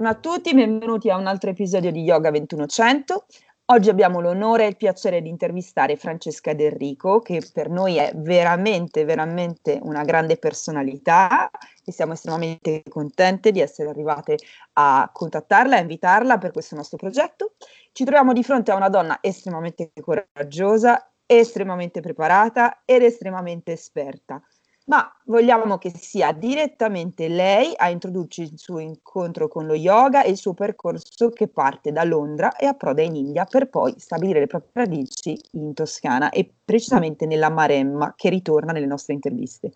buongiorno 0.00 0.08
a 0.08 0.34
tutti, 0.34 0.54
benvenuti 0.54 1.10
a 1.10 1.18
un 1.18 1.26
altro 1.26 1.50
episodio 1.50 1.90
di 1.92 2.00
Yoga 2.00 2.30
2100. 2.30 3.26
Oggi 3.66 3.90
abbiamo 3.90 4.22
l'onore 4.22 4.64
e 4.64 4.68
il 4.68 4.76
piacere 4.78 5.20
di 5.20 5.28
intervistare 5.28 5.96
Francesca 5.96 6.54
Del 6.54 6.72
Rico, 6.72 7.20
che 7.20 7.42
per 7.52 7.68
noi 7.68 7.98
è 7.98 8.10
veramente, 8.14 9.04
veramente 9.04 9.78
una 9.82 10.02
grande 10.02 10.38
personalità 10.38 11.50
e 11.84 11.92
siamo 11.92 12.14
estremamente 12.14 12.82
contente 12.88 13.52
di 13.52 13.60
essere 13.60 13.90
arrivate 13.90 14.38
a 14.74 15.10
contattarla, 15.12 15.76
a 15.76 15.80
invitarla 15.80 16.38
per 16.38 16.52
questo 16.52 16.76
nostro 16.76 16.96
progetto. 16.96 17.52
Ci 17.92 18.04
troviamo 18.04 18.32
di 18.32 18.42
fronte 18.42 18.70
a 18.70 18.76
una 18.76 18.88
donna 18.88 19.18
estremamente 19.20 19.92
coraggiosa, 20.00 21.12
estremamente 21.26 22.00
preparata 22.00 22.80
ed 22.86 23.02
estremamente 23.02 23.72
esperta 23.72 24.40
ma 24.86 25.08
vogliamo 25.26 25.78
che 25.78 25.92
sia 25.94 26.32
direttamente 26.32 27.28
lei 27.28 27.72
a 27.76 27.90
introdurci 27.90 28.42
il 28.42 28.58
suo 28.58 28.78
incontro 28.78 29.46
con 29.46 29.66
lo 29.66 29.74
yoga 29.74 30.22
e 30.22 30.30
il 30.30 30.36
suo 30.36 30.54
percorso 30.54 31.30
che 31.30 31.48
parte 31.48 31.92
da 31.92 32.02
Londra 32.02 32.56
e 32.56 32.66
approda 32.66 33.02
in 33.02 33.14
India 33.14 33.44
per 33.44 33.68
poi 33.68 33.94
stabilire 33.98 34.40
le 34.40 34.46
proprie 34.46 34.84
radici 34.84 35.38
in 35.52 35.74
Toscana 35.74 36.30
e 36.30 36.52
precisamente 36.64 37.26
nella 37.26 37.50
Maremma 37.50 38.14
che 38.16 38.30
ritorna 38.30 38.72
nelle 38.72 38.86
nostre 38.86 39.14
interviste. 39.14 39.72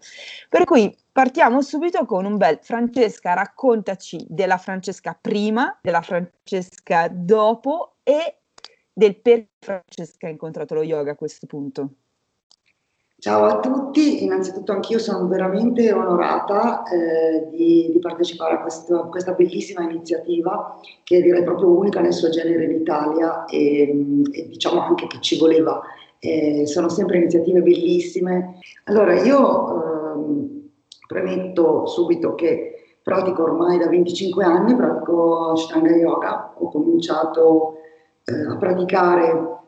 Per 0.49 0.65
cui 0.65 0.97
partiamo 1.13 1.63
subito 1.63 2.05
con 2.07 2.25
un 2.25 2.37
bel 2.37 2.59
Francesca, 2.63 3.35
raccontaci 3.35 4.25
della 4.29 4.59
Francesca 4.59 5.17
prima, 5.21 5.79
della 5.81 6.03
Francesca 6.03 7.09
dopo 7.09 7.97
e 8.03 8.39
del 8.93 9.21
perché 9.21 9.51
Francesca 9.59 10.27
ha 10.27 10.31
incontrato 10.31 10.75
lo 10.75 10.83
yoga 10.83 11.13
a 11.13 11.17
questo 11.17 11.47
punto. 11.47 11.95
Ciao 13.25 13.45
a 13.45 13.59
tutti, 13.59 14.23
innanzitutto 14.23 14.73
anch'io 14.73 14.99
sono 14.99 15.27
veramente 15.27 15.91
onorata 15.91 16.83
eh, 16.83 17.49
di, 17.49 17.89
di, 17.91 17.99
partecipare 17.99 18.57
a, 18.57 18.61
questo, 18.61 19.01
a, 19.01 19.09
questa 19.09 19.33
bellissima 19.33 19.83
iniziativa 19.83 20.79
che 21.03 21.23
direi 21.23 21.43
proprio 21.43 21.71
unica 21.71 22.03
nel 22.03 22.13
suo 22.13 22.29
genere 22.29 22.65
in 22.65 22.73
Italia 22.73 23.47
e, 23.47 24.25
e 24.31 24.47
diciamo 24.49 24.83
anche 24.83 25.07
che 25.07 25.23
ci 25.23 25.39
voleva. 25.39 25.81
Eh, 26.19 26.67
sono 26.67 26.91
sempre 26.91 27.17
iniziative 27.17 27.63
bellissime. 27.63 28.59
Allora 28.85 29.19
io 29.19 29.69
eh, 29.73 30.69
premetto 31.07 31.87
subito 31.87 32.35
che 32.35 32.99
pratico 33.03 33.45
ormai 33.45 33.79
da 33.79 33.89
25 33.89 34.45
anni, 34.45 34.77
pratico 34.77 35.53
Ashtanga 35.53 35.97
Yoga, 35.97 36.57
ho 36.59 36.69
cominciato 36.69 37.77
eh, 38.23 38.53
a 38.53 38.57
praticare 38.59 39.63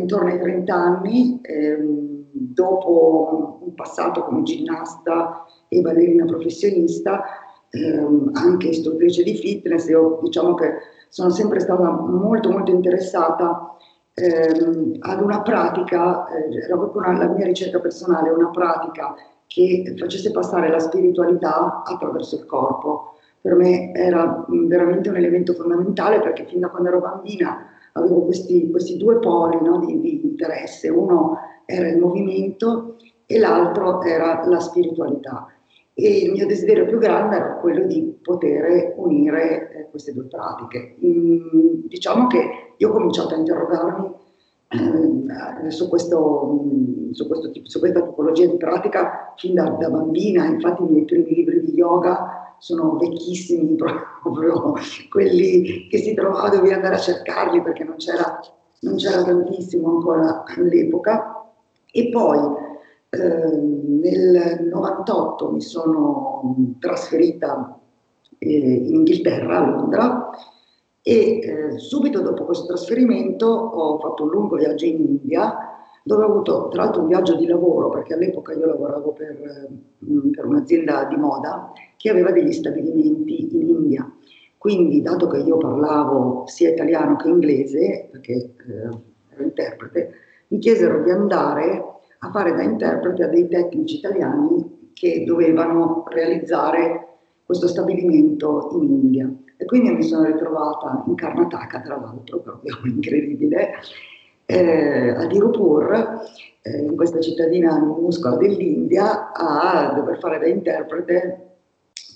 intorno 0.00 0.30
ai 0.30 0.40
30 0.40 0.74
anni. 0.74 1.40
Ehm, 1.42 2.07
dopo 2.32 3.58
un 3.62 3.74
passato 3.74 4.24
come 4.24 4.42
ginnasta 4.42 5.44
e 5.68 5.80
ballerina 5.80 6.24
professionista, 6.24 7.22
ehm, 7.70 8.30
anche 8.34 8.68
istruttrice 8.68 9.22
di 9.22 9.36
fitness, 9.36 9.88
io 9.88 10.18
diciamo 10.22 10.54
che 10.54 10.74
sono 11.08 11.30
sempre 11.30 11.60
stata 11.60 11.90
molto 11.90 12.50
molto 12.50 12.70
interessata 12.70 13.76
ehm, 14.14 14.96
ad 15.00 15.20
una 15.20 15.42
pratica, 15.42 16.26
eh, 16.28 16.64
era 16.64 16.76
proprio 16.76 17.02
una, 17.02 17.16
la 17.16 17.28
mia 17.28 17.46
ricerca 17.46 17.80
personale, 17.80 18.30
una 18.30 18.50
pratica 18.50 19.14
che 19.46 19.94
facesse 19.96 20.30
passare 20.30 20.68
la 20.70 20.78
spiritualità 20.78 21.82
attraverso 21.82 22.36
il 22.36 22.46
corpo. 22.46 23.14
Per 23.40 23.54
me 23.54 23.92
era 23.94 24.44
veramente 24.48 25.08
un 25.08 25.16
elemento 25.16 25.54
fondamentale 25.54 26.20
perché 26.20 26.44
fin 26.44 26.60
da 26.60 26.68
quando 26.68 26.88
ero 26.88 27.00
bambina 27.00 27.66
avevo 27.92 28.24
questi, 28.24 28.70
questi 28.70 28.96
due 28.96 29.18
poli 29.18 29.58
no, 29.62 29.78
di, 29.78 30.00
di 30.00 30.20
interesse, 30.24 30.88
uno 30.88 31.38
era 31.70 31.86
il 31.86 31.98
movimento 31.98 32.96
e 33.26 33.38
l'altro 33.38 34.00
era 34.00 34.42
la 34.46 34.58
spiritualità. 34.58 35.48
E 35.92 36.18
il 36.20 36.32
mio 36.32 36.46
desiderio 36.46 36.86
più 36.86 36.98
grande 36.98 37.36
era 37.36 37.56
quello 37.56 37.84
di 37.84 38.18
poter 38.22 38.94
unire 38.96 39.70
eh, 39.72 39.90
queste 39.90 40.14
due 40.14 40.24
pratiche. 40.24 40.96
Mm, 41.04 41.86
diciamo 41.88 42.26
che 42.26 42.72
io 42.74 42.88
ho 42.88 42.92
cominciato 42.92 43.34
a 43.34 43.38
interrogarmi 43.38 44.12
eh, 44.68 45.70
su, 45.70 45.90
questo, 45.90 46.62
mm, 46.64 47.10
su, 47.10 47.26
questo 47.26 47.50
su, 47.64 47.78
questa 47.80 48.00
tipologia 48.00 48.46
di 48.46 48.56
pratica 48.56 49.34
fin 49.36 49.52
da, 49.52 49.68
da, 49.68 49.90
bambina, 49.90 50.46
infatti 50.46 50.82
i 50.82 50.86
miei 50.86 51.04
primi 51.04 51.34
libri 51.34 51.60
di 51.60 51.72
yoga 51.72 52.54
sono 52.58 52.96
vecchissimi, 52.96 53.76
proprio 53.76 54.72
quelli 55.10 55.86
che 55.90 55.98
si 55.98 56.14
trovava, 56.14 56.48
dovevi 56.48 56.72
andare 56.72 56.94
a 56.94 56.98
cercarli 56.98 57.60
perché 57.60 57.84
non 57.84 57.96
c'era, 57.96 58.40
non 58.80 58.96
c'era 58.96 59.22
tantissimo 59.22 59.90
ancora 59.90 60.44
all'epoca 60.46 61.37
e 61.90 62.08
poi 62.10 62.38
eh, 63.10 63.56
nel 63.56 64.68
98 64.70 65.50
mi 65.50 65.60
sono 65.60 66.74
trasferita 66.78 67.78
eh, 68.38 68.48
in 68.48 68.94
Inghilterra, 68.94 69.58
a 69.58 69.70
Londra, 69.70 70.30
e 71.02 71.38
eh, 71.38 71.78
subito 71.78 72.20
dopo 72.20 72.44
questo 72.44 72.66
trasferimento 72.66 73.46
ho 73.46 73.98
fatto 73.98 74.24
un 74.24 74.30
lungo 74.30 74.56
viaggio 74.56 74.84
in 74.84 75.00
India, 75.00 75.56
dove 76.02 76.24
ho 76.24 76.28
avuto 76.28 76.68
tra 76.68 76.84
l'altro 76.84 77.02
un 77.02 77.08
viaggio 77.08 77.34
di 77.34 77.46
lavoro, 77.46 77.88
perché 77.88 78.14
all'epoca 78.14 78.52
io 78.52 78.66
lavoravo 78.66 79.12
per, 79.12 79.68
mm, 80.04 80.30
per 80.30 80.44
un'azienda 80.44 81.04
di 81.04 81.16
moda 81.16 81.72
che 81.96 82.10
aveva 82.10 82.30
degli 82.30 82.52
stabilimenti 82.52 83.56
in 83.56 83.68
India. 83.68 84.12
Quindi, 84.58 85.02
dato 85.02 85.28
che 85.28 85.38
io 85.38 85.56
parlavo 85.56 86.44
sia 86.46 86.70
italiano 86.70 87.16
che 87.16 87.28
inglese, 87.28 88.08
perché 88.10 88.32
eh, 88.32 88.88
ero 89.30 89.42
interprete, 89.42 90.12
mi 90.48 90.58
chiesero 90.58 91.02
di 91.02 91.10
andare 91.10 91.84
a 92.20 92.30
fare 92.30 92.54
da 92.54 92.62
interprete 92.62 93.24
a 93.24 93.28
dei 93.28 93.48
tecnici 93.48 93.96
italiani 93.96 94.90
che 94.92 95.24
dovevano 95.24 96.04
realizzare 96.08 97.06
questo 97.44 97.68
stabilimento 97.68 98.70
in 98.72 98.82
India. 98.82 99.32
E 99.56 99.64
quindi 99.64 99.90
mi 99.90 100.02
sono 100.02 100.24
ritrovata 100.26 101.04
in 101.06 101.14
Karnataka, 101.14 101.80
tra 101.80 101.96
l'altro, 101.96 102.40
proprio 102.40 102.78
incredibile, 102.84 103.74
eh, 104.46 105.10
a 105.10 105.26
Dirupur, 105.26 106.20
eh, 106.62 106.82
in 106.82 106.96
questa 106.96 107.20
cittadina 107.20 107.78
minuscola 107.78 108.36
dell'India, 108.36 109.32
a 109.32 109.92
dover 109.94 110.18
fare 110.18 110.38
da 110.38 110.46
interprete 110.46 111.56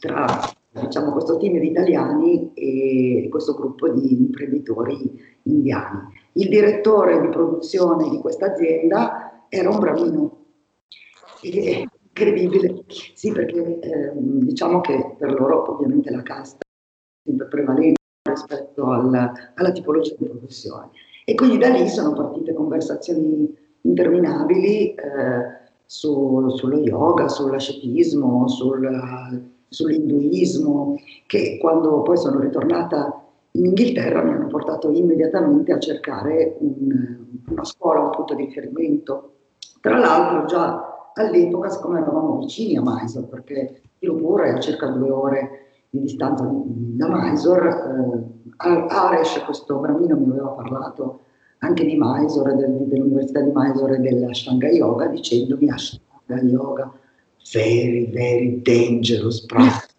tra 0.01 0.27
diciamo, 0.71 1.13
questo 1.13 1.37
team 1.37 1.59
di 1.59 1.69
italiani 1.69 2.53
e 2.55 3.29
questo 3.31 3.55
gruppo 3.55 3.89
di 3.89 4.13
imprenditori 4.13 5.21
indiani. 5.45 6.21
Il 6.35 6.49
direttore 6.49 7.21
di 7.21 7.29
produzione 7.29 8.09
di 8.09 8.19
questa 8.19 8.47
azienda 8.47 9.47
era 9.49 9.69
un 9.69 9.79
bravino. 9.79 10.37
E, 11.43 11.87
incredibile, 12.15 12.85
sì, 13.15 13.33
perché 13.33 13.81
eh, 13.81 14.13
diciamo 14.15 14.81
che 14.81 15.17
per 15.19 15.33
loro 15.33 15.73
ovviamente 15.73 16.11
la 16.11 16.23
casta 16.23 16.59
è 16.59 17.29
sempre 17.29 17.47
prevalente 17.49 18.01
rispetto 18.29 18.87
al, 18.87 19.33
alla 19.55 19.73
tipologia 19.73 20.15
di 20.19 20.27
professione. 20.27 20.91
E 21.25 21.35
quindi 21.35 21.59
da 21.59 21.69
lì 21.69 21.89
sono 21.89 22.13
partite 22.13 22.53
conversazioni 22.53 23.55
interminabili 23.83 24.95
eh, 24.95 25.61
su, 25.85 26.49
sullo 26.51 26.79
yoga, 26.79 27.29
sull'ascetismo, 27.29 28.49
sul, 28.49 29.43
sull'induismo, 29.69 30.99
che 31.27 31.59
quando 31.61 32.03
poi 32.03 32.17
sono 32.17 32.41
ritornata 32.41 33.22
in 33.53 33.67
Inghilterra 33.67 34.23
mi 34.23 34.33
hanno 34.33 34.47
portato 34.47 34.91
immediatamente 34.91 35.73
a 35.73 35.79
cercare 35.79 36.57
un, 36.61 37.19
una 37.49 37.65
scuola, 37.65 38.01
un 38.01 38.11
punto 38.11 38.35
di 38.35 38.45
riferimento. 38.47 39.35
Tra 39.81 39.99
l'altro 39.99 40.47
già 40.47 41.11
all'epoca, 41.15 41.69
siccome 41.69 42.01
eravamo 42.01 42.39
vicini 42.39 42.77
a 42.77 42.83
Mysore, 42.83 43.27
perché 43.27 43.83
Tirupur 43.99 44.43
è 44.43 44.51
a 44.51 44.61
circa 44.61 44.87
due 44.89 45.11
ore 45.11 45.51
di 45.91 46.01
distanza 46.01 46.45
da 46.45 47.09
Mysore, 47.09 47.69
eh, 48.65 48.87
Aresh, 48.89 49.45
questo 49.45 49.77
bambino, 49.77 50.17
mi 50.17 50.31
aveva 50.31 50.49
parlato 50.49 51.21
anche 51.59 51.85
di 51.85 51.97
Mysore, 51.99 52.55
del, 52.55 52.87
dell'Università 52.87 53.41
di 53.43 53.51
Mysore 53.53 53.97
e 53.97 54.01
dell'Ashtanga 54.01 54.69
Yoga, 54.69 55.07
dicendomi 55.07 55.71
Ashtanga 55.71 56.41
Yoga, 56.43 56.91
very, 57.53 58.11
very 58.11 58.63
dangerous 58.63 59.45
practice. 59.45 59.91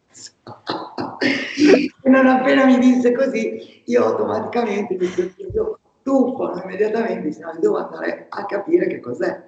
non 2.13 2.27
appena 2.27 2.65
mi 2.65 2.77
disse 2.77 3.11
così, 3.11 3.81
io 3.85 4.05
automaticamente 4.05 4.95
mi 4.95 5.05
sono 5.07 5.79
tuffano 6.03 6.61
immediatamente, 6.63 7.31
se 7.31 7.41
no 7.41 7.53
devo 7.59 7.77
andare 7.77 8.27
a 8.29 8.45
capire 8.45 8.87
che 8.87 8.99
cos'è. 8.99 9.41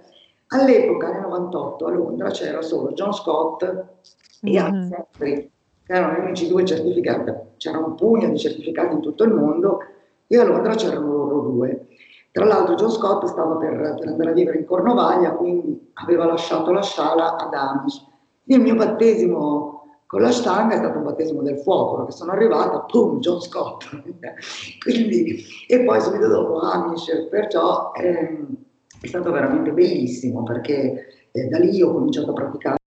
All'epoca, 0.48 1.12
nel 1.12 1.22
98, 1.22 1.86
a 1.86 1.92
Londra 1.92 2.30
c'era 2.30 2.62
solo 2.62 2.94
John 2.94 3.14
Scott 3.14 3.64
e 3.64 4.50
mm-hmm. 4.50 4.64
Anne 4.64 5.08
che 5.18 5.52
erano 5.86 6.18
gli 6.18 6.24
unici 6.24 6.48
due 6.48 6.66
certificati, 6.66 7.32
c'era 7.58 7.78
un 7.78 7.96
pugno 7.96 8.30
di 8.30 8.38
certificati 8.38 8.96
in 8.96 9.02
tutto 9.02 9.24
il 9.24 9.34
mondo 9.34 9.80
e 10.28 10.38
a 10.38 10.44
Londra 10.44 10.76
c'erano 10.76 11.12
loro 11.12 11.40
due. 11.42 11.88
Tra 12.32 12.46
l'altro 12.46 12.76
John 12.76 12.92
Scott 12.92 13.26
stava 13.26 13.56
per, 13.56 13.96
per, 14.00 14.08
andare 14.08 14.32
a 14.32 14.34
vivere 14.34 14.58
in 14.58 14.66
Cornovaglia, 14.66 15.32
quindi 15.32 15.92
aveva 15.94 16.26
lasciato 16.26 16.72
la 16.72 16.82
sciala 16.82 17.38
ad 17.38 17.54
Amish. 17.54 18.06
Il 18.46 18.60
mio 18.60 18.76
battesimo 18.76 19.75
con 20.06 20.22
la 20.22 20.32
stanga 20.32 20.76
è 20.76 20.78
stato 20.78 20.98
un 20.98 21.04
battesimo 21.04 21.42
del 21.42 21.60
fuoco, 21.60 21.98
perché 21.98 22.12
sono 22.12 22.32
arrivata, 22.32 22.80
pum, 22.82 23.20
John 23.20 23.42
Scott. 23.42 23.86
quindi, 24.82 25.44
e 25.68 25.84
poi 25.84 26.02
subito 26.02 26.28
dopo 26.28 26.60
Amish, 26.60 27.28
perciò 27.30 27.92
ehm, 27.94 28.56
è 29.02 29.08
stato 29.08 29.32
veramente 29.32 29.72
bellissimo, 29.72 30.44
perché 30.44 31.28
eh, 31.32 31.48
da 31.48 31.58
lì 31.58 31.82
ho 31.82 31.92
cominciato 31.92 32.32
a 32.32 32.34
praticare 32.34 32.78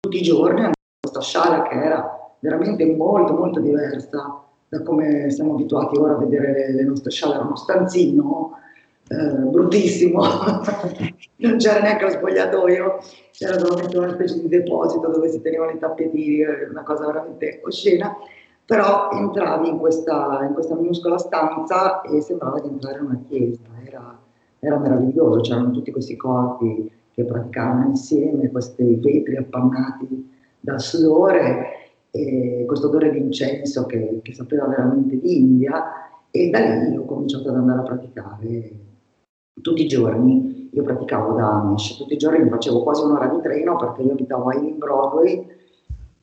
tutti 0.00 0.18
i 0.18 0.22
giorni, 0.22 0.70
questa 1.00 1.20
sciala 1.20 1.62
che 1.62 1.74
era 1.74 2.34
veramente 2.40 2.86
molto 2.86 3.34
molto 3.34 3.60
diversa 3.60 4.44
da 4.68 4.82
come 4.82 5.30
siamo 5.30 5.54
abituati 5.54 5.98
ora 5.98 6.14
a 6.14 6.18
vedere 6.18 6.72
le 6.72 6.84
nostre 6.84 7.10
scialle, 7.10 7.34
era 7.34 7.44
uno 7.44 7.56
stanzino 7.56 8.52
eh, 9.12 9.42
bruttissimo, 9.42 10.22
non 11.42 11.56
c'era 11.56 11.80
neanche 11.80 12.04
lo 12.04 12.10
spogliatoio, 12.10 12.98
c'era 13.32 13.58
solamente 13.58 13.98
una 13.98 14.12
specie 14.12 14.40
di 14.40 14.46
deposito 14.46 15.08
dove 15.08 15.28
si 15.28 15.40
tenevano 15.40 15.72
i 15.72 15.78
tappetini, 15.78 16.44
una 16.70 16.84
cosa 16.84 17.06
veramente 17.06 17.60
oscena, 17.64 18.16
però 18.64 19.10
entravi 19.10 19.68
in 19.68 19.78
questa, 19.78 20.44
in 20.46 20.52
questa 20.52 20.76
minuscola 20.76 21.18
stanza 21.18 22.02
e 22.02 22.20
sembrava 22.20 22.60
di 22.60 22.68
entrare 22.68 22.98
in 22.98 23.04
una 23.06 23.20
chiesa, 23.26 23.62
era, 23.84 24.16
era 24.60 24.78
meraviglioso, 24.78 25.40
c'erano 25.40 25.72
tutti 25.72 25.90
questi 25.90 26.14
corpi 26.14 26.88
che 27.12 27.24
praticavano 27.24 27.88
insieme, 27.88 28.48
questi 28.52 28.94
vetri 28.94 29.36
appannati 29.36 30.30
dal 30.60 30.80
sudore, 30.80 31.78
e 32.12 32.64
questo 32.66 32.86
odore 32.86 33.10
di 33.10 33.18
incenso 33.18 33.86
che, 33.86 34.20
che 34.22 34.34
sapeva 34.34 34.66
veramente 34.66 35.18
di 35.18 35.36
India. 35.36 35.84
E 36.30 36.48
da 36.48 36.60
lì 36.60 36.96
ho 36.96 37.04
cominciato 37.04 37.48
ad 37.48 37.56
andare 37.56 37.80
a 37.80 37.82
praticare 37.82 38.88
tutti 39.60 39.82
i 39.82 39.88
giorni. 39.88 40.68
Io 40.72 40.82
praticavo 40.82 41.34
da 41.34 41.60
Amish, 41.60 41.96
tutti 41.96 42.14
i 42.14 42.16
giorni 42.16 42.44
mi 42.44 42.48
facevo 42.48 42.82
quasi 42.82 43.02
un'ora 43.02 43.26
di 43.26 43.40
treno 43.40 43.76
perché 43.76 44.02
io 44.02 44.12
abitavo 44.12 44.48
a 44.50 44.54
in 44.54 44.78
Broadway 44.78 45.58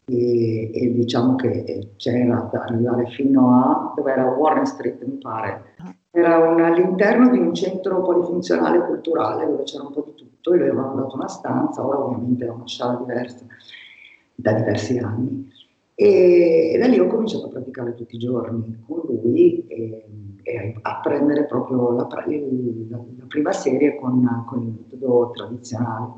e, 0.10 0.72
e, 0.74 0.94
diciamo 0.94 1.36
che 1.36 1.96
c'era 1.98 2.50
da 2.50 2.62
arrivare 2.62 3.08
fino 3.08 3.50
a 3.52 3.94
dove 3.94 4.10
era 4.10 4.24
Warren 4.24 4.66
Street 4.66 5.04
mi 5.04 5.18
pare 5.18 5.76
era 6.12 6.38
un, 6.38 6.62
all'interno 6.62 7.30
di 7.30 7.38
un 7.40 7.54
centro 7.54 8.02
polifunzionale 8.02 8.86
culturale 8.86 9.46
dove 9.46 9.64
c'era 9.64 9.84
un 9.84 9.92
po' 9.92 10.04
di 10.06 10.14
tutto 10.16 10.54
e 10.54 10.58
lui 10.60 10.70
avevano 10.70 10.96
dato 10.96 11.16
una 11.16 11.28
stanza 11.28 11.86
ora 11.86 12.00
ovviamente 12.00 12.46
è 12.46 12.50
una 12.50 12.68
sala 12.68 12.96
diversa 12.96 13.46
da 14.34 14.54
diversi 14.54 14.98
anni 14.98 15.52
e, 15.94 16.72
e, 16.74 16.78
da 16.78 16.88
lì 16.88 17.00
ho 17.00 17.08
cominciato 17.08 17.48
a 17.48 17.50
praticare 17.50 17.94
tutti 17.94 18.16
i 18.16 18.20
giorni 18.20 18.82
con 18.88 19.02
lui 19.04 19.68
e, 19.68 20.06
e 20.48 20.76
a 20.82 21.00
prendere 21.04 21.44
proprio 21.44 21.92
la, 21.92 22.08
la, 22.10 22.98
la 22.98 23.26
prima 23.28 23.52
serie 23.52 23.98
con, 23.98 24.46
con 24.48 24.62
il 24.62 24.74
metodo 24.80 25.32
tradizionale. 25.36 26.14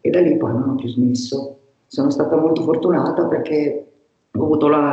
E 0.00 0.10
da 0.10 0.20
lì 0.20 0.36
poi 0.36 0.52
non 0.52 0.70
ho 0.70 0.74
più 0.74 0.88
smesso. 0.88 1.58
Sono 1.86 2.10
stata 2.10 2.36
molto 2.36 2.62
fortunata 2.62 3.26
perché 3.26 3.92
ho 4.32 4.42
avuto 4.42 4.66
la, 4.66 4.92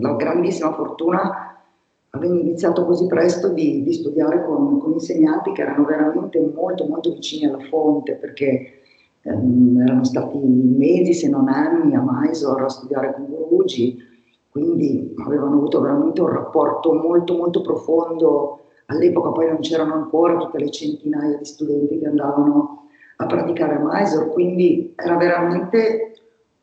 la 0.00 0.16
grandissima 0.16 0.70
fortuna, 0.74 1.64
avendo 2.10 2.40
iniziato 2.40 2.84
così 2.84 3.06
presto, 3.06 3.48
di, 3.48 3.82
di 3.82 3.92
studiare 3.94 4.44
con, 4.44 4.78
con, 4.78 4.92
insegnanti 4.92 5.52
che 5.52 5.62
erano 5.62 5.86
veramente 5.86 6.38
molto, 6.40 6.86
molto 6.86 7.12
vicini 7.12 7.46
alla 7.46 7.64
fonte, 7.70 8.16
perché 8.16 8.82
ehm, 9.22 9.80
erano 9.80 10.04
stati 10.04 10.36
mesi, 10.36 11.14
se 11.14 11.30
non 11.30 11.48
anni, 11.48 11.94
a 11.94 12.04
Mysore 12.06 12.64
a 12.64 12.68
studiare 12.68 13.14
con 13.14 13.24
Guruji, 13.24 14.08
quindi 14.50 15.14
avevano 15.24 15.56
avuto 15.56 15.80
veramente 15.80 16.20
un 16.20 16.28
rapporto 16.28 16.92
molto, 16.92 17.36
molto 17.36 17.60
profondo. 17.60 18.60
All'epoca 18.86 19.30
poi 19.30 19.46
non 19.46 19.60
c'erano 19.60 19.94
ancora 19.94 20.36
tutte 20.36 20.58
le 20.58 20.70
centinaia 20.70 21.36
di 21.36 21.44
studenti 21.44 21.98
che 21.98 22.06
andavano 22.06 22.88
a 23.16 23.26
praticare 23.26 23.74
a 23.76 23.80
Mysore, 23.82 24.30
quindi 24.30 24.92
era 24.96 25.16
veramente 25.16 26.14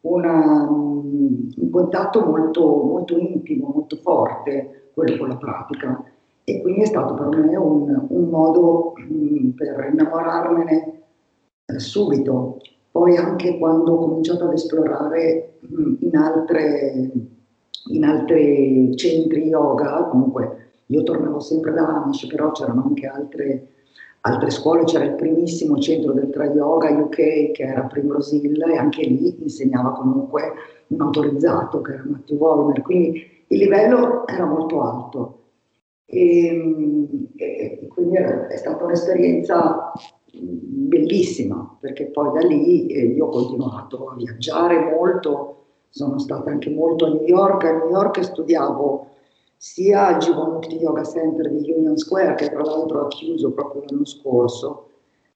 una, 0.02 0.68
un 0.70 1.70
contatto 1.72 2.26
molto, 2.26 2.66
molto 2.84 3.18
intimo, 3.18 3.72
molto 3.74 3.96
forte, 3.98 4.90
quello 4.94 5.18
con 5.18 5.28
la 5.30 5.38
pratica. 5.38 6.04
E 6.44 6.62
quindi 6.62 6.82
è 6.82 6.86
stato 6.86 7.14
per 7.14 7.28
me 7.28 7.56
un, 7.56 8.06
un 8.10 8.30
modo 8.30 8.94
mh, 8.96 9.50
per 9.50 9.90
innamorarmene 9.92 11.02
eh, 11.66 11.80
subito. 11.80 12.60
Poi 12.90 13.16
anche 13.18 13.58
quando 13.58 13.94
ho 13.94 14.00
cominciato 14.00 14.46
ad 14.46 14.54
esplorare 14.54 15.58
mh, 15.60 15.94
in, 16.00 16.16
altre, 16.16 17.12
in 17.90 18.04
altri 18.04 18.96
centri 18.96 19.48
yoga, 19.48 20.08
comunque 20.10 20.72
io 20.88 21.04
tornavo 21.04 21.40
sempre 21.40 21.74
da 21.74 22.04
Amish, 22.04 22.28
però 22.28 22.52
c'erano 22.52 22.84
anche 22.86 23.08
altre 23.08 23.68
altre 24.28 24.50
scuole, 24.50 24.84
c'era 24.84 25.06
il 25.06 25.16
primissimo 25.16 25.78
centro 25.80 26.12
del 26.12 26.30
Tra 26.30 26.46
Yoga 26.46 26.90
UK 26.90 27.52
che 27.52 27.64
era 27.64 27.84
Primrose 27.84 28.36
Hill 28.36 28.62
e 28.70 28.78
anche 28.78 29.04
lì 29.04 29.42
insegnava 29.42 29.92
comunque 29.94 30.54
un 30.88 31.02
autorizzato 31.02 31.82
che 31.82 31.94
era 31.94 32.04
Matthew 32.06 32.38
Volmer, 32.38 32.82
quindi 32.82 33.24
il 33.48 33.58
livello 33.58 34.28
era 34.28 34.46
molto 34.46 34.82
alto. 34.82 35.34
E, 36.10 37.08
e 37.36 37.88
quindi 37.90 38.16
è 38.16 38.56
stata 38.56 38.86
un'esperienza 38.86 39.92
bellissima 40.32 41.78
perché 41.82 42.06
poi 42.06 42.32
da 42.32 42.48
lì 42.48 42.88
eh, 42.88 43.08
io 43.08 43.26
ho 43.26 43.30
continuato 43.30 44.10
a 44.10 44.16
viaggiare 44.16 44.80
molto, 44.96 45.67
sono 45.90 46.20
stata 46.20 46.50
anche 46.50 46.70
molto 46.70 47.06
a 47.06 47.10
New 47.10 47.24
York, 47.24 47.64
a 47.64 47.78
New 47.78 47.90
York 47.90 48.24
studiavo 48.24 49.08
sia 49.58 50.08
al 50.08 50.18
Jivanmukti 50.20 50.76
Yoga 50.76 51.04
Center 51.04 51.50
di 51.50 51.72
Union 51.72 51.98
Square, 51.98 52.36
che 52.36 52.50
tra 52.50 52.62
l'altro 52.62 53.02
ha 53.02 53.08
chiuso 53.08 53.52
proprio 53.52 53.84
l'anno 53.88 54.06
scorso, 54.06 54.90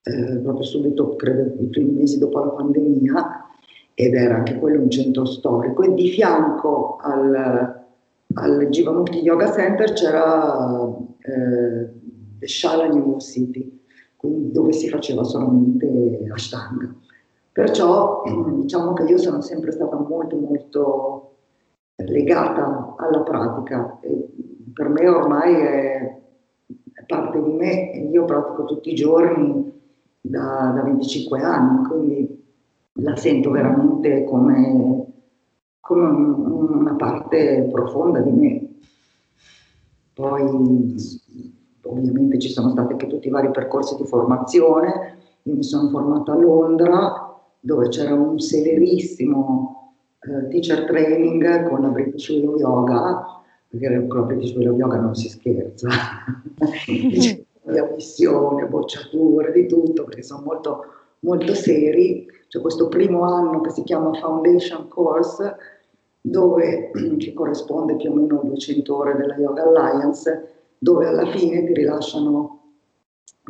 eh, 0.03 0.38
proprio 0.38 0.63
subito, 0.63 1.15
credo, 1.15 1.56
i 1.59 1.68
primi 1.68 1.92
mesi 1.92 2.19
dopo 2.19 2.39
la 2.39 2.51
pandemia, 2.51 3.48
ed 3.95 4.13
era 4.13 4.36
anche 4.36 4.57
quello 4.59 4.81
un 4.81 4.89
centro 4.89 5.25
storico, 5.25 5.81
e 5.81 5.94
di 5.94 6.09
fianco 6.09 6.98
al, 7.01 7.86
al 8.36 8.68
Jivanmukti 8.69 9.19
Yoga 9.19 9.51
Center 9.51 9.92
c'era 9.94 10.88
eh, 11.19 12.45
Shala 12.45 12.86
University, 12.86 13.80
quindi 14.15 14.51
dove 14.51 14.71
si 14.71 14.88
faceva 14.88 15.24
solamente 15.24 16.27
Ashtanga. 16.31 16.94
Perciò 17.53 18.24
diciamo 18.53 18.94
che 18.94 19.03
io 19.03 19.18
sono 19.18 19.42
sempre 19.42 19.72
stata 19.72 19.98
molto 19.98 20.38
molto 20.38 21.31
legata 21.96 22.96
alla 22.98 23.22
pratica. 23.22 24.00
E 24.00 24.29
per 24.74 24.88
me 24.88 25.08
ormai 25.08 25.55
è, 25.55 26.22
parte 27.05 27.43
di 27.43 27.51
me 27.51 28.08
io 28.10 28.24
pratico 28.24 28.63
tutti 28.63 28.91
i 28.91 28.96
giorni 28.96 29.70
da, 30.22 30.72
da 30.74 30.81
25 30.84 31.41
anni, 31.41 31.88
quindi 31.88 32.43
la 32.93 33.15
sento 33.17 33.50
veramente 33.51 34.24
come, 34.24 35.05
come 35.81 36.08
una 36.08 36.96
parte 36.96 37.67
profonda 37.70 38.22
di 38.22 38.31
me. 38.31 38.70
Poi 40.13 40.96
ovviamente 41.84 42.39
ci 42.39 42.50
sono 42.50 42.70
stati 42.70 42.93
anche 42.93 43.08
tutti 43.08 43.27
i 43.27 43.31
vari 43.31 43.51
percorsi 43.51 43.98
di 43.98 44.05
formazione, 44.05 45.17
io 45.43 45.55
mi 45.55 45.63
sono 45.63 45.89
formata 45.89 46.31
a 46.31 46.38
Londra 46.38 47.31
dove 47.62 47.88
c'era 47.89 48.13
un 48.13 48.39
severissimo 48.39 49.94
eh, 50.20 50.48
teacher 50.50 50.86
training 50.86 51.70
con 51.70 51.82
la 51.82 51.88
British 51.89 52.30
Willow 52.30 52.58
Yoga, 52.58 53.41
perché 53.68 54.08
con 54.08 54.20
la 54.20 54.25
British 54.25 54.56
Willow 54.56 54.75
Yoga 54.75 54.98
non 54.98 55.15
si 55.15 55.30
scherza, 55.30 55.88
di 56.86 57.77
ammissione, 57.77 58.65
bocciature, 58.65 59.51
di 59.51 59.68
tutto, 59.68 60.03
perché 60.03 60.24
sono 60.24 60.44
molto, 60.44 60.86
molto 61.20 61.53
seri. 61.53 62.27
C'è 62.48 62.60
questo 62.60 62.89
primo 62.89 63.24
anno 63.24 63.62
che 63.62 63.70
si 63.70 63.84
chiama 63.84 64.13
Foundation 64.13 64.88
Course, 64.88 65.56
dove 66.20 66.91
ci 67.18 67.34
corrisponde 67.34 67.96
più 67.96 68.12
o 68.12 68.15
meno 68.15 68.41
200 68.44 68.96
ore 68.96 69.15
della 69.15 69.36
Yoga 69.38 69.63
Alliance, 69.63 70.50
dove 70.77 71.08
alla 71.08 71.27
fine 71.27 71.63
ti 71.63 71.74
rilasciano 71.74 72.61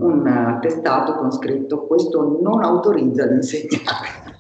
un 0.02 0.28
attestato 0.28 1.16
con 1.16 1.32
scritto 1.32 1.86
questo 1.86 2.40
non 2.42 2.64
autorizza 2.64 3.24
ad 3.24 3.32
insegnare. 3.32 4.40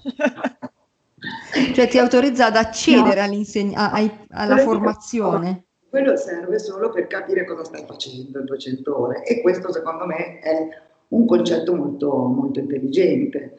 Cioè 1.73 1.87
ti 1.87 1.99
autorizza 1.99 2.47
ad 2.47 2.55
accedere 2.55 3.27
no. 3.27 3.73
a, 3.75 3.91
a, 3.91 4.11
alla 4.29 4.57
formazione. 4.57 5.65
Quello 5.89 6.15
serve 6.15 6.57
solo 6.57 6.89
per 6.89 7.07
capire 7.07 7.45
cosa 7.45 7.65
stai 7.65 7.83
facendo 7.85 8.39
in 8.39 8.45
200 8.45 8.99
ore 8.99 9.23
e 9.23 9.41
questo 9.41 9.71
secondo 9.71 10.05
me 10.05 10.39
è 10.39 10.67
un 11.09 11.25
concetto 11.25 11.75
molto, 11.75 12.09
molto 12.09 12.59
intelligente. 12.59 13.57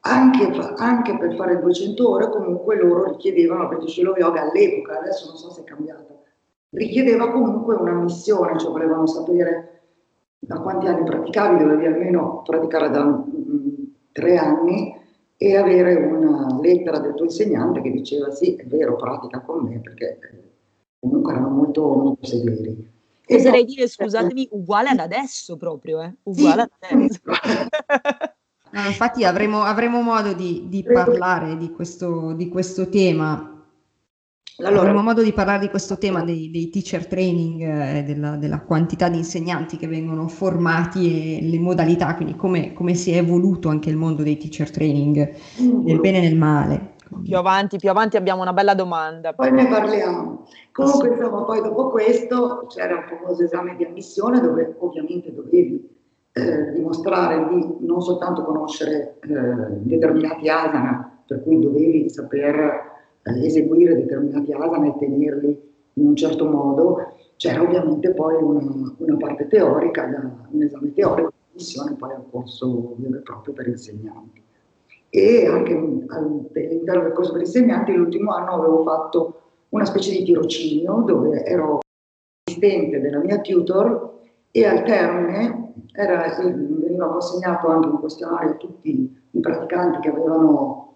Anche, 0.00 0.50
anche, 0.76 1.16
per 1.16 1.34
fare 1.36 1.60
200 1.60 2.08
ore 2.08 2.30
comunque 2.30 2.76
loro 2.76 3.04
richiedevano, 3.04 3.68
perché 3.68 3.88
Shilo 3.88 4.14
Yoga 4.16 4.42
all'epoca, 4.42 4.98
adesso 4.98 5.26
non 5.26 5.36
so 5.36 5.50
se 5.50 5.62
è 5.62 5.64
cambiato, 5.64 6.22
richiedeva 6.70 7.30
comunque 7.30 7.74
una 7.76 7.92
missione, 7.92 8.58
cioè 8.58 8.70
volevano 8.70 9.06
sapere 9.06 9.77
da 10.38 10.60
quanti 10.60 10.86
anni 10.86 11.04
praticavi, 11.04 11.58
dovevi 11.58 11.86
almeno 11.86 12.42
praticare 12.42 12.90
da 12.90 13.04
um, 13.04 13.92
tre 14.12 14.36
anni 14.36 14.96
e 15.36 15.56
avere 15.56 15.94
una 15.94 16.58
lettera 16.60 16.98
del 16.98 17.14
tuo 17.14 17.26
insegnante 17.26 17.80
che 17.80 17.90
diceva 17.90 18.30
sì, 18.30 18.56
è 18.56 18.64
vero, 18.66 18.96
pratica 18.96 19.40
con 19.40 19.64
me, 19.64 19.78
perché 19.80 20.18
comunque 20.98 21.32
erano 21.32 21.50
molto, 21.50 21.86
molto 21.94 22.26
severi. 22.26 22.90
Oserei 23.28 23.64
dire, 23.64 23.86
scusatemi, 23.88 24.48
uguale 24.52 24.88
ad 24.90 24.98
adesso 25.00 25.56
proprio, 25.56 26.00
eh? 26.02 26.14
uguale 26.24 26.68
sì. 26.80 26.86
ad 26.86 26.98
adesso. 26.98 27.20
no, 28.72 28.80
infatti 28.86 29.24
avremo, 29.24 29.62
avremo 29.62 30.00
modo 30.02 30.32
di, 30.32 30.66
di 30.68 30.82
parlare 30.82 31.56
di 31.56 31.70
questo, 31.70 32.32
di 32.32 32.48
questo 32.48 32.88
tema 32.88 33.57
allora, 34.66 34.80
avremo 34.80 35.02
modo 35.02 35.22
di 35.22 35.32
parlare 35.32 35.60
di 35.60 35.68
questo 35.68 35.98
tema 35.98 36.24
dei, 36.24 36.50
dei 36.50 36.68
teacher 36.68 37.06
training 37.06 37.60
e 37.60 37.98
eh, 37.98 38.02
della, 38.02 38.34
della, 38.34 38.60
quantità 38.60 39.08
di 39.08 39.18
insegnanti 39.18 39.76
che 39.76 39.86
vengono 39.86 40.26
formati 40.26 41.38
e 41.38 41.48
le 41.48 41.60
modalità, 41.60 42.16
quindi 42.16 42.34
come, 42.34 42.72
come 42.72 42.94
si 42.94 43.12
è 43.12 43.18
evoluto 43.18 43.68
anche 43.68 43.88
il 43.88 43.96
mondo 43.96 44.24
dei 44.24 44.36
teacher 44.36 44.68
training, 44.68 45.34
nel 45.58 46.00
bene 46.00 46.18
e 46.18 46.20
nel 46.22 46.36
male. 46.36 46.94
Più 47.22 47.36
avanti, 47.36 47.78
più 47.78 47.88
avanti 47.88 48.16
abbiamo 48.16 48.42
una 48.42 48.52
bella 48.52 48.74
domanda. 48.74 49.32
Poi 49.32 49.52
ne 49.52 49.68
parliamo. 49.68 50.46
Comunque, 50.72 51.08
insomma, 51.08 51.44
poi 51.44 51.62
dopo 51.62 51.90
questo 51.90 52.66
c'era 52.68 52.96
un 52.96 53.04
famoso 53.06 53.44
esame 53.44 53.76
di 53.76 53.84
ammissione 53.84 54.40
dove 54.40 54.74
ovviamente 54.80 55.32
dovevi 55.32 55.88
eh, 56.32 56.72
dimostrare 56.72 57.48
di 57.48 57.76
non 57.86 58.02
soltanto 58.02 58.42
conoscere 58.42 59.18
eh, 59.20 59.28
determinati 59.82 60.48
asana, 60.48 61.22
per 61.26 61.44
cui 61.44 61.60
dovevi 61.60 62.10
saper 62.10 62.96
eh, 63.22 63.46
eseguire 63.46 63.94
determinati 63.94 64.52
asana 64.52 64.86
e 64.86 64.98
tenerli 64.98 65.66
in 65.94 66.06
un 66.06 66.16
certo 66.16 66.46
modo, 66.46 67.14
c'era 67.36 67.62
ovviamente 67.62 68.12
poi 68.12 68.42
una, 68.42 68.94
una 68.96 69.16
parte 69.16 69.48
teorica, 69.48 70.06
da, 70.06 70.46
un 70.50 70.62
esame 70.62 70.92
teorico, 70.92 71.32
missione 71.52 71.94
poi 71.94 72.12
al 72.12 72.24
corso 72.30 72.94
vero 72.96 73.16
e 73.16 73.20
proprio 73.20 73.54
per 73.54 73.68
insegnanti. 73.68 74.42
E 75.10 75.46
anche 75.46 75.72
all'interno 75.72 77.02
del 77.02 77.12
corso 77.12 77.32
per 77.32 77.40
insegnanti 77.40 77.92
l'ultimo 77.92 78.32
anno 78.32 78.52
avevo 78.52 78.82
fatto 78.82 79.40
una 79.70 79.84
specie 79.84 80.12
di 80.12 80.22
tirocinio 80.22 81.02
dove 81.06 81.44
ero 81.44 81.78
assistente 82.44 83.00
della 83.00 83.18
mia 83.18 83.40
tutor 83.40 84.16
e 84.50 84.66
al 84.66 84.82
termine 84.84 85.72
era, 85.92 86.36
veniva 86.38 87.08
consegnato 87.10 87.68
anche 87.68 87.88
un 87.88 87.98
questionario 87.98 88.50
a 88.50 88.56
tutti 88.56 89.18
i 89.30 89.40
praticanti 89.40 90.00
che 90.00 90.08
avevano 90.08 90.87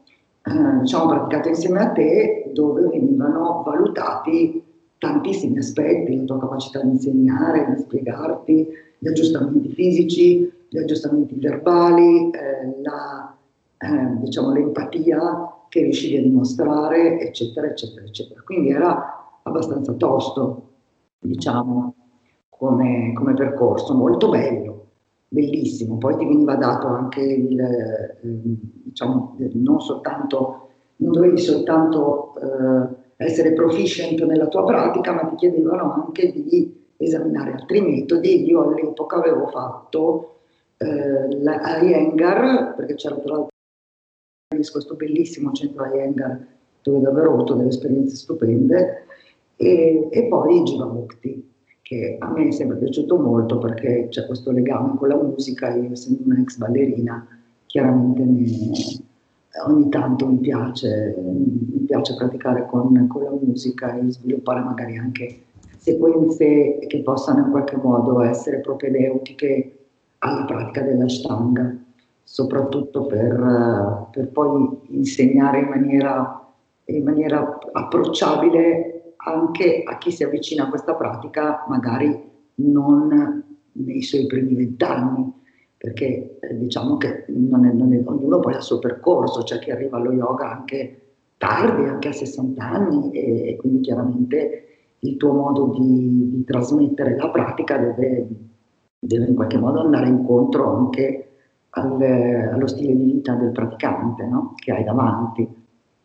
diciamo, 0.80 1.06
praticato 1.06 1.49
insieme 1.49 1.80
a 1.80 1.90
te 1.90 2.50
dove 2.52 2.87
venivano 2.88 3.62
valutati 3.64 4.62
tantissimi 4.99 5.58
aspetti, 5.58 6.16
la 6.16 6.25
tua 6.25 6.38
capacità 6.38 6.80
di 6.80 6.90
insegnare, 6.90 7.75
di 7.75 7.80
spiegarti, 7.82 8.68
gli 8.99 9.08
aggiustamenti 9.08 9.68
fisici, 9.70 10.52
gli 10.68 10.78
aggiustamenti 10.78 11.34
verbali, 11.38 12.30
eh, 12.30 12.80
la, 12.82 13.37
eh, 13.78 14.16
diciamo, 14.20 14.52
l'empatia 14.52 15.56
che 15.68 15.82
riuscivi 15.82 16.18
a 16.18 16.22
dimostrare, 16.22 17.20
eccetera, 17.20 17.66
eccetera, 17.66 18.06
eccetera. 18.06 18.42
Quindi 18.44 18.70
era 18.70 19.40
abbastanza 19.42 19.92
tosto, 19.94 20.68
diciamo, 21.18 21.94
come, 22.49 23.12
come 23.12 23.34
percorso, 23.34 23.94
molto 23.94 24.28
bello, 24.28 24.82
bellissimo. 25.33 25.97
Poi 25.97 26.17
ti 26.17 26.27
veniva 26.27 26.57
dato 26.57 26.87
anche 26.87 27.23
il, 27.23 27.59
eh, 27.59 28.17
diciamo, 28.21 29.37
non 29.55 29.81
soltanto, 29.81 30.69
non 30.97 31.12
dovevi 31.12 31.39
soltanto 31.39 32.35
eh, 32.37 33.25
essere 33.25 33.53
proficient 33.55 34.23
nella 34.25 34.49
tua 34.49 34.65
pratica, 34.65 35.12
ma 35.12 35.25
ti 35.25 35.37
chiedevano 35.37 35.93
anche 35.93 36.33
di 36.33 36.81
esaminare 36.99 37.53
altri 37.53 37.81
metodi. 37.81 38.47
Io 38.47 38.62
all'epoca 38.62 39.17
avevo 39.17 39.47
fatto 39.47 40.41
eh, 40.77 41.41
la 41.41 41.81
Iyengar, 41.81 42.75
perché 42.77 42.95
c'era 42.95 43.17
tra 43.17 43.33
l'altro 43.33 43.51
questo 44.71 44.95
bellissimo 44.95 45.51
centro 45.53 45.87
Iyengar 45.87 46.47
dove 46.83 47.01
davvero 47.01 47.31
ho 47.31 47.35
avuto 47.35 47.55
delle 47.55 47.69
esperienze 47.69 48.17
stupende, 48.17 49.07
e, 49.57 50.09
e 50.11 50.25
poi 50.25 50.62
Jivamukti 50.62 51.51
che 51.92 52.16
a 52.18 52.30
me 52.30 52.49
è 52.49 52.50
sempre 52.50 52.78
piaciuto 52.78 53.18
molto 53.18 53.58
perché 53.58 54.06
c'è 54.08 54.25
questo 54.25 54.50
legame 54.50 54.96
con 54.96 55.08
la 55.08 55.16
musica, 55.16 55.75
io 55.75 55.92
essendo 55.92 56.22
una 56.25 56.40
ex 56.40 56.56
ballerina, 56.56 57.26
chiaramente 57.66 58.25
ne, 58.25 58.46
ogni 59.66 59.88
tanto 59.90 60.26
mi 60.26 60.38
piace, 60.38 61.14
mi 61.18 61.84
piace 61.87 62.14
praticare 62.14 62.66
con, 62.66 63.06
con, 63.08 63.22
la 63.22 63.30
musica 63.30 63.94
e 63.99 64.11
sviluppare 64.11 64.61
magari 64.61 64.96
anche 64.96 65.42
sequenze 65.76 66.78
che 66.87 67.02
possano 67.02 67.44
in 67.44 67.50
qualche 67.50 67.76
modo 67.76 68.22
essere 68.22 68.61
propedeutiche 68.61 69.76
alla 70.18 70.44
pratica 70.44 70.80
dell'ashtanga, 70.82 71.76
soprattutto 72.22 73.04
per, 73.04 74.08
per 74.12 74.28
poi 74.28 74.78
insegnare 74.88 75.58
in 75.58 75.68
maniera, 75.68 76.42
in 76.87 77.04
maniera 77.04 77.58
approcciabile 77.72 78.91
anche 79.25 79.83
a 79.85 79.99
chi 79.99 80.11
si 80.11 80.25
avvicina 80.25 80.64
a 80.64 80.69
questa 80.69 80.95
pratica, 80.95 81.64
magari 81.69 82.31
non 82.57 83.45
nei 83.73 84.02
suoi 84.02 84.26
primi 84.26 84.55
vent'anni, 84.55 85.33
perché 85.76 86.38
eh, 86.41 86.59
diciamo 86.59 86.97
che 86.97 87.25
non 87.29 87.64
è, 87.64 87.73
non 87.73 87.93
è, 87.93 88.00
ognuno 88.05 88.41
poi 88.41 88.55
ha 88.55 88.59
il 88.59 88.62
suo 88.62 88.79
percorso, 88.79 89.43
c'è 89.43 89.59
chi 89.59 89.71
arriva 89.71 89.97
allo 89.97 90.12
yoga 90.12 90.50
anche 90.50 91.00
tardi, 91.37 91.88
anche 91.88 92.09
a 92.09 92.12
60 92.12 92.62
anni, 92.64 93.11
e, 93.11 93.49
e 93.49 93.57
quindi 93.57 93.81
chiaramente 93.81 94.67
il 95.00 95.17
tuo 95.17 95.33
modo 95.33 95.76
di, 95.76 96.31
di 96.31 96.45
trasmettere 96.45 97.17
la 97.17 97.31
pratica 97.31 97.79
deve, 97.79 98.29
deve, 98.99 99.26
in 99.26 99.35
qualche 99.35 99.59
modo 99.59 99.81
andare 99.81 100.09
incontro 100.09 100.76
anche 100.76 101.31
al, 101.71 102.00
allo 102.00 102.67
stile 102.67 102.95
di 102.95 103.02
vita 103.02 103.35
del 103.35 103.50
praticante 103.50 104.25
no? 104.26 104.55
che 104.57 104.73
hai 104.73 104.85
davanti. 104.85 105.49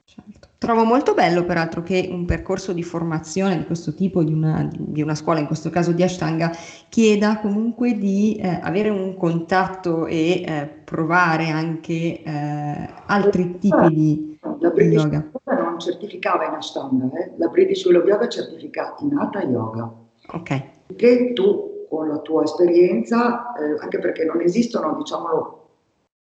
Certo. 0.06 0.47
Trovo 0.60 0.86
molto 0.86 1.14
bello 1.14 1.46
peraltro 1.46 1.84
che 1.84 2.10
un 2.12 2.26
percorso 2.26 2.74
di 2.74 2.82
formazione 2.82 3.58
di 3.58 3.66
questo 3.66 3.94
tipo, 3.94 4.24
di 4.24 4.34
una, 4.34 4.68
di 4.72 5.04
una 5.04 5.14
scuola, 5.14 5.40
in 5.40 5.46
questo 5.46 5.70
caso 5.70 5.92
di 5.92 6.02
Ashtanga, 6.02 6.52
chieda 6.90 7.40
comunque 7.40 7.94
di 7.94 8.38
eh, 8.38 8.60
avere 8.64 8.90
un 8.90 9.16
contatto 9.16 10.08
e 10.08 10.44
eh, 10.44 10.68
provare 10.84 11.50
anche 11.50 12.24
eh, 12.24 12.90
altri 13.06 13.60
tipi 13.60 13.88
di, 13.90 14.40
la 14.60 14.70
di 14.72 14.82
yoga. 14.86 15.30
non 15.44 15.80
certificava 15.80 16.48
in 16.48 16.54
Ashtanga, 16.56 17.06
eh? 17.20 17.34
la 17.38 17.48
British 17.50 17.82
School 17.82 17.98
of 17.98 18.08
Yoga 18.08 18.28
certifica 18.28 18.96
in 19.02 19.16
Hatha 19.16 19.44
Yoga. 19.44 19.94
Ok. 20.32 20.64
Che 20.96 21.34
tu 21.34 21.86
con 21.88 22.08
la 22.08 22.18
tua 22.18 22.42
esperienza, 22.44 23.54
eh, 23.54 23.78
anche 23.80 24.00
perché 24.00 24.26
non 24.26 24.42
esistono, 24.42 24.96
diciamolo 24.98 25.70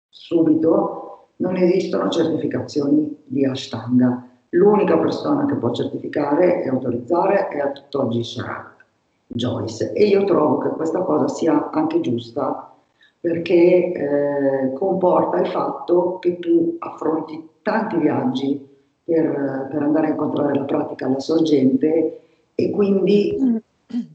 subito, 0.09 1.06
non 1.37 1.55
esistono 1.55 2.09
certificazioni 2.09 3.15
di 3.25 3.45
Ashtanga. 3.45 4.27
L'unica 4.49 4.97
persona 4.97 5.45
che 5.45 5.55
può 5.55 5.71
certificare 5.71 6.63
e 6.63 6.69
autorizzare 6.69 7.47
è 7.49 7.59
a 7.59 7.71
tutt'oggi 7.71 8.23
Sharat, 8.23 8.85
Joyce. 9.27 9.93
E 9.93 10.05
io 10.05 10.23
trovo 10.23 10.57
che 10.59 10.69
questa 10.69 11.01
cosa 11.01 11.27
sia 11.27 11.69
anche 11.69 11.99
giusta 11.99 12.71
perché 13.19 13.91
eh, 13.91 14.73
comporta 14.73 15.39
il 15.39 15.47
fatto 15.47 16.17
che 16.19 16.39
tu 16.39 16.75
affronti 16.79 17.49
tanti 17.61 17.97
viaggi 17.97 18.65
per, 19.03 19.67
per, 19.69 19.81
andare 19.81 20.07
a 20.07 20.09
incontrare 20.11 20.53
la 20.53 20.63
pratica 20.63 21.07
alla 21.07 21.19
sorgente 21.19 22.19
e 22.55 22.69
quindi 22.71 23.61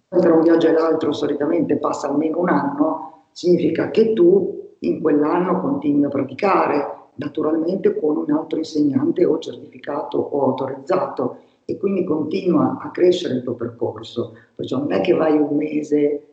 tra 0.09 0.35
un 0.35 0.43
viaggio 0.43 0.69
e 0.69 0.73
l'altro 0.73 1.13
solitamente 1.13 1.77
passa 1.77 2.09
almeno 2.09 2.41
un 2.41 2.49
anno, 2.49 3.25
significa 3.33 3.91
che 3.91 4.13
tu 4.13 4.71
in 4.81 5.01
quell'anno 5.01 5.61
continui 5.61 6.05
a 6.05 6.09
praticare 6.09 7.02
naturalmente 7.15 7.99
con 7.99 8.17
un 8.17 8.31
altro 8.31 8.59
insegnante 8.59 9.25
o 9.25 9.39
certificato 9.39 10.19
o 10.19 10.43
autorizzato 10.45 11.39
e 11.65 11.77
quindi 11.77 12.05
continua 12.05 12.79
a 12.81 12.91
crescere 12.91 13.35
il 13.35 13.43
tuo 13.43 13.55
percorso. 13.55 14.35
Perciò 14.55 14.79
non 14.79 14.93
è 14.93 15.01
che 15.01 15.13
vai 15.13 15.37
un 15.37 15.57
mese 15.57 16.27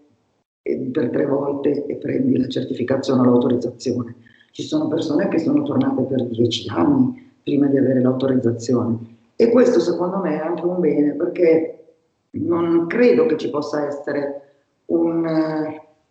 per 0.62 1.10
tre 1.10 1.26
volte 1.26 1.86
e 1.86 1.96
prendi 1.96 2.38
la 2.38 2.48
certificazione 2.48 3.22
o 3.22 3.26
l'autorizzazione. 3.26 4.16
Ci 4.52 4.64
sono 4.64 4.88
persone 4.88 5.28
che 5.28 5.40
sono 5.40 5.64
tornate 5.64 6.04
per 6.04 6.26
dieci 6.26 6.68
anni 6.70 7.32
prima 7.44 7.68
di 7.68 7.78
avere 7.78 8.02
l'autorizzazione 8.02 9.18
e 9.36 9.50
questo 9.52 9.80
secondo 9.80 10.18
me 10.18 10.36
è 10.36 10.40
anche 10.40 10.66
un 10.66 10.80
bene 10.80 11.14
perché 11.14 11.94
non 12.32 12.88
credo 12.88 13.26
che 13.26 13.38
ci 13.38 13.50
possa 13.50 13.88
essere 13.88 14.42
un, 14.88 15.26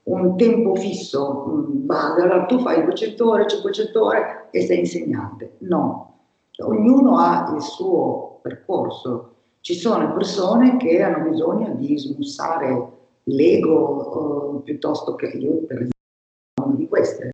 un 0.08 0.36
tempo 0.36 0.74
fisso, 0.74 1.66
base, 1.68 2.22
allora 2.22 2.46
tu 2.46 2.58
fai 2.60 2.82
200 2.84 3.28
ore, 3.28 3.46
500 3.46 4.04
ore 4.04 4.48
e 4.50 4.62
sei 4.62 4.80
insegnante. 4.80 5.56
No, 5.58 6.20
ognuno 6.58 7.18
ha 7.18 7.52
il 7.54 7.62
suo 7.62 8.38
percorso. 8.42 9.34
Ci 9.60 9.74
sono 9.74 10.12
persone 10.14 10.76
che 10.78 11.02
hanno 11.02 11.28
bisogno 11.28 11.74
di 11.74 11.98
smussare 11.98 12.92
l'ego 13.24 14.58
eh, 14.58 14.62
piuttosto 14.62 15.14
che 15.14 15.26
io, 15.26 15.64
per 15.66 15.76
esempio, 15.76 16.64
una 16.64 16.74
di 16.74 16.88
queste, 16.88 17.30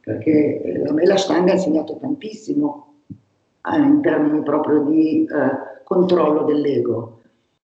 perché 0.00 0.62
eh, 0.62 0.88
a 0.88 0.92
me 0.92 1.04
la 1.04 1.16
Stanga 1.16 1.50
ha 1.50 1.54
insegnato 1.54 1.96
tantissimo 1.96 2.94
eh, 3.08 3.78
in 3.78 4.00
termini 4.00 4.42
proprio 4.42 4.84
di 4.84 5.24
eh, 5.24 5.82
controllo 5.82 6.44
dell'ego. 6.44 7.20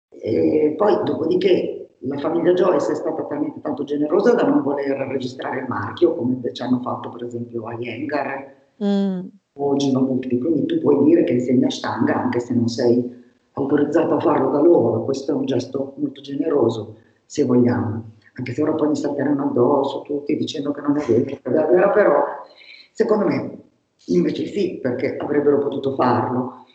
E 0.09 0.73
poi, 0.77 1.03
dopodiché, 1.03 1.76
la 2.01 2.17
famiglia 2.17 2.53
Joyce 2.53 2.91
è 2.91 2.95
stata 2.95 3.23
talmente 3.23 3.59
tanto 3.61 3.83
generosa 3.83 4.33
da 4.33 4.43
non 4.43 4.61
voler 4.61 4.97
registrare 5.07 5.61
il 5.61 5.65
marchio, 5.67 6.15
come 6.15 6.33
invece 6.33 6.63
hanno 6.63 6.79
fatto 6.81 7.09
per 7.09 7.23
esempio 7.23 7.65
a 7.65 7.73
Yengar 7.73 8.55
mm. 8.83 9.19
o 9.53 9.75
Gino 9.75 10.01
Butti. 10.01 10.37
Quindi 10.37 10.65
tu 10.65 10.79
puoi 10.79 11.03
dire 11.03 11.23
che 11.23 11.33
insegni 11.33 11.65
a 11.65 11.69
Stanga 11.69 12.21
anche 12.21 12.39
se 12.39 12.53
non 12.53 12.67
sei 12.67 13.15
autorizzato 13.53 14.15
a 14.15 14.19
farlo 14.19 14.51
da 14.51 14.61
loro. 14.61 15.03
Questo 15.03 15.31
è 15.31 15.35
un 15.35 15.45
gesto 15.45 15.93
molto 15.97 16.21
generoso, 16.21 16.97
se 17.25 17.43
vogliamo. 17.43 18.11
Anche 18.33 18.53
se 18.53 18.61
ora 18.61 18.73
poi 18.73 18.89
mi 18.89 18.95
salteranno 18.95 19.45
addosso 19.45 20.01
tutti 20.03 20.35
dicendo 20.35 20.71
che 20.71 20.81
non 20.81 20.97
è 20.97 21.03
vero, 21.03 21.91
però 21.91 22.23
secondo 22.91 23.25
me 23.25 23.57
invece 24.05 24.45
sì, 24.45 24.77
perché 24.79 25.17
avrebbero 25.17 25.57
potuto 25.57 25.95
farlo 25.95 26.65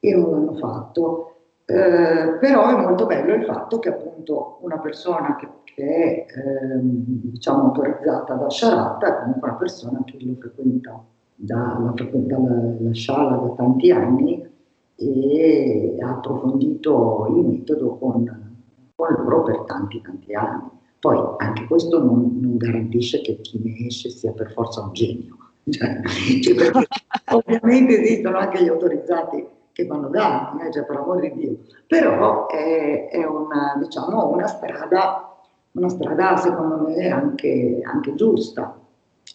e 0.00 0.12
non 0.12 0.30
l'hanno 0.30 0.54
fatto. 0.54 1.35
Eh, 1.68 2.36
però 2.38 2.68
è 2.68 2.80
molto 2.80 3.06
bello 3.06 3.34
il 3.34 3.44
fatto 3.44 3.80
che 3.80 3.88
appunto 3.88 4.58
una 4.60 4.78
persona 4.78 5.34
che, 5.34 5.48
che 5.64 5.84
è 5.84 6.26
eh, 6.28 6.78
diciamo 6.80 7.64
autorizzata 7.64 8.34
da 8.34 8.48
Sharatta 8.48 9.06
è 9.08 9.22
comunque 9.22 9.48
una 9.48 9.58
persona 9.58 10.02
che 10.04 10.16
lo 10.20 10.36
frequenta 10.38 11.04
dalla, 11.34 11.92
dalla 11.92 12.92
sciala 12.92 13.36
da 13.38 13.48
tanti 13.56 13.90
anni 13.90 14.48
e 14.94 15.96
ha 16.00 16.10
approfondito 16.10 17.34
il 17.36 17.44
metodo 17.44 17.96
con, 17.96 18.54
con 18.94 19.14
loro 19.24 19.42
per 19.42 19.64
tanti 19.66 20.00
tanti 20.00 20.34
anni. 20.34 20.70
Poi 21.00 21.18
anche 21.38 21.66
questo 21.66 21.98
non, 21.98 22.38
non 22.40 22.58
garantisce 22.58 23.20
che 23.22 23.40
chi 23.40 23.60
ne 23.64 23.86
esce 23.88 24.08
sia 24.08 24.30
per 24.30 24.52
forza 24.52 24.82
un 24.82 24.92
genio, 24.92 25.36
cioè, 25.68 26.00
cioè 26.42 26.70
ovviamente 27.34 28.00
esistono 28.00 28.38
anche 28.38 28.62
gli 28.62 28.68
autorizzati 28.68 29.54
che 29.76 29.84
vanno 29.84 30.08
danni, 30.08 30.62
eh, 30.62 30.72
cioè 30.72 30.86
per 30.86 30.96
amore 30.96 31.30
di 31.32 31.38
Dio, 31.38 31.56
però 31.86 32.46
è, 32.46 33.10
è 33.10 33.26
una, 33.26 33.76
diciamo, 33.78 34.26
una, 34.30 34.46
strada, 34.46 35.36
una 35.72 35.90
strada 35.90 36.34
secondo 36.38 36.88
me 36.88 37.10
anche, 37.10 37.82
anche 37.84 38.14
giusta, 38.14 38.74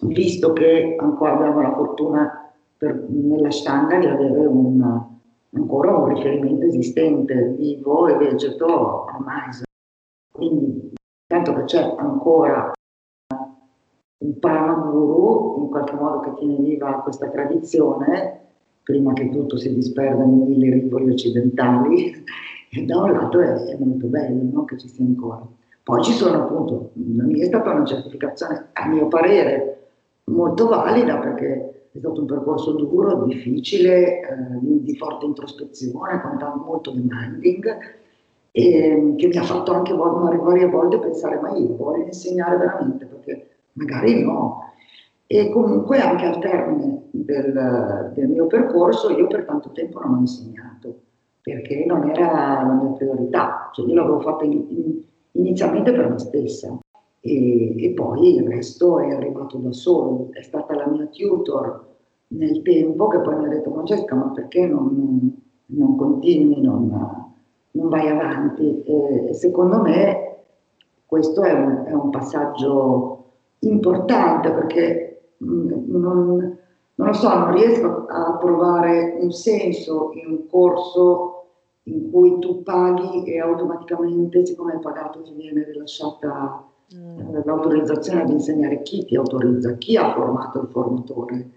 visto 0.01 0.51
che 0.53 0.95
ancora 0.99 1.33
abbiamo 1.33 1.61
la 1.61 1.75
fortuna 1.75 2.51
per, 2.75 3.05
nella 3.07 3.51
Stanga 3.51 3.99
di 3.99 4.07
avere 4.07 4.47
un, 4.47 4.81
ancora 5.53 5.95
un 5.95 6.07
riferimento 6.07 6.65
esistente, 6.65 7.53
vivo 7.55 8.07
e 8.07 8.15
vegeto 8.15 9.05
ormai. 9.13 9.61
Quindi, 10.33 10.91
tanto 11.27 11.53
che 11.53 11.63
c'è 11.65 11.95
ancora 11.99 12.71
un 14.23 14.39
Paramaguru, 14.39 15.61
in 15.61 15.69
qualche 15.69 15.93
modo 15.93 16.19
che 16.21 16.33
tiene 16.33 16.55
viva 16.55 17.01
questa 17.03 17.29
tradizione, 17.29 18.41
prima 18.91 19.13
che 19.13 19.29
tutto 19.29 19.57
si 19.57 19.73
disperda 19.73 20.23
nei 20.25 20.47
mille 20.47 20.73
rivoli 20.73 21.09
occidentali, 21.09 22.11
e 22.69 22.83
da 22.83 23.01
un 23.01 23.11
lato 23.11 23.39
è, 23.39 23.53
è 23.53 23.77
molto 23.79 24.07
bello 24.07 24.41
no? 24.51 24.65
che 24.65 24.77
ci 24.77 24.87
sia 24.87 25.05
ancora. 25.05 25.47
Poi 25.83 26.03
ci 26.03 26.11
sono 26.11 26.43
appunto, 26.43 26.91
è 27.39 27.45
stata 27.45 27.71
una 27.71 27.85
certificazione, 27.85 28.67
a 28.73 28.87
mio 28.87 29.07
parere, 29.07 29.87
molto 30.25 30.67
valida 30.67 31.17
perché 31.17 31.87
è 31.91 31.97
stato 31.97 32.21
un 32.21 32.27
percorso 32.27 32.73
duro, 32.73 33.23
difficile, 33.25 34.19
eh, 34.19 34.25
di, 34.61 34.95
forte 34.95 35.25
introspezione, 35.25 36.21
con 36.21 36.63
molto 36.65 36.91
demanding, 36.91 37.77
e 38.51 39.15
che 39.17 39.27
mi 39.27 39.37
ha 39.37 39.43
fatto 39.43 39.71
anche 39.71 39.93
varie 39.93 40.67
volte 40.67 40.99
pensare 40.99 41.39
ma 41.39 41.55
io 41.55 41.73
voglio 41.75 42.05
insegnare 42.05 42.57
veramente 42.57 43.05
perché 43.05 43.47
magari 43.73 44.21
no. 44.21 44.70
E 45.33 45.49
comunque 45.49 45.97
anche 46.01 46.25
al 46.25 46.39
termine 46.39 47.03
del, 47.09 48.11
del 48.13 48.27
mio 48.27 48.47
percorso 48.47 49.09
io 49.11 49.27
per 49.27 49.45
tanto 49.45 49.71
tempo 49.71 50.01
non 50.01 50.15
ho 50.15 50.19
insegnato 50.19 51.03
perché 51.41 51.85
non 51.85 52.09
era 52.09 52.63
la 52.65 52.73
mia 52.73 52.91
priorità, 52.91 53.69
cioè 53.73 53.87
io 53.87 53.93
l'avevo 53.93 54.19
fatto 54.19 54.43
in, 54.43 54.65
in, 54.67 55.01
inizialmente 55.31 55.93
per 55.93 56.09
me 56.09 56.19
stessa. 56.19 56.77
E, 57.21 57.81
e, 57.81 57.93
poi 57.93 58.35
il 58.35 58.45
resto 58.45 58.99
è 58.99 59.09
arrivato 59.13 59.55
da 59.57 59.71
solo, 59.71 60.31
è 60.33 60.41
stata 60.41 60.75
la 60.75 60.87
mia 60.87 61.05
tutor 61.05 61.87
nel 62.27 62.61
tempo 62.61 63.07
che 63.07 63.19
poi 63.19 63.37
mi 63.37 63.45
ha 63.45 63.49
detto 63.49 63.71
Francesca 63.71 64.13
ma 64.15 64.31
perché 64.31 64.67
non, 64.67 65.33
non 65.67 65.95
continui, 65.95 66.59
non, 66.59 66.89
non, 67.71 67.87
vai 67.87 68.09
avanti? 68.09 68.83
E 68.83 69.33
secondo 69.33 69.79
me 69.79 70.39
questo 71.05 71.41
è 71.43 71.53
un, 71.53 71.85
è 71.85 71.93
un 71.93 72.09
passaggio 72.09 73.11
importante 73.59 74.51
perché 74.51 75.00
non, 75.41 76.57
non 76.95 77.07
lo 77.07 77.13
so, 77.13 77.33
non 77.33 77.53
riesco 77.53 78.05
a 78.07 78.37
trovare 78.37 79.17
un 79.19 79.31
senso 79.31 80.11
in 80.13 80.31
un 80.31 80.47
corso 80.47 81.45
in 81.83 82.11
cui 82.11 82.37
tu 82.39 82.61
paghi 82.61 83.23
e 83.23 83.39
automaticamente, 83.39 84.45
siccome 84.45 84.73
hai 84.73 84.79
pagato, 84.79 85.21
ti 85.23 85.33
viene 85.33 85.63
rilasciata 85.63 86.63
mm. 86.95 87.39
l'autorizzazione 87.43 88.21
ad 88.21 88.29
insegnare 88.29 88.81
chi 88.83 89.03
ti 89.03 89.15
autorizza, 89.15 89.75
chi 89.77 89.97
ha 89.97 90.13
formato 90.13 90.61
il 90.61 90.67
formatore. 90.69 91.49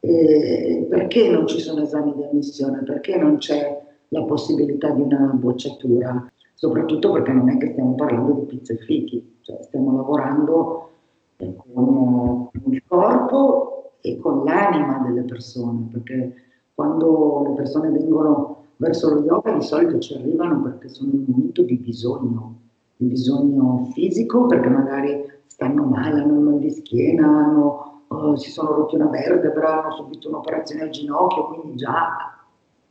E 0.00 0.86
perché 0.90 1.30
non 1.30 1.46
ci 1.46 1.60
sono 1.60 1.82
esami 1.82 2.12
di 2.14 2.24
ammissione? 2.24 2.82
Perché 2.82 3.16
non 3.16 3.38
c'è 3.38 3.82
la 4.08 4.22
possibilità 4.24 4.90
di 4.90 5.00
una 5.00 5.30
bocciatura? 5.32 6.30
Soprattutto 6.52 7.10
perché 7.12 7.32
non 7.32 7.48
è 7.48 7.56
che 7.56 7.70
stiamo 7.72 7.94
parlando 7.94 8.32
di 8.32 8.44
pizza 8.44 8.74
e 8.74 8.78
fichi, 8.78 9.38
cioè 9.40 9.62
stiamo 9.62 9.96
lavorando 9.96 10.90
con 11.36 12.50
il 12.70 12.82
corpo 12.86 13.92
e 14.00 14.18
con 14.18 14.44
l'anima 14.44 15.02
delle 15.06 15.22
persone, 15.22 15.88
perché 15.90 16.34
quando 16.74 17.44
le 17.48 17.54
persone 17.54 17.90
vengono 17.90 18.64
verso 18.76 19.14
lo 19.14 19.22
yoga 19.22 19.52
di 19.52 19.62
solito 19.62 19.98
ci 19.98 20.14
arrivano 20.14 20.62
perché 20.62 20.88
sono 20.88 21.12
in 21.12 21.18
un 21.18 21.24
momento 21.28 21.62
di 21.62 21.76
bisogno, 21.76 22.56
di 22.96 23.06
bisogno 23.06 23.88
fisico, 23.92 24.46
perché 24.46 24.68
magari 24.68 25.24
stanno 25.46 25.84
male, 25.84 26.20
hanno 26.20 26.40
mal 26.40 26.58
di 26.58 26.70
schiena, 26.70 27.26
hanno, 27.26 28.02
uh, 28.08 28.34
si 28.34 28.50
sono 28.50 28.74
rotti 28.74 28.96
una 28.96 29.08
vertebra, 29.08 29.82
hanno 29.82 29.94
subito 29.94 30.28
un'operazione 30.28 30.82
al 30.82 30.90
ginocchio, 30.90 31.46
quindi 31.46 31.76
già 31.76 32.34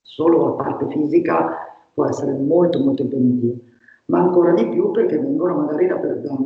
solo 0.01 0.45
la 0.45 0.51
parte 0.63 0.87
fisica 0.87 1.57
può 1.93 2.07
essere 2.07 2.33
molto 2.33 2.79
molto 2.79 3.01
impegnativa, 3.01 3.55
ma 4.05 4.19
ancora 4.19 4.53
di 4.53 4.67
più 4.69 4.91
perché 4.91 5.19
vengono 5.19 5.55
magari 5.55 5.87
da, 5.87 5.95
da, 5.95 6.37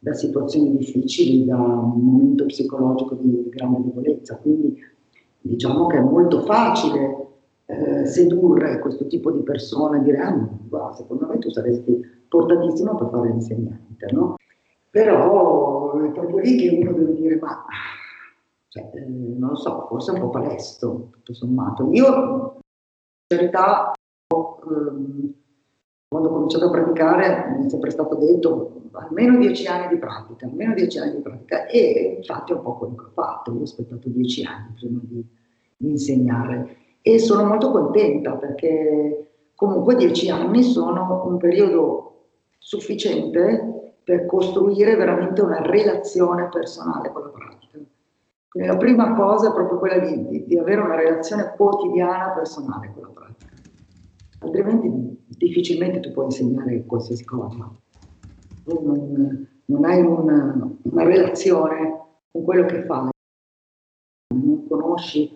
da, 0.00 0.14
situazioni 0.14 0.76
difficili, 0.76 1.44
da 1.44 1.56
un 1.56 2.00
momento 2.00 2.46
psicologico 2.46 3.14
di 3.14 3.48
grande 3.50 3.82
debolezza. 3.84 4.36
Quindi 4.38 4.76
diciamo 5.40 5.86
che 5.86 5.98
è 5.98 6.00
molto 6.00 6.40
facile 6.42 7.26
eh, 7.66 8.06
sedurre 8.06 8.80
questo 8.80 9.06
tipo 9.06 9.30
di 9.30 9.42
persone 9.42 9.98
e 9.98 10.02
dire 10.02 10.18
ah, 10.18 10.48
wow, 10.68 10.92
secondo 10.92 11.26
me 11.26 11.38
tu 11.38 11.50
saresti 11.50 12.00
portatissimo 12.28 12.96
per 12.96 13.08
fare 13.10 13.28
l'insegnante, 13.28 14.06
no? 14.12 14.34
Però 14.90 16.00
è 16.02 16.10
proprio 16.10 16.38
lì 16.38 16.56
che 16.56 16.78
uno 16.80 16.92
deve 16.92 17.14
dire 17.14 17.36
ma 17.36 17.64
cioè, 18.68 18.90
eh, 18.94 19.04
non 19.06 19.50
lo 19.50 19.56
so, 19.56 19.86
forse 19.88 20.12
è 20.12 20.14
un 20.14 20.20
po' 20.20 20.30
palesto, 20.30 21.08
tutto 21.10 21.34
sommato. 21.34 21.90
Io 21.92 22.06
in 22.06 23.36
verità 23.36 23.92
ehm, 24.28 25.34
quando 26.10 26.28
ho 26.28 26.32
cominciato 26.32 26.66
a 26.66 26.70
praticare 26.70 27.54
mi 27.56 27.66
è 27.66 27.68
sempre 27.68 27.90
stato 27.90 28.16
detto 28.16 28.80
almeno 28.94 29.38
dieci 29.38 29.68
anni 29.68 29.86
di 29.86 29.96
pratica, 29.96 30.44
almeno 30.44 30.74
dieci 30.74 30.98
anni 30.98 31.14
di 31.14 31.20
pratica. 31.20 31.66
E 31.66 32.16
infatti 32.16 32.50
è 32.50 32.56
un 32.56 32.62
po' 32.62 32.78
quello 32.78 32.96
che 32.96 33.04
ho 33.04 33.10
fatto, 33.12 33.52
ho 33.52 33.62
aspettato 33.62 34.08
dieci 34.08 34.44
anni 34.44 34.72
prima 34.74 34.98
di, 35.04 35.24
di 35.76 35.90
insegnare. 35.90 36.78
E 37.00 37.20
sono 37.20 37.44
molto 37.44 37.70
contenta 37.70 38.32
perché 38.32 39.52
comunque 39.54 39.94
dieci 39.94 40.28
anni 40.28 40.64
sono 40.64 41.22
un 41.26 41.36
periodo 41.36 42.24
sufficiente 42.58 43.94
per 44.02 44.26
costruire 44.26 44.96
veramente 44.96 45.42
una 45.42 45.62
relazione 45.62 46.48
personale 46.48 47.12
con 47.12 47.22
la 47.22 47.28
pratica. 47.28 47.78
Quindi 48.48 48.68
la 48.68 48.76
prima 48.76 49.14
cosa 49.14 49.50
è 49.50 49.52
proprio 49.52 49.78
quella 49.78 49.98
di, 50.00 50.26
di, 50.26 50.44
di 50.44 50.58
avere 50.58 50.80
una 50.80 50.96
relazione 50.96 51.52
quotidiana 51.56 52.30
personale 52.30 52.90
con 52.92 53.02
la 53.02 53.10
pratica. 53.14 53.52
Altrimenti 54.40 55.19
difficilmente 55.40 56.00
tu 56.00 56.12
puoi 56.12 56.26
insegnare 56.26 56.84
qualsiasi 56.84 57.24
cosa. 57.24 57.74
Tu 58.64 58.80
non, 58.84 59.48
non 59.64 59.84
hai 59.86 60.02
una, 60.02 60.70
una, 60.82 61.02
relazione 61.02 61.98
con 62.30 62.44
quello 62.44 62.66
che 62.66 62.82
fai, 62.84 63.08
non 64.34 64.66
conosci 64.68 65.34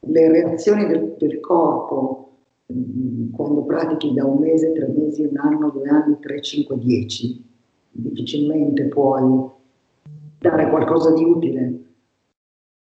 le 0.00 0.28
reazioni 0.32 0.86
del, 0.86 1.14
del 1.16 1.38
corpo 1.38 2.38
mm, 2.72 3.30
quando 3.32 3.62
pratichi 3.62 4.12
da 4.12 4.24
un 4.26 4.38
mese, 4.38 4.72
tre 4.72 4.88
mesi, 4.88 5.22
un 5.22 5.38
anno, 5.38 5.70
due 5.70 5.88
anni, 5.88 6.18
tre, 6.18 6.42
cinque, 6.42 6.76
dieci. 6.78 7.44
Difficilmente 7.90 8.84
puoi 8.86 9.48
dare 10.38 10.68
qualcosa 10.68 11.12
di 11.12 11.24
utile 11.24 11.84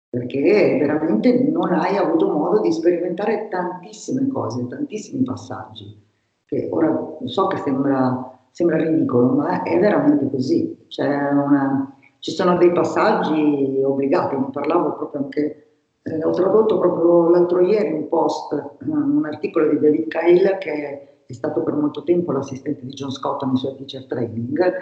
perché 0.10 0.77
veramente 0.79 1.43
non 1.43 1.71
hai 1.73 1.97
avuto 1.97 2.31
modo 2.31 2.62
di 2.62 2.71
sperimentare 2.71 3.49
tantissime 3.49 4.27
cose, 4.27 4.65
tantissimi 4.65 5.21
passaggi, 5.23 6.06
che 6.47 6.69
ora 6.71 7.17
so 7.25 7.47
che 7.47 7.57
sembra, 7.57 8.39
sembra 8.51 8.77
ridicolo, 8.77 9.33
ma 9.33 9.63
è 9.63 9.77
veramente 9.79 10.29
così. 10.29 10.75
Una, 10.97 11.93
ci 12.19 12.31
sono 12.31 12.57
dei 12.57 12.71
passaggi 12.71 13.81
obbligati, 13.83 14.36
ne 14.36 14.49
parlavo 14.51 14.95
proprio 14.95 15.21
anche, 15.23 15.67
eh, 16.03 16.23
ho 16.23 16.31
tradotto 16.31 16.79
proprio 16.79 17.29
l'altro 17.29 17.60
ieri 17.60 17.91
un 17.91 18.07
post, 18.07 18.77
un 18.86 19.25
articolo 19.25 19.69
di 19.69 19.79
David 19.79 20.07
Kyle 20.07 20.57
che 20.57 21.07
è 21.25 21.33
stato 21.33 21.62
per 21.62 21.73
molto 21.73 22.03
tempo 22.03 22.31
l'assistente 22.31 22.86
di 22.86 22.93
John 22.93 23.12
Scott 23.12 23.43
nei 23.43 23.57
suoi 23.57 23.75
teacher 23.75 24.05
training 24.05 24.73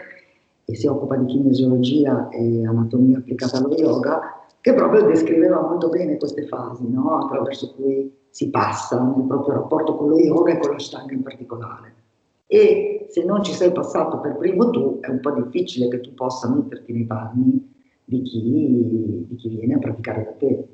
e 0.66 0.76
si 0.76 0.86
occupa 0.86 1.16
di 1.16 1.26
kinesiologia 1.26 2.30
e 2.30 2.66
anatomia 2.66 3.18
applicata 3.18 3.58
allo 3.58 3.74
yoga 3.74 4.46
che 4.62 4.74
proprio 4.74 5.04
descriveva 5.04 5.62
molto 5.62 5.90
bene 5.90 6.18
queste 6.18 6.46
fasi 6.46 6.88
no? 6.88 7.18
attraverso 7.18 7.74
cui 7.74 8.12
si 8.36 8.50
passa 8.50 9.02
nel 9.02 9.26
proprio 9.28 9.54
rapporto 9.54 9.96
con 9.96 10.10
lo 10.10 10.20
yoga 10.20 10.52
e 10.52 10.58
con 10.58 10.72
la 10.72 10.76
Ashtanga 10.76 11.14
in 11.14 11.24
particolare. 11.24 11.94
E 12.48 13.06
se 13.10 13.24
non 13.24 13.42
ci 13.42 13.54
sei 13.54 13.72
passato 13.72 14.20
per 14.20 14.36
primo 14.36 14.70
tu, 14.72 15.00
è 15.00 15.08
un 15.08 15.22
po' 15.22 15.32
difficile 15.32 15.88
che 15.88 16.02
tu 16.02 16.14
possa 16.14 16.50
metterti 16.50 16.92
nei 16.92 17.06
panni 17.06 17.74
di 18.04 18.22
chi, 18.24 19.26
di 19.30 19.36
chi 19.38 19.48
viene 19.48 19.76
a 19.76 19.80
praticare 19.80 20.24
da 20.26 20.32
te. 20.32 20.68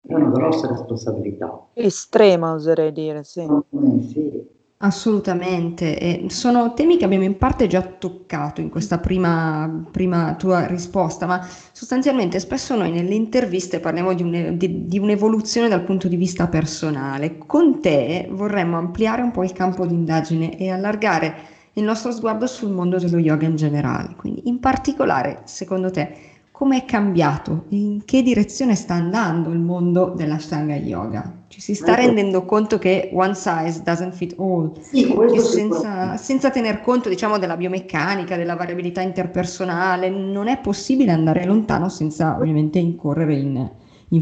È 0.00 0.14
una 0.14 0.30
grossa 0.30 0.66
responsabilità. 0.66 1.68
Estrema, 1.74 2.54
oserei 2.54 2.90
dire, 2.90 3.22
sì. 3.22 3.42
Eh, 3.42 4.02
sì. 4.02 4.48
Assolutamente, 4.84 5.98
e 5.98 6.26
sono 6.28 6.74
temi 6.74 6.98
che 6.98 7.06
abbiamo 7.06 7.24
in 7.24 7.38
parte 7.38 7.66
già 7.66 7.80
toccato 7.80 8.60
in 8.60 8.68
questa 8.68 8.98
prima, 8.98 9.82
prima 9.90 10.34
tua 10.34 10.66
risposta, 10.66 11.24
ma 11.24 11.40
sostanzialmente 11.72 12.38
spesso 12.38 12.76
noi 12.76 12.90
nelle 12.90 13.14
interviste 13.14 13.80
parliamo 13.80 14.12
di, 14.12 14.22
un, 14.22 14.58
di, 14.58 14.86
di, 14.86 14.98
un'evoluzione 14.98 15.68
dal 15.68 15.84
punto 15.84 16.06
di 16.06 16.16
vista 16.16 16.48
personale. 16.48 17.38
Con 17.38 17.80
te 17.80 18.28
vorremmo 18.30 18.76
ampliare 18.76 19.22
un 19.22 19.30
po' 19.30 19.42
il 19.42 19.52
campo 19.52 19.86
di 19.86 19.94
indagine 19.94 20.58
e 20.58 20.70
allargare 20.70 21.34
il 21.72 21.82
nostro 21.82 22.12
sguardo 22.12 22.46
sul 22.46 22.70
mondo 22.70 22.98
dello 22.98 23.16
yoga 23.16 23.46
in 23.46 23.56
generale. 23.56 24.14
Quindi 24.16 24.42
in 24.48 24.60
particolare, 24.60 25.40
secondo 25.44 25.90
te, 25.90 26.33
come 26.54 26.76
è 26.76 26.84
cambiato, 26.84 27.64
in 27.70 28.04
che 28.04 28.22
direzione 28.22 28.76
sta 28.76 28.94
andando 28.94 29.50
il 29.50 29.58
mondo 29.58 30.10
della 30.10 30.36
Ashtanga 30.36 30.76
Yoga. 30.76 31.46
Ci 31.48 31.60
si 31.60 31.74
sta 31.74 31.94
ecco. 31.98 32.06
rendendo 32.06 32.44
conto 32.44 32.78
che 32.78 33.10
one 33.12 33.34
size 33.34 33.82
doesn't 33.82 34.12
fit 34.12 34.36
all, 34.38 34.72
sì, 34.80 35.12
senza, 35.40 36.16
senza, 36.16 36.50
tener 36.50 36.80
conto 36.80 37.08
diciamo, 37.08 37.38
della 37.38 37.56
biomeccanica, 37.56 38.36
della 38.36 38.54
variabilità 38.54 39.00
interpersonale, 39.00 40.08
non 40.10 40.46
è 40.46 40.60
possibile 40.60 41.10
andare 41.10 41.44
lontano 41.44 41.88
senza 41.88 42.36
ovviamente 42.36 42.78
incorrere 42.78 43.34
in... 43.34 43.70
in 44.10 44.20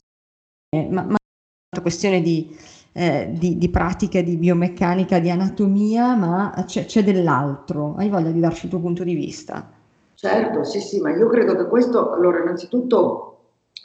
ma, 0.89 1.03
ma 1.03 1.17
è 1.17 1.75
una 1.75 1.83
questione 1.83 2.23
di, 2.23 2.57
eh, 2.93 3.31
di, 3.31 3.59
di, 3.59 3.69
pratica, 3.69 4.23
di 4.23 4.39
biomeccanica, 4.39 5.19
di 5.19 5.29
anatomia, 5.29 6.15
ma 6.15 6.65
c'è, 6.65 6.87
c'è 6.87 7.05
dell'altro. 7.05 7.95
Hai 7.97 8.09
voglia 8.09 8.31
di 8.31 8.41
darci 8.41 8.65
il 8.65 8.71
tuo 8.71 8.81
punto 8.81 9.05
di 9.05 9.15
vista? 9.15 9.81
Certo, 10.25 10.63
sì, 10.63 10.79
sì, 10.79 11.01
ma 11.01 11.11
io 11.11 11.27
credo 11.27 11.57
che 11.57 11.67
questo, 11.67 12.13
allora 12.13 12.39
innanzitutto 12.41 13.39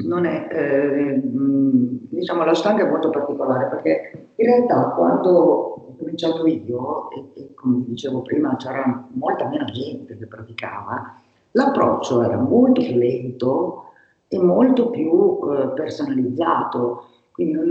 non 0.05 0.23
è, 0.25 0.47
eh, 0.51 1.19
diciamo, 1.23 2.43
la 2.45 2.53
stanga 2.53 2.85
è 2.85 2.89
molto 2.89 3.09
particolare 3.09 3.65
perché 3.65 4.27
in 4.35 4.45
realtà 4.45 4.89
quando 4.89 5.29
ho 5.31 5.95
cominciato 5.97 6.45
io, 6.45 7.09
e, 7.09 7.31
e 7.33 7.53
come 7.55 7.83
dicevo 7.87 8.21
prima 8.21 8.55
c'era 8.55 9.07
molta 9.13 9.47
meno 9.47 9.65
gente 9.65 10.15
che 10.15 10.27
praticava, 10.27 11.15
l'approccio 11.53 12.21
era 12.21 12.37
molto 12.37 12.81
più 12.81 12.95
lento 12.97 13.85
e 14.27 14.37
molto 14.37 14.91
più 14.91 15.39
eh, 15.51 15.69
personalizzato. 15.69 17.05
Quindi 17.37 17.53
non, 17.53 17.69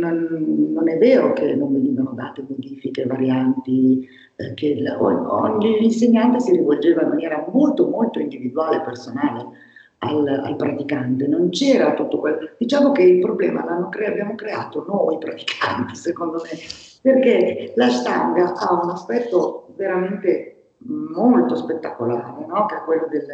non, 0.75 0.89
è 0.89 0.97
vero 0.97 1.33
che 1.33 1.57
non 1.57 1.73
venivano 1.73 2.13
date 2.15 2.45
modifiche, 2.47 3.05
varianti, 3.05 4.09
eh, 4.37 4.55
che 4.55 4.77
ogni 4.97 5.83
insegnante 5.83 6.39
si 6.39 6.53
rivolgeva 6.53 7.03
in 7.03 7.09
maniera 7.09 7.45
molto 7.53 7.89
molto 7.89 8.21
individuale 8.21 8.77
e 8.77 8.83
personale 8.83 9.45
al, 9.99 10.25
al, 10.25 10.55
praticante, 10.55 11.27
non 11.27 11.49
c'era 11.49 11.95
tutto 11.95 12.21
quello. 12.21 12.51
Diciamo 12.57 12.93
che 12.93 13.03
il 13.03 13.19
problema 13.19 13.89
cre- 13.89 14.07
abbiamo 14.07 14.37
creato 14.37 14.85
noi 14.87 15.19
praticanti, 15.19 15.97
secondo 15.99 16.41
me, 16.45 16.51
perché 17.03 17.73
la 17.75 17.89
stanga 17.89 18.55
ha 18.55 18.81
un 18.85 18.91
aspetto 18.91 19.73
veramente 19.75 20.75
molto 20.87 21.57
spettacolare, 21.57 22.47
no? 22.47 22.67
che 22.67 22.77
è 22.77 22.85
quello 22.85 23.09
del, 23.11 23.27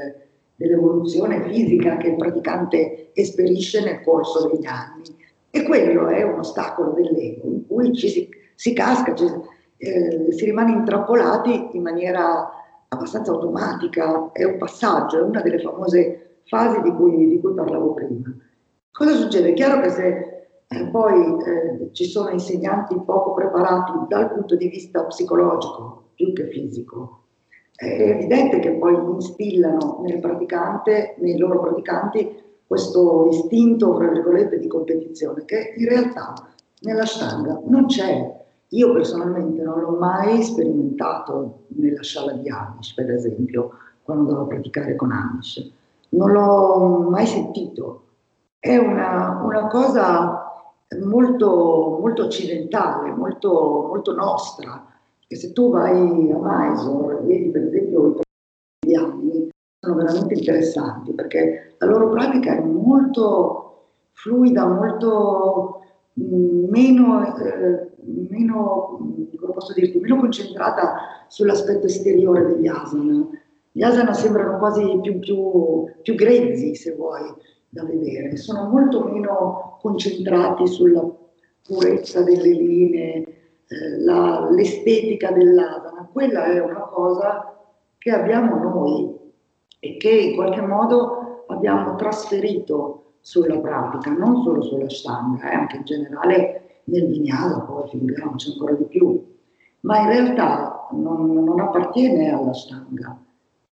dell'evoluzione 0.57 1.43
fisica 1.43 1.99
che 1.99 2.09
il 2.09 2.17
praticante 2.17 3.11
esperisce 3.13 3.85
nel 3.85 4.01
corso 4.01 4.49
degli 4.49 4.65
anni 4.65 5.12
e 5.55 5.63
quello 5.65 6.09
è 6.09 6.23
un 6.23 6.39
ostacolo 6.39 6.93
dell'ego 6.93 7.47
in 7.47 7.67
cui 7.67 7.93
ci 7.93 8.09
si, 8.09 8.29
si 8.55 8.73
casca, 8.73 9.15
ci, 9.15 9.27
eh, 9.77 10.33
si 10.33 10.45
rimane 10.47 10.73
intrappolati 10.73 11.69
in 11.73 11.83
maniera 11.83 12.51
abbastanza 12.89 13.33
automatica, 13.33 14.31
è 14.33 14.45
un 14.45 14.57
passaggio, 14.57 15.19
è 15.19 15.23
una 15.23 15.43
delle 15.43 15.61
famose 15.61 16.39
fasi 16.47 16.81
di 16.81 16.91
cui, 16.93 17.29
di 17.29 17.39
cui 17.39 17.53
parlavo 17.53 17.93
prima. 17.93 18.35
Cosa 18.91 19.15
succede? 19.15 19.51
È 19.51 19.53
chiaro 19.53 19.83
che 19.83 19.91
se 19.91 20.47
eh, 20.69 20.89
poi 20.91 21.37
eh, 21.45 21.93
ci 21.93 22.07
sono 22.07 22.31
insegnanti 22.31 22.99
poco 23.05 23.35
preparati 23.35 23.93
dal 24.09 24.33
punto 24.33 24.57
di 24.57 24.69
vista 24.69 25.05
psicologico 25.05 26.13
più 26.15 26.33
che 26.33 26.49
fisico, 26.49 27.25
è 27.75 28.09
evidente 28.11 28.59
che 28.59 28.71
poi 28.73 28.95
instillano 28.95 30.01
nel 30.03 30.19
praticante, 30.19 31.17
nei 31.19 31.37
loro 31.37 31.61
praticanti, 31.61 32.41
questo 32.73 33.29
istinto, 33.29 33.95
fra 33.97 34.09
virgolette, 34.09 34.59
di 34.59 34.67
competizione, 34.67 35.45
che 35.45 35.75
in 35.77 35.87
realtà 35.87 36.33
nella 36.81 37.05
stanga 37.05 37.61
non 37.67 37.85
c'è. 37.85 38.41
Io 38.69 38.93
personalmente 38.95 39.61
non 39.63 39.81
l'ho 39.81 39.99
mai 39.99 40.43
sperimentato 40.43 41.65
nella 41.77 42.03
sala 42.03 42.33
di 42.33 42.49
Amish, 42.49 42.95
per 42.95 43.11
esempio, 43.11 43.73
quando 44.03 44.23
andavo 44.23 44.45
a 44.45 44.49
praticare 44.49 44.97
con 44.97 45.13
Amish. 45.13 45.71
Non 46.13 46.33
l'ho 46.33 47.11
mai 47.11 47.27
sentito. 47.27 48.05
È 48.59 48.75
una, 48.79 49.43
una 49.45 49.67
cosa 49.67 50.65
molto, 51.05 51.99
molto 52.01 52.25
occidentale, 52.25 53.11
molto, 53.11 53.85
molto 53.87 54.15
nostra. 54.15 54.83
E 55.27 55.37
se 55.37 55.53
tu 55.53 55.71
vai 55.71 56.31
a 56.33 56.39
Mysore 56.39 57.21
vedi 57.21 57.51
per 57.51 57.65
esempio 57.65 58.21
i 58.87 58.95
anni, 58.95 59.51
sono 59.83 59.97
veramente 59.97 60.35
interessanti 60.35 61.13
perché 61.13 61.75
la 61.79 61.87
loro 61.87 62.09
pratica 62.11 62.57
è 62.57 62.61
molto 62.61 63.89
fluida, 64.13 64.65
molto 64.65 65.81
meno, 66.15 67.37
eh, 67.37 67.91
meno, 68.29 69.27
dirti, 69.75 69.99
meno 69.99 70.19
concentrata 70.19 70.95
sull'aspetto 71.27 71.87
esteriore 71.87 72.47
degli 72.47 72.69
asana. 72.69 73.29
Gli 73.73 73.83
asana 73.83 74.13
sembrano 74.13 74.59
quasi 74.59 75.01
più, 75.03 75.19
più, 75.19 75.85
più 76.01 76.15
grezzi, 76.15 76.77
se 76.77 76.95
vuoi, 76.95 77.35
da 77.69 77.83
vedere, 77.83 78.37
sono 78.37 78.69
molto 78.69 79.03
meno 79.03 79.79
concentrati 79.81 80.69
sulla 80.69 81.05
purezza 81.67 82.23
delle 82.23 82.51
linee, 82.51 83.17
eh, 83.67 83.99
la, 83.99 84.49
l'estetica 84.49 85.33
dell'asana. 85.33 86.09
Quella 86.13 86.45
è 86.45 86.61
una 86.61 86.83
cosa 86.83 87.53
che 87.99 88.11
abbiamo 88.11 88.57
noi 88.59 89.21
e 89.85 89.97
che 89.97 90.11
in 90.11 90.37
qualche 90.37 90.61
modo 90.61 91.45
abbiamo 91.49 91.97
trasferito 91.97 93.15
sulla 93.19 93.59
pratica, 93.59 94.13
non 94.13 94.41
solo 94.45 94.63
sulla 94.63 94.89
stanga, 94.89 95.51
eh, 95.51 95.55
anche 95.57 95.79
in 95.79 95.83
generale 95.83 96.83
nel 96.85 97.09
vignale, 97.09 97.65
poi 97.65 97.89
figuriamoci 97.89 98.53
ancora 98.53 98.75
di 98.75 98.85
più, 98.85 99.27
ma 99.81 100.03
in 100.03 100.07
realtà 100.07 100.87
non, 100.93 101.33
non 101.33 101.59
appartiene 101.59 102.33
alla 102.33 102.55
stanga. 102.55 103.19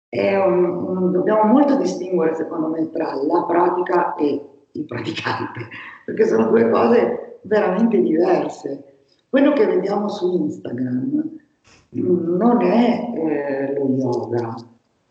Un, 0.09 0.63
un, 0.63 1.11
dobbiamo 1.11 1.51
molto 1.51 1.75
distinguere, 1.75 2.35
secondo 2.35 2.67
me, 2.67 2.89
tra 2.89 3.13
la 3.13 3.43
pratica 3.43 4.15
e 4.15 4.49
il 4.71 4.85
praticante, 4.85 5.59
perché 6.05 6.25
sono 6.25 6.47
due 6.47 6.69
cose 6.69 7.39
veramente 7.41 8.01
diverse. 8.01 8.99
Quello 9.29 9.51
che 9.51 9.65
vediamo 9.65 10.07
su 10.07 10.37
Instagram 10.37 11.37
non 11.89 12.61
è 12.61 13.11
eh, 13.13 13.73
lo 13.77 13.89
yoga, 13.89 14.55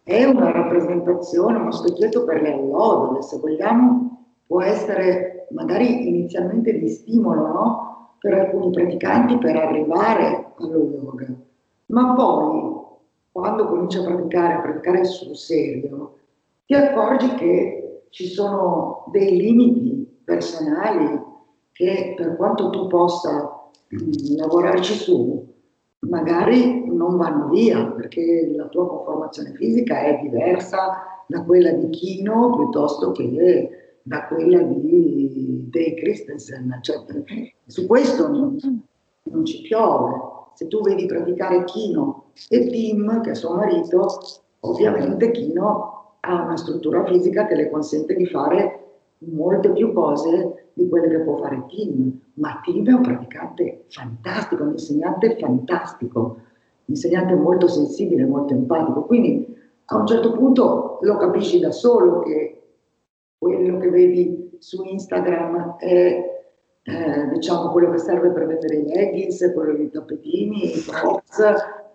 è 0.06 0.22
una 0.22 0.52
rappresentazione, 0.52 1.58
uno 1.58 1.72
specchietto 1.72 2.22
per 2.22 2.40
le 2.40 2.52
allodole, 2.52 3.22
se 3.22 3.40
vogliamo, 3.40 4.26
può 4.46 4.62
essere 4.62 5.48
magari 5.50 6.06
inizialmente 6.06 6.78
di 6.78 6.88
stimolo 6.88 7.46
no? 7.48 8.14
per 8.20 8.34
alcuni 8.34 8.70
praticanti 8.70 9.36
per 9.38 9.56
arrivare 9.56 10.52
allo 10.58 10.84
yoga, 10.84 11.26
ma 11.86 12.14
poi 12.14 12.74
quando 13.32 13.66
cominci 13.66 13.98
a 13.98 14.04
praticare, 14.04 14.54
a 14.54 14.60
praticare 14.60 15.04
sul 15.04 15.36
serio, 15.36 16.18
ti 16.66 16.74
accorgi 16.74 17.34
che 17.34 18.04
ci 18.10 18.28
sono 18.28 19.06
dei 19.10 19.36
limiti 19.36 20.20
personali 20.24 21.20
che 21.72 22.14
per 22.16 22.36
quanto 22.36 22.70
tu 22.70 22.86
possa 22.86 23.70
mh, 23.88 23.96
mm, 23.96 24.36
lavorarci 24.36 24.94
su, 24.94 25.54
magari 26.08 26.84
non 26.86 27.16
vanno 27.16 27.48
via 27.48 27.84
perché 27.86 28.52
la 28.54 28.66
tua 28.66 28.86
conformazione 28.88 29.52
fisica 29.54 30.00
è 30.00 30.20
diversa 30.22 31.24
da 31.26 31.42
quella 31.42 31.72
di 31.72 31.88
Kino 31.90 32.54
piuttosto 32.56 33.12
che 33.12 33.98
da 34.02 34.26
quella 34.26 34.62
di 34.62 35.66
Dave 35.68 35.94
Christensen. 35.94 36.78
Cioè, 36.80 36.96
su 37.66 37.86
questo 37.86 38.28
non, 38.28 38.56
non, 39.22 39.44
ci 39.44 39.62
piove. 39.62 40.34
Se 40.54 40.68
tu 40.68 40.80
vedi 40.80 41.06
praticare 41.06 41.64
Kino 41.64 42.26
e 42.48 42.66
Tim, 42.68 43.20
che 43.22 43.32
è 43.32 43.34
suo 43.34 43.54
marito, 43.54 44.06
ovviamente 44.60 45.30
Kino 45.32 46.14
ha 46.20 46.42
una 46.42 46.56
struttura 46.56 47.04
fisica 47.04 47.46
che 47.46 47.56
le 47.56 47.70
consente 47.70 48.14
di 48.14 48.26
fare 48.26 48.85
molte 49.18 49.70
più 49.70 49.92
cose 49.92 50.70
di 50.72 50.88
quelle 50.88 51.08
che 51.08 51.20
può 51.20 51.36
fare 51.36 51.64
Tim, 51.68 52.20
ma 52.34 52.60
Tim 52.62 52.86
è 52.88 52.92
un 52.92 53.02
praticante 53.02 53.84
fantastico, 53.88 54.62
un 54.62 54.72
insegnante 54.72 55.36
fantastico, 55.38 56.20
un 56.20 56.38
insegnante 56.84 57.34
molto 57.34 57.68
sensibile, 57.68 58.24
molto 58.24 58.54
empatico, 58.54 59.04
quindi 59.04 59.54
a 59.86 59.96
un 59.96 60.06
certo 60.06 60.32
punto 60.32 60.98
lo 61.00 61.16
capisci 61.16 61.60
da 61.60 61.70
solo 61.70 62.20
che 62.20 62.62
quello 63.38 63.78
che 63.78 63.90
vedi 63.90 64.56
su 64.58 64.82
Instagram 64.84 65.76
è 65.78 66.34
eh, 66.82 67.28
diciamo 67.32 67.70
quello 67.70 67.90
che 67.90 67.98
serve 67.98 68.30
per 68.30 68.46
vendere 68.46 68.76
i 68.76 68.86
leggings, 68.86 69.52
quello 69.52 69.74
dei 69.74 69.90
tappetini, 69.90 70.76
i 70.76 70.84
props, 70.86 71.42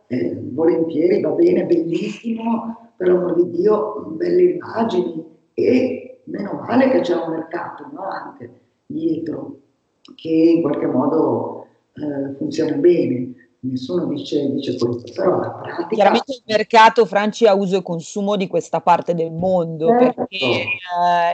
eh, 0.08 0.38
volentieri 0.52 1.22
va 1.22 1.30
bene, 1.30 1.66
bellissimo, 1.66 2.92
per 2.98 3.08
l'amor 3.08 3.36
di 3.36 3.50
Dio, 3.52 4.14
belle 4.18 4.42
immagini 4.42 5.26
e 5.54 6.11
meno 6.32 6.54
male 6.54 6.90
che 6.90 7.02
c'è 7.02 7.16
un 7.16 7.32
mercato 7.32 7.88
no? 7.92 8.04
anche 8.04 8.62
dietro 8.86 9.60
che 10.16 10.30
in 10.30 10.62
qualche 10.62 10.88
modo 10.88 11.68
eh, 11.94 12.36
funziona 12.38 12.76
bene, 12.76 13.34
nessuno 13.60 14.06
dice, 14.06 14.50
dice 14.52 14.78
questo, 14.78 15.12
però 15.14 15.40
la 15.40 15.52
pratica... 15.52 15.88
Chiaramente 15.88 16.34
il 16.34 16.44
mercato 16.46 17.06
Franci 17.06 17.46
ha 17.46 17.54
uso 17.54 17.78
e 17.78 17.84
consumo 17.84 18.36
di 18.36 18.48
questa 18.48 18.82
parte 18.82 19.14
del 19.14 19.32
mondo, 19.32 19.88
certo. 19.88 20.26
perché 20.28 20.66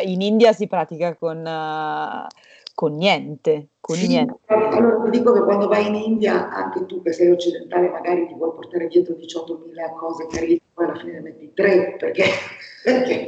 uh, 0.01 0.07
in 0.07 0.21
India 0.21 0.51
si 0.53 0.67
pratica 0.67 1.15
con, 1.15 1.37
uh, 1.37 2.27
con 2.73 2.95
niente, 2.95 3.69
con 3.79 3.95
sì, 3.95 4.07
niente. 4.07 4.39
Allora 4.47 5.09
ti 5.09 5.17
dico 5.17 5.31
che 5.31 5.41
quando 5.41 5.67
vai 5.67 5.87
in 5.87 5.95
India, 5.95 6.49
anche 6.49 6.85
tu 6.85 7.01
che 7.01 7.13
sei 7.13 7.31
occidentale, 7.31 7.89
magari 7.89 8.27
ti 8.27 8.33
vuoi 8.33 8.51
portare 8.51 8.87
dietro 8.87 9.15
18.000 9.15 9.95
cose 9.97 10.27
carine, 10.27 10.59
poi 10.77 10.85
alla 10.85 10.99
fine 10.99 11.13
ne 11.13 11.19
metti 11.21 11.51
tre, 11.55 11.95
perché, 11.97 12.25
perché 12.85 13.27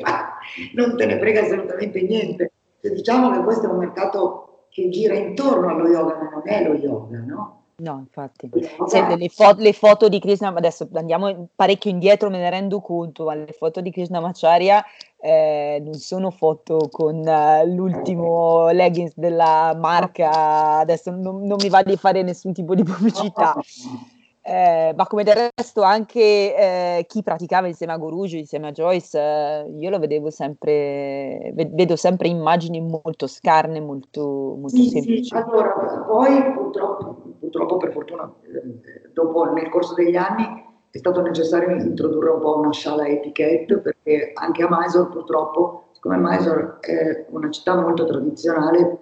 non 0.75 0.95
te 0.95 1.05
ne 1.07 1.17
frega 1.17 1.41
assolutamente 1.41 1.99
niente. 2.03 2.51
Se 2.79 2.93
diciamo 2.93 3.31
che 3.31 3.43
questo 3.43 3.65
è 3.65 3.71
un 3.71 3.79
mercato 3.79 4.65
che 4.69 4.88
gira 4.89 5.15
intorno 5.15 5.69
allo 5.69 5.88
yoga, 5.88 6.15
ma 6.15 6.29
non 6.29 6.43
è 6.45 6.63
lo 6.63 6.75
yoga, 6.75 7.17
no? 7.17 7.63
No, 7.77 7.97
infatti. 7.97 8.49
Senti, 8.85 9.17
le, 9.17 9.29
fo- 9.29 9.55
le, 9.57 9.73
foto 9.73 10.09
di 10.09 10.19
Krishna, 10.19 10.53
adesso 10.53 10.88
andiamo 10.93 11.47
parecchio 11.55 11.89
indietro, 11.89 12.29
me 12.29 12.38
ne 12.38 12.49
rendo 12.49 12.81
conto, 12.81 13.23
ma 13.23 13.33
le 13.33 13.55
foto 13.57 13.81
di 13.81 13.89
Krishna 13.89 14.19
Macharya 14.19 14.83
eh, 15.17 15.81
non 15.83 15.93
sono 15.93 16.29
foto 16.29 16.88
con 16.91 17.17
uh, 17.25 17.65
l'ultimo 17.65 18.69
leggings 18.71 19.13
della 19.15 19.75
marca, 19.79 20.77
adesso 20.79 21.09
non, 21.09 21.45
non, 21.47 21.57
mi 21.59 21.69
va 21.69 21.81
di 21.81 21.95
fare 21.95 22.21
nessun 22.21 22.53
tipo 22.53 22.75
di 22.75 22.83
pubblicità. 22.83 23.55
Eh, 24.49 24.95
ma 24.95 25.05
come 25.05 25.23
del 25.23 25.51
resto 25.55 25.83
anche 25.83 26.19
eh, 26.19 27.05
chi 27.07 27.21
praticava 27.21 27.67
insieme 27.67 27.93
a 27.93 27.97
Guruji, 27.97 28.39
insieme 28.39 28.69
a 28.69 28.71
Joyce, 28.71 29.19
eh, 29.19 29.69
io 29.77 29.91
lo 29.91 29.99
vedevo 29.99 30.31
sempre, 30.31 31.53
vedo 31.53 31.95
sempre 31.95 32.29
immagini 32.29 32.81
molto 32.81 33.27
scarne, 33.27 33.79
molto, 33.79 34.55
molto 34.59 34.75
sì, 34.75 34.89
semplici. 34.89 35.25
Sì, 35.25 35.35
allora, 35.35 36.03
poi 36.07 36.51
purtroppo, 36.51 37.21
purtroppo 37.39 37.77
per 37.77 37.91
fortuna, 37.91 38.33
eh, 38.41 39.12
dopo 39.13 39.43
nel 39.51 39.69
corso 39.69 39.93
degli 39.93 40.15
anni 40.15 40.65
è 40.89 40.97
stato 40.97 41.21
necessario 41.21 41.69
introdurre 41.75 42.31
un 42.31 42.39
po' 42.39 42.57
una 42.57 42.73
sciala 42.73 43.07
etichette 43.07 43.77
perché 43.77 44.31
anche 44.33 44.63
a 44.63 44.67
Mysore 44.67 45.12
purtroppo, 45.12 45.89
siccome 45.91 46.17
Mysore 46.17 46.77
è 46.79 47.27
una 47.29 47.51
città 47.51 47.79
molto 47.79 48.03
tradizionale, 48.03 48.97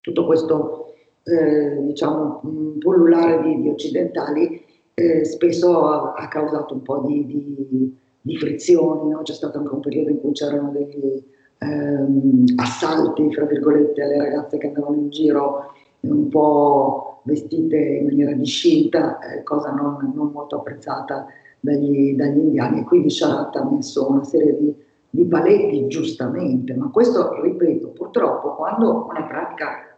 tutto 0.00 0.24
questo 0.24 0.94
eh, 1.22 1.82
diciamo 1.82 2.40
pullulare 2.80 3.42
di, 3.42 3.60
di 3.60 3.68
occidentali 3.68 4.64
eh, 4.98 5.24
spesso 5.26 5.86
ha, 5.88 6.14
ha, 6.14 6.26
causato 6.28 6.72
un 6.72 6.80
po' 6.80 7.04
di, 7.06 7.26
di, 7.26 7.98
di 8.18 8.36
frizioni, 8.38 9.10
no? 9.10 9.20
c'è 9.20 9.34
stato 9.34 9.58
anche 9.58 9.74
un 9.74 9.80
periodo 9.80 10.08
in 10.08 10.20
cui 10.20 10.32
c'erano 10.32 10.70
degli 10.70 11.22
ehm, 11.58 12.44
assalti, 12.56 13.30
fra 13.30 13.44
virgolette, 13.44 14.02
alle 14.02 14.16
ragazze 14.16 14.56
che 14.56 14.68
andavano 14.68 14.96
in 14.96 15.10
giro 15.10 15.72
un 16.00 16.28
po' 16.28 17.20
vestite 17.24 17.76
in 17.76 18.06
maniera 18.06 18.32
discinta, 18.32 19.18
eh, 19.18 19.42
cosa 19.42 19.70
non, 19.72 20.12
non, 20.14 20.30
molto 20.32 20.56
apprezzata 20.56 21.26
dagli, 21.60 22.14
dagli, 22.14 22.38
indiani. 22.38 22.80
E 22.80 22.84
quindi 22.84 23.10
Sharat 23.10 23.54
ha 23.56 23.68
messo 23.70 24.08
una 24.08 24.24
serie 24.24 24.56
di, 24.56 24.74
di 25.10 25.26
paletti, 25.26 25.88
giustamente, 25.88 26.74
ma 26.74 26.88
questo, 26.88 27.38
ripeto, 27.42 27.88
purtroppo 27.88 28.54
quando 28.54 29.08
una 29.10 29.24
pratica 29.24 29.94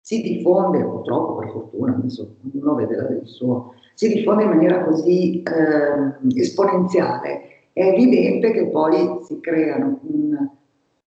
si 0.00 0.22
diffonde, 0.22 0.82
purtroppo 0.82 1.36
per 1.36 1.50
fortuna, 1.50 1.94
adesso 1.94 2.36
ognuno 2.50 2.74
vede 2.76 3.20
il 3.20 3.26
suo, 3.26 3.74
si 3.98 4.06
diffonde 4.06 4.44
in 4.44 4.50
maniera 4.50 4.84
così 4.84 5.42
eh, 5.42 6.40
esponenziale, 6.40 7.40
è 7.72 7.82
evidente 7.82 8.52
che 8.52 8.68
poi 8.68 9.18
si 9.24 9.40
creano 9.40 9.98
un, 10.02 10.48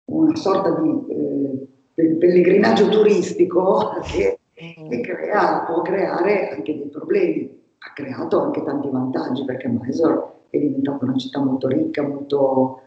una 0.07 0.35
sorta 0.35 0.71
di 0.71 1.69
eh, 1.95 2.15
pellegrinaggio 2.17 2.89
turistico 2.89 3.91
che, 4.11 4.39
che 4.53 4.99
crea, 4.99 5.63
può 5.67 5.81
creare 5.83 6.49
anche 6.49 6.77
dei 6.77 6.89
problemi. 6.89 7.61
Ha 7.77 7.93
creato 7.93 8.41
anche 8.41 8.61
tanti 8.61 8.89
vantaggi 8.89 9.45
perché 9.45 9.69
Mysore 9.69 10.23
è 10.49 10.57
diventata 10.57 11.05
una 11.05 11.15
città 11.15 11.39
molto 11.39 11.69
ricca, 11.69 12.05
molto, 12.05 12.81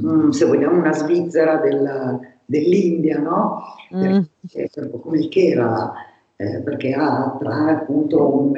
mm, 0.00 0.28
se 0.28 0.44
vogliamo, 0.44 0.78
una 0.78 0.92
Svizzera 0.92 1.56
del, 1.56 2.20
dell'India, 2.44 3.18
no? 3.18 3.62
Mm. 3.96 4.20
Perché, 4.52 4.90
come 5.00 5.18
il 5.18 5.28
Kerala, 5.28 5.92
eh, 6.36 6.60
perché 6.60 6.92
ha 6.92 7.36
tra 7.36 7.80
appunto 7.80 8.40
un, 8.40 8.54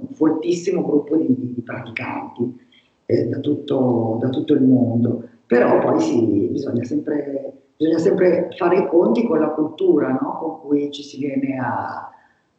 un 0.00 0.08
foltissimo 0.14 0.82
gruppo 0.82 1.16
di, 1.16 1.26
di 1.28 1.62
praticanti 1.62 2.58
eh, 3.06 3.26
da, 3.26 3.38
tutto, 3.40 4.18
da, 4.20 4.28
tutto, 4.30 4.54
il 4.54 4.62
mondo. 4.62 5.28
Però 5.46 5.78
poi 5.78 6.00
sì, 6.00 6.48
bisogna 6.50 6.84
sempre, 6.84 7.52
bisogna 7.76 7.98
sempre 7.98 8.48
fare 8.56 8.78
i 8.78 8.86
conti 8.88 9.26
con 9.26 9.38
la 9.38 9.50
cultura 9.50 10.10
no? 10.20 10.38
con 10.40 10.60
cui 10.60 10.90
ci 10.90 11.02
si 11.02 11.18
viene 11.18 11.58
a, 11.58 12.10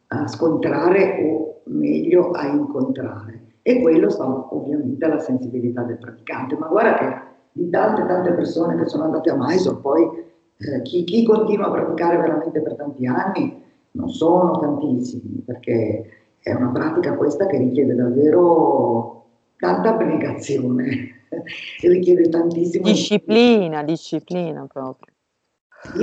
a 0.06 0.26
scontrare 0.26 1.22
o 1.22 1.60
meglio 1.64 2.30
a 2.30 2.46
incontrare. 2.46 3.46
E 3.62 3.80
quello 3.80 4.08
sta 4.08 4.24
ovviamente 4.54 5.04
alla 5.04 5.18
sensibilità 5.18 5.82
del 5.82 5.98
praticante. 5.98 6.56
Ma 6.56 6.68
guarda 6.68 6.94
che 6.94 7.26
di 7.52 7.68
tante 7.70 8.06
tante 8.06 8.32
persone 8.32 8.76
che 8.76 8.88
sono 8.88 9.04
andate 9.04 9.30
a 9.30 9.36
Mysore 9.36 9.80
poi 9.80 10.04
eh, 10.58 10.82
chi, 10.82 11.04
chi, 11.04 11.24
continua 11.24 11.66
a 11.66 11.70
praticare 11.70 12.16
veramente 12.16 12.60
per 12.60 12.74
tanti 12.74 13.06
anni 13.06 13.62
non 13.92 14.08
sono 14.10 14.58
tantissimi, 14.58 15.42
perché 15.44 16.04
è 16.40 16.52
una 16.52 16.70
pratica 16.70 17.14
questa 17.14 17.46
che 17.46 17.58
richiede 17.58 17.94
davvero 17.94 19.26
tanta 19.58 19.90
abnegazione, 19.90 21.24
richiede 21.82 22.28
tantissimo... 22.28 22.84
Disciplina, 22.84 23.82
disciplina 23.82 24.66
proprio. 24.66 25.12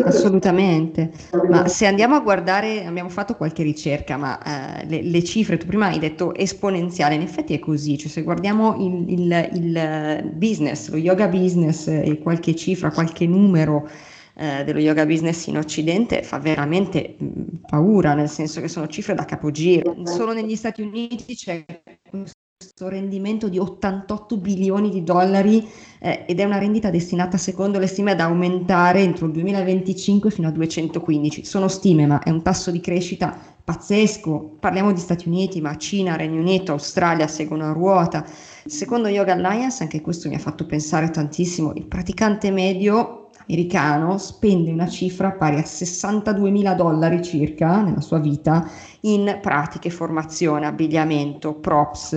Assolutamente, 0.05 1.11
ma 1.49 1.67
se 1.67 1.85
andiamo 1.85 2.15
a 2.15 2.21
guardare, 2.21 2.85
abbiamo 2.85 3.09
fatto 3.09 3.35
qualche 3.35 3.61
ricerca, 3.61 4.15
ma 4.15 4.79
eh, 4.79 4.85
le, 4.87 5.01
le, 5.01 5.23
cifre, 5.23 5.57
tu 5.57 5.65
prima 5.65 5.87
hai 5.87 5.99
detto 5.99 6.33
esponenziale, 6.33 7.15
in 7.15 7.21
effetti 7.21 7.53
è 7.53 7.59
così, 7.59 7.97
cioè 7.97 8.09
se 8.09 8.23
guardiamo 8.23 8.77
il, 8.79 9.09
il, 9.09 9.49
il 9.53 10.31
business, 10.33 10.89
lo 10.89 10.97
yoga 10.97 11.27
business 11.27 11.87
e 11.87 12.19
qualche 12.23 12.55
cifra, 12.55 12.89
qualche 12.89 13.27
numero 13.27 13.89
eh, 14.35 14.63
dello 14.63 14.79
yoga 14.79 15.05
business 15.05 15.47
in 15.47 15.57
Occidente 15.57 16.21
fa 16.21 16.39
veramente 16.39 17.15
mh, 17.17 17.59
paura, 17.67 18.13
nel 18.13 18.29
senso 18.29 18.61
che 18.61 18.67
sono 18.67 18.87
cifre 18.87 19.13
da 19.13 19.25
capogiro. 19.25 19.95
Solo 20.03 20.33
negli 20.33 20.55
Stati 20.55 20.81
Uniti 20.81 21.35
c'è 21.35 21.65
questo 22.09 22.89
rendimento 22.89 23.47
di 23.47 23.57
88 23.57 24.37
bilioni 24.37 24.89
di 24.89 25.03
dollari 25.03 25.65
eh, 25.99 26.25
ed 26.27 26.39
è 26.39 26.43
una 26.43 26.57
rendita 26.57 26.89
destinata, 26.89 27.37
secondo 27.37 27.79
le 27.79 27.87
stime, 27.87 28.11
ad 28.11 28.19
aumentare 28.19 28.99
entro 28.99 29.25
il 29.27 29.31
2025 29.31 30.29
fino 30.31 30.47
a 30.49 30.51
215. 30.51 31.45
Sono 31.45 31.67
stime, 31.67 32.05
ma 32.05 32.21
è 32.21 32.29
un 32.29 32.41
tasso 32.41 32.71
di 32.71 32.81
crescita 32.81 33.37
pazzesco. 33.63 34.57
Parliamo 34.59 34.91
di 34.91 34.99
Stati 34.99 35.27
Uniti, 35.27 35.61
ma 35.61 35.75
Cina, 35.77 36.15
Regno 36.15 36.39
Unito, 36.39 36.73
Australia 36.73 37.27
seguono 37.27 37.69
a 37.69 37.71
ruota. 37.71 38.25
Secondo 38.65 39.07
Yoga 39.07 39.33
Alliance, 39.33 39.81
anche 39.81 40.01
questo 40.01 40.27
mi 40.27 40.35
ha 40.35 40.39
fatto 40.39 40.65
pensare 40.65 41.09
tantissimo, 41.09 41.73
il 41.75 41.85
praticante 41.85 42.51
medio 42.51 43.24
americano 43.47 44.17
spende 44.17 44.71
una 44.71 44.87
cifra 44.87 45.31
pari 45.31 45.57
a 45.57 45.63
62 45.63 46.49
mila 46.49 46.73
dollari 46.73 47.23
circa 47.23 47.81
nella 47.81 48.01
sua 48.01 48.19
vita 48.19 48.67
in 49.01 49.39
pratiche, 49.41 49.89
formazione, 49.89 50.65
abbigliamento, 50.65 51.53
props 51.53 52.13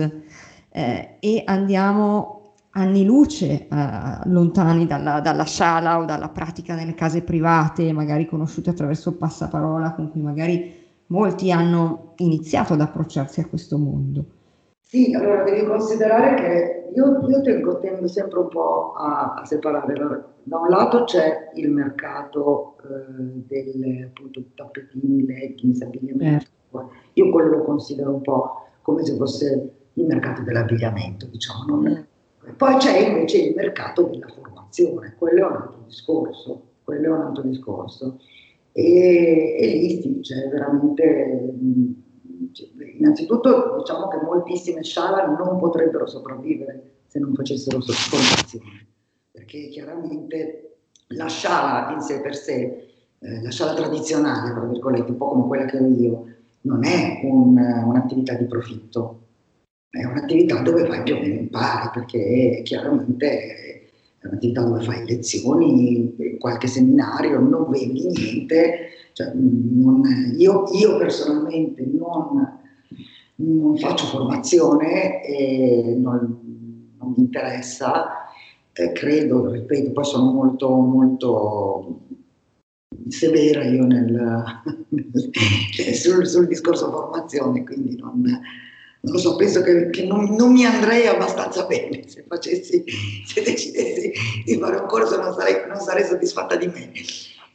eh, 0.69 1.17
e 1.19 1.43
andiamo 1.45 2.53
anni 2.71 3.03
luce 3.03 3.67
eh, 3.67 4.19
lontani 4.25 4.85
dalla, 4.85 5.19
dalla 5.19 5.45
sala 5.45 5.99
o 5.99 6.05
dalla 6.05 6.29
pratica 6.29 6.75
nelle 6.75 6.93
case 6.93 7.21
private, 7.21 7.91
magari 7.93 8.25
conosciute 8.27 8.69
attraverso 8.69 9.15
passaparola 9.15 9.93
con 9.93 10.11
cui 10.11 10.21
magari 10.21 10.87
molti 11.07 11.51
hanno 11.51 12.13
iniziato 12.17 12.73
ad 12.73 12.81
approcciarsi 12.81 13.39
a 13.39 13.47
questo 13.47 13.77
mondo. 13.77 14.25
Sì, 14.91 15.13
allora 15.13 15.43
devi 15.43 15.67
considerare 15.67 16.33
che 16.33 16.89
io, 16.95 17.27
io 17.27 17.41
tengo, 17.41 17.77
tendo 17.77 18.07
sempre 18.07 18.39
un 18.39 18.47
po' 18.47 18.93
a, 18.93 19.35
a 19.35 19.45
separare. 19.45 19.93
Da 20.41 20.57
un 20.57 20.67
lato 20.67 21.03
c'è 21.03 21.51
il 21.53 21.69
mercato 21.69 22.75
eh, 22.81 23.43
delle 23.45 24.05
appunto, 24.05 24.45
tappetini, 24.55 25.27
leggings, 25.27 25.79
abbigliamento. 25.83 26.45
Certo. 26.71 26.91
Io 27.13 27.29
quello 27.29 27.57
lo 27.57 27.63
considero 27.65 28.15
un 28.15 28.21
po' 28.21 28.65
come 28.81 29.05
se 29.05 29.15
fosse 29.15 29.73
il 29.93 30.05
mercato 30.07 30.41
dell'abbigliamento, 30.41 31.27
diciamo. 31.27 31.65
Non... 31.67 32.07
Mm. 32.47 32.53
Poi 32.57 32.75
c'è 32.77 32.97
invece 33.09 33.43
il 33.43 33.53
mercato 33.55 34.05
della 34.05 34.27
formazione, 34.27 35.13
quello 35.19 35.45
è 35.45 35.49
un 35.51 35.55
altro 35.55 35.83
discorso. 35.85 36.63
Quello 36.83 37.05
è 37.05 37.09
un 37.09 37.21
altro 37.25 37.43
discorso. 37.43 38.19
E, 38.71 39.55
e 39.55 39.67
lì 39.67 40.01
sì, 40.01 40.19
c'è 40.21 40.49
veramente 40.49 41.53
innanzitutto 42.97 43.77
diciamo 43.77 44.07
che 44.07 44.17
moltissime 44.17 44.83
sciala 44.83 45.25
non 45.25 45.57
potrebbero 45.59 46.07
sopravvivere 46.07 47.03
se 47.07 47.19
non 47.19 47.33
facessero 47.33 47.79
formazione, 47.81 48.87
perché 49.31 49.67
chiaramente 49.69 50.77
la 51.09 51.27
sciala 51.27 51.91
in 51.93 52.01
sé 52.01 52.21
per 52.21 52.35
sé, 52.35 52.87
eh, 53.19 53.41
la 53.41 53.49
sciala 53.49 53.73
tradizionale, 53.73 54.51
tra 54.51 54.65
virgolette, 54.65 55.11
un 55.11 55.17
po' 55.17 55.29
come 55.29 55.47
quella 55.47 55.65
che 55.65 55.77
ho 55.77 55.87
io, 55.87 56.25
non 56.61 56.83
è 56.83 57.21
un, 57.23 57.57
un'attività 57.57 58.35
di 58.35 58.45
profitto, 58.45 59.21
è 59.89 60.03
un'attività 60.05 60.61
dove 60.61 60.85
vai 60.85 61.01
più 61.01 61.15
o 61.15 61.19
meno 61.19 61.39
in 61.39 61.49
pari, 61.49 61.89
perché 61.93 62.61
chiaramente 62.63 63.87
è 64.19 64.27
un'attività 64.27 64.61
dove 64.61 64.83
fai 64.83 65.05
lezioni, 65.07 66.37
qualche 66.37 66.67
seminario, 66.67 67.39
non 67.39 67.69
vendi 67.69 68.07
niente, 68.07 68.89
cioè, 69.19 69.33
non, 69.35 70.01
io, 70.37 70.63
io, 70.71 70.97
personalmente 70.97 71.85
non, 71.85 72.59
non 73.35 73.77
faccio 73.77 74.05
formazione 74.05 75.21
e 75.25 75.93
non, 75.97 76.95
non 76.97 77.13
mi 77.17 77.23
interessa, 77.23 78.29
eh, 78.71 78.93
credo, 78.93 79.51
ripeto, 79.51 79.91
poi 79.91 80.05
sono 80.05 80.31
molto, 80.31 80.69
molto 80.69 81.99
severa 83.09 83.65
io 83.65 83.83
nel, 83.83 84.61
sul, 85.95 86.25
sul, 86.25 86.47
discorso 86.47 86.89
formazione, 86.89 87.65
quindi 87.65 87.97
non, 87.97 88.21
non 88.21 89.13
lo 89.13 89.17
so, 89.17 89.35
penso 89.35 89.61
che, 89.63 89.89
che 89.89 90.05
non, 90.05 90.33
non, 90.33 90.53
mi 90.53 90.63
andrei 90.63 91.07
abbastanza 91.07 91.65
bene 91.65 92.07
se 92.07 92.23
facessi, 92.25 92.85
se 93.25 93.41
decidessi 93.41 94.13
di 94.45 94.55
fare 94.57 94.77
un 94.77 94.87
corso 94.87 95.21
non 95.21 95.33
sarei, 95.33 95.67
non 95.67 95.81
sarei 95.81 96.05
soddisfatta 96.05 96.55
di 96.55 96.67
me 96.67 96.91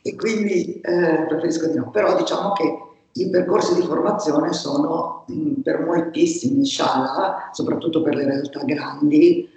e 0.07 0.17
quindi 0.17 0.83
eh, 0.83 1.25
preferisco 1.27 1.67
di 1.69 1.79
no, 1.79 1.89
però 1.89 2.15
diciamo 2.15 2.53
che 2.53 2.79
i 3.13 3.31
percorsi 3.31 3.75
di 3.75 3.87
formazione 3.87 4.53
sono 4.53 5.25
mh, 5.29 5.63
per 5.63 5.81
moltissimi 5.81 6.63
sciala, 6.63 7.49
soprattutto 7.53 8.03
per 8.03 8.15
le 8.15 8.27
realtà 8.27 8.63
grandi, 8.65 9.49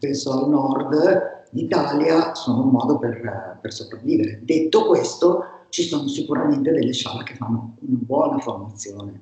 penso 0.00 0.32
al 0.32 0.48
nord 0.48 1.46
d'Italia, 1.50 2.34
sono 2.34 2.62
un 2.62 2.70
modo 2.70 2.98
per, 2.98 3.58
per 3.60 3.72
sopravvivere. 3.72 4.40
Detto 4.42 4.86
questo, 4.86 5.44
ci 5.68 5.84
sono 5.84 6.08
sicuramente 6.08 6.72
delle 6.72 6.92
sciala 6.92 7.22
che 7.22 7.36
fanno 7.36 7.76
una 7.78 7.98
buona 8.00 8.38
formazione, 8.38 9.20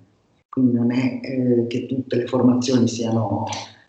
quindi 0.48 0.72
non 0.76 0.92
è 0.92 1.20
eh, 1.22 1.66
che 1.66 1.84
tutte 1.84 2.16
le 2.16 2.26
formazioni 2.26 2.88
siano, 2.88 3.44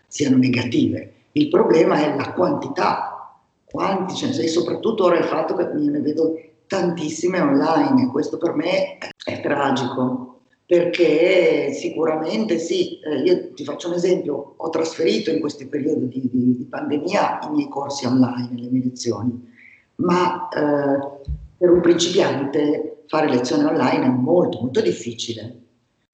siano, 0.07 0.35
negative. 0.35 1.13
Il 1.31 1.47
problema 1.47 2.03
è 2.03 2.13
la 2.17 2.33
quantità, 2.33 3.33
quanti 3.63 4.25
e 4.25 4.49
soprattutto 4.49 5.05
ora 5.05 5.17
il 5.17 5.23
fatto 5.23 5.55
che 5.55 5.63
ne 5.71 6.01
vedo 6.01 6.35
tantissime 6.71 7.41
online, 7.41 8.07
questo 8.07 8.37
per 8.37 8.53
me 8.53 8.97
è 9.25 9.41
tragico, 9.41 10.43
perché 10.65 11.73
sicuramente 11.73 12.59
sì, 12.59 12.97
eh, 13.01 13.23
io 13.23 13.53
ti 13.53 13.65
faccio 13.65 13.89
un 13.89 13.95
esempio, 13.95 14.53
ho 14.55 14.69
trasferito 14.69 15.31
in 15.31 15.41
questi 15.41 15.67
periodi 15.67 16.07
di, 16.07 16.29
di, 16.31 16.55
di 16.55 16.63
pandemia 16.63 17.41
i 17.41 17.49
miei 17.49 17.67
corsi 17.67 18.05
online, 18.05 18.51
le 18.53 18.69
mie 18.69 18.83
lezioni, 18.85 19.53
ma 19.95 20.47
eh, 20.47 21.27
per 21.57 21.69
un 21.69 21.81
principiante 21.81 23.03
fare 23.07 23.27
lezioni 23.27 23.65
online 23.65 24.05
è 24.05 24.09
molto 24.09 24.61
molto 24.61 24.79
difficile 24.79 25.60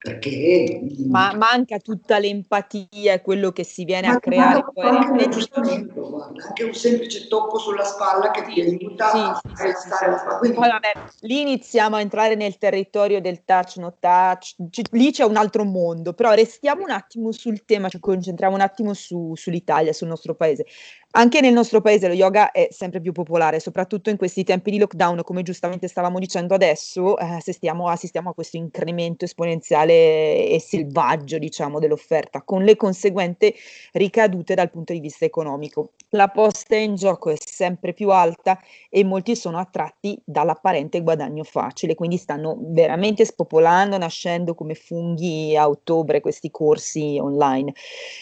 perché 0.08 0.80
ma 1.08 1.34
manca 1.36 1.80
tutta 1.80 2.18
l'empatia 2.18 3.14
e 3.14 3.22
quello 3.22 3.52
che 3.52 3.66
si 3.66 3.84
viene 3.84 4.08
a 4.08 4.20
creare 4.20 4.64
poi 4.74 4.86
anche 4.86 5.28
guarda, 5.28 6.44
anche 6.48 6.64
un 6.64 6.74
semplice 6.74 7.28
tocco 7.28 7.58
sulla 7.58 7.84
spalla 7.84 8.32
che 8.32 8.44
ti 8.46 8.62
aiuta 8.62 9.10
sì, 9.10 9.18
a 9.18 9.42
sì, 9.54 9.74
stare 9.88 10.12
la 10.12 10.18
spalla. 10.18 10.38
Quindi... 10.38 10.58
poi, 10.58 10.70
vabbè, 10.70 10.92
lì 11.22 11.42
iniziamo 11.42 11.98
a 11.98 12.02
entrare 12.02 12.36
nel 12.36 12.58
territorio 12.58 13.20
del 13.20 13.44
touch 13.44 13.78
no 13.78 13.98
touch. 14.00 14.56
C- 14.70 14.82
lì 14.92 15.12
c'è 15.12 15.26
un 15.26 15.36
altro 15.36 15.66
mondo 15.66 16.14
però 16.14 16.32
restiamo 16.32 16.84
un 16.84 16.92
attimo 16.92 17.32
sul 17.32 17.66
tema 17.66 17.90
ci 17.90 18.00
concentriamo 18.00 18.56
un 18.56 18.62
attimo 18.62 18.94
su, 18.94 19.34
sull'Italia 19.36 19.92
sul 19.92 20.08
nostro 20.08 20.36
paese 20.36 20.66
anche 21.12 21.40
nel 21.40 21.54
nostro 21.54 21.80
paese 21.80 22.08
lo 22.10 22.14
yoga 22.14 22.52
è 22.52 22.68
sempre 22.70 23.00
più 23.00 23.14
popolare, 23.14 23.60
soprattutto 23.60 24.10
in 24.10 24.18
questi 24.18 24.44
tempi 24.44 24.72
di 24.72 24.78
lockdown, 24.78 25.24
come 25.24 25.42
giustamente 25.42 25.88
stavamo 25.88 26.20
dicendo 26.20 26.54
adesso, 26.54 27.18
eh, 27.18 27.26
assistiamo, 27.26 27.88
assistiamo, 27.88 28.30
a 28.30 28.34
questo 28.34 28.58
incremento 28.58 29.24
esponenziale 29.24 30.48
e 30.48 30.60
selvaggio, 30.60 31.38
diciamo, 31.38 31.80
dell'offerta, 31.80 32.44
con 32.44 32.64
le 32.64 32.76
conseguenti 32.76 33.56
ricadute 33.94 34.54
dal 34.54 34.70
punto 34.70 34.92
di 34.92 35.00
vista 35.00 35.24
economico. 35.24 35.94
La 36.10 36.28
posta 36.28 36.76
in 36.76 36.96
gioco 36.96 37.30
è 37.30 37.38
sempre 37.40 37.94
più 37.94 38.12
alta 38.12 38.60
e 38.90 39.04
molti 39.04 39.36
sono 39.36 39.58
attratti 39.60 40.22
dall'apparente 40.24 41.02
guadagno 41.02 41.44
facile, 41.44 41.96
quindi 41.96 42.18
stanno 42.18 42.58
veramente 42.60 43.26
spopolando, 43.26 43.98
nascendo 43.98 44.54
come 44.54 44.76
funghi 44.76 45.56
a 45.56 45.70
ottobre 45.70 46.20
questi 46.20 46.52
corsi 46.52 47.18
online. 47.20 47.74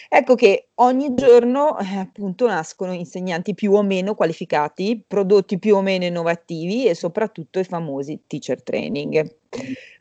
Ecco 0.08 0.34
che 0.34 0.68
ogni 0.76 1.14
giorno 1.14 1.78
eh, 1.78 1.96
appunto 1.98 2.46
nascono 2.46 2.74
insegnanti 2.84 3.54
più 3.54 3.72
o 3.72 3.82
meno 3.82 4.14
qualificati, 4.14 5.02
prodotti 5.06 5.58
più 5.58 5.76
o 5.76 5.82
meno 5.82 6.04
innovativi 6.04 6.86
e 6.86 6.94
soprattutto 6.94 7.58
i 7.58 7.64
famosi 7.64 8.22
teacher 8.26 8.62
training. 8.62 9.36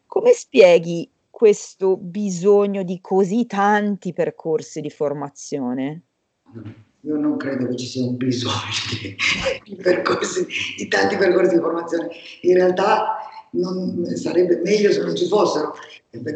Come 0.06 0.32
spieghi 0.34 1.10
questo 1.30 1.98
bisogno 1.98 2.84
di 2.84 3.00
così 3.02 3.46
tanti 3.46 4.14
percorsi 4.14 4.82
di 4.82 4.90
formazione? 4.90 6.02
Io 7.02 7.18
non 7.18 7.38
credo 7.38 7.68
che 7.68 7.76
ci 7.76 7.86
sia 7.86 8.04
un 8.04 8.18
bisogno 8.18 8.56
di, 9.64 9.76
percorsi, 9.76 10.48
di 10.78 10.88
tanti 10.88 11.18
percorsi 11.18 11.56
di 11.56 11.62
formazione. 11.62 12.10
In 12.42 12.56
realtà 12.56 13.18
non, 13.56 14.06
sarebbe 14.16 14.62
meglio 14.64 14.92
se 14.92 15.02
non 15.02 15.16
ci 15.16 15.28
fossero 15.28 15.74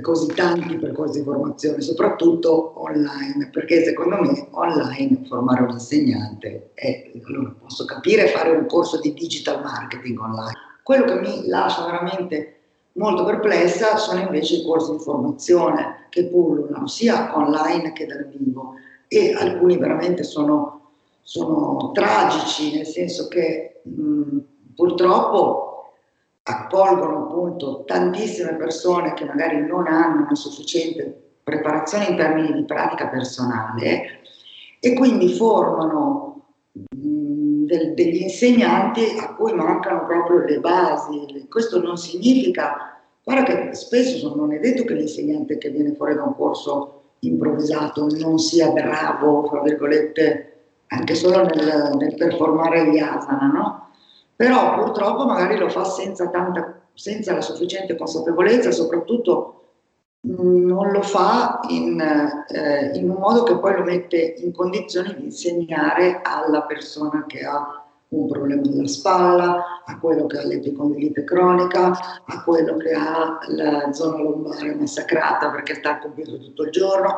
così 0.02 0.28
tanti 0.34 0.76
percorsi 0.78 1.20
di 1.20 1.26
formazione, 1.26 1.82
soprattutto 1.82 2.74
online, 2.82 3.50
perché 3.52 3.84
secondo 3.84 4.20
me 4.22 4.48
online 4.52 5.22
formare 5.28 5.64
un 5.64 5.72
insegnante 5.72 6.72
è, 6.74 7.12
allora 7.26 7.56
posso 7.62 7.86
capire 7.86 8.28
fare 8.28 8.52
un 8.52 8.66
corso 8.66 9.00
di 9.00 9.14
digital 9.14 9.62
marketing 9.64 10.20
online. 10.20 10.54
Quello 10.84 11.06
che 11.06 11.20
mi 11.20 11.48
lascia 11.48 11.86
veramente 11.86 12.56
molto 12.94 13.24
perplessa 13.24 13.98
sono 13.98 14.20
invece 14.20 14.56
i 14.56 14.64
corsi 14.64 14.92
di 14.92 15.00
formazione 15.00 16.08
che 16.10 16.26
pullulano 16.26 16.88
sia 16.88 17.38
online 17.38 17.94
che 17.94 18.06
dal 18.06 18.28
vivo 18.28 18.74
e 19.08 19.34
alcuni 19.34 19.78
veramente 19.78 20.24
sono, 20.24 20.92
sono 21.22 21.92
tragici, 21.94 22.76
nel 22.76 22.86
senso 22.86 23.28
che 23.28 23.82
mh, 23.84 24.38
purtroppo 24.76 25.69
accolgono 26.44 27.26
appunto 27.26 27.84
tantissime 27.86 28.56
persone 28.56 29.14
che 29.14 29.26
magari 29.26 29.66
non 29.66 29.88
hanno 29.88 30.24
una 30.24 30.36
sufficiente 30.36 31.38
preparazione 31.44 32.08
in 32.08 32.16
termini 32.16 32.54
di 32.54 32.64
pratica 32.64 33.08
personale 33.08 34.22
e 34.80 34.94
quindi 34.94 35.34
formano 35.34 36.46
mh, 36.72 37.66
del, 37.66 37.94
degli 37.94 38.22
insegnanti 38.22 39.02
a 39.20 39.34
cui 39.36 39.54
mancano 39.54 40.06
proprio 40.06 40.40
le 40.40 40.60
basi. 40.60 41.48
Questo 41.50 41.82
non 41.82 41.98
significa, 41.98 43.00
guarda 43.24 43.44
che 43.44 43.76
spesso 43.76 44.34
non 44.36 44.54
è 44.54 44.60
detto 44.60 44.84
che 44.86 44.94
l'insegnante 44.94 45.58
che 45.58 45.70
viene 45.70 45.94
fuori 45.94 46.16
da 46.16 46.24
un 46.24 46.36
corso 46.36 47.02
improvvisato 47.20 48.08
non 48.18 48.40
sia 48.40 48.70
bravo, 48.72 49.46
fra 49.46 49.62
virgolette, 49.62 50.54
anche 50.88 51.16
solo 51.16 51.44
nel, 51.44 51.92
nel 51.98 52.16
performare 52.16 52.90
gli 52.90 52.98
asana, 52.98 53.48
no? 53.48 53.89
Però 54.40 54.74
purtroppo 54.74 55.26
magari 55.26 55.58
lo 55.58 55.68
fa 55.68 55.84
senza, 55.84 56.30
tanta, 56.30 56.80
senza 56.94 57.34
la 57.34 57.42
sufficiente 57.42 57.98
consapevolezza, 57.98 58.72
soprattutto 58.72 59.64
mm, 60.26 60.66
non 60.66 60.94
lo 60.94 61.02
fa 61.02 61.60
in, 61.68 62.00
eh, 62.00 62.98
in, 62.98 63.10
un 63.10 63.18
modo 63.18 63.44
che 63.44 63.58
poi 63.58 63.74
lo 63.74 63.84
mette 63.84 64.36
in 64.38 64.54
condizioni 64.54 65.14
di 65.14 65.26
insegnare 65.26 66.22
alla 66.24 66.62
persona 66.62 67.26
che 67.28 67.44
ha 67.44 67.84
un 68.08 68.30
problema 68.30 68.62
alla 68.62 68.88
spalla, 68.88 69.84
a 69.84 70.00
quello 70.00 70.26
che 70.26 70.38
ha 70.38 70.46
l'epicondilite 70.46 71.26
cronica, 71.26 71.92
a 72.26 72.44
quello 72.46 72.78
che 72.78 72.94
ha 72.94 73.40
la 73.46 73.92
zona 73.92 74.22
lombare 74.24 74.74
massacrata 74.74 75.50
perché 75.52 75.76
sta 75.76 75.96
al 75.96 76.00
computer 76.00 76.40
tutto 76.40 76.64
il 76.64 76.72
giorno. 76.72 77.16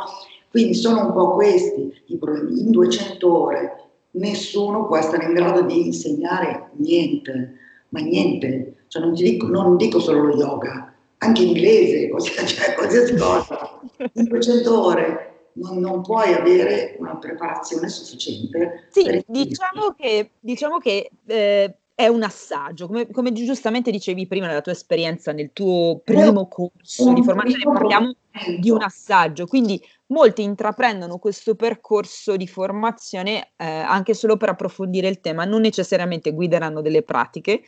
Quindi 0.50 0.74
sono 0.74 1.06
un 1.06 1.14
po' 1.14 1.36
questi 1.36 2.04
i 2.08 2.18
problemi. 2.18 2.62
In 2.62 2.72
200 2.72 3.32
ore 3.32 3.91
nessuno 4.12 4.88
può 4.88 4.98
essere 4.98 5.26
in 5.26 5.34
grado 5.34 5.62
di 5.62 5.86
insegnare 5.86 6.72
niente, 6.74 7.58
ma 7.90 8.00
niente. 8.00 8.86
Cioè 8.88 9.02
non, 9.02 9.14
dico, 9.14 9.48
non 9.48 9.78
dico 9.78 10.00
solo 10.00 10.24
lo 10.24 10.36
yoga, 10.36 10.94
anche 11.20 11.44
inglese, 11.44 12.10
cioè, 12.46 12.74
qualsiasi 12.74 13.16
cosa. 13.16 13.80
In 14.14 14.26
200 14.26 14.84
ore 14.84 15.32
non, 15.54 15.80
non, 15.80 16.02
puoi 16.02 16.34
avere 16.34 16.96
una 17.00 17.16
preparazione 17.18 17.88
sufficiente. 17.90 18.88
Sì, 18.90 19.24
diciamo 19.28 19.94
che, 19.98 20.32
diciamo 20.40 20.78
che 20.78 21.10
eh, 21.26 21.76
è 21.94 22.08
un 22.08 22.24
assaggio, 22.24 22.88
come, 22.88 23.10
come, 23.12 23.32
giustamente 23.32 23.92
dicevi 23.92 24.28
prima 24.28 24.48
nella 24.48 24.62
tua 24.62 24.72
esperienza, 24.72 25.32
nel 25.32 25.52
tuo 25.54 26.02
primo 26.04 26.48
corso 26.48 27.14
di 27.14 27.24
formazione, 27.24 27.64
parliamo 27.64 28.16
di 28.60 28.70
un 28.70 28.82
assaggio, 28.82 29.46
quindi 29.46 29.80
molti 30.08 30.42
intraprendono 30.42 31.18
questo 31.18 31.56
percorso 31.56 32.38
di 32.38 32.48
formazione 32.48 33.52
eh, 33.58 33.66
anche 33.66 34.14
solo 34.14 34.38
per 34.38 34.50
approfondire 34.50 35.08
il 35.08 35.20
tema, 35.20 35.46
non 35.46 35.62
necessariamente 35.62 36.32
guideranno 36.32 36.82
delle 36.82 37.04
pratiche, 37.04 37.62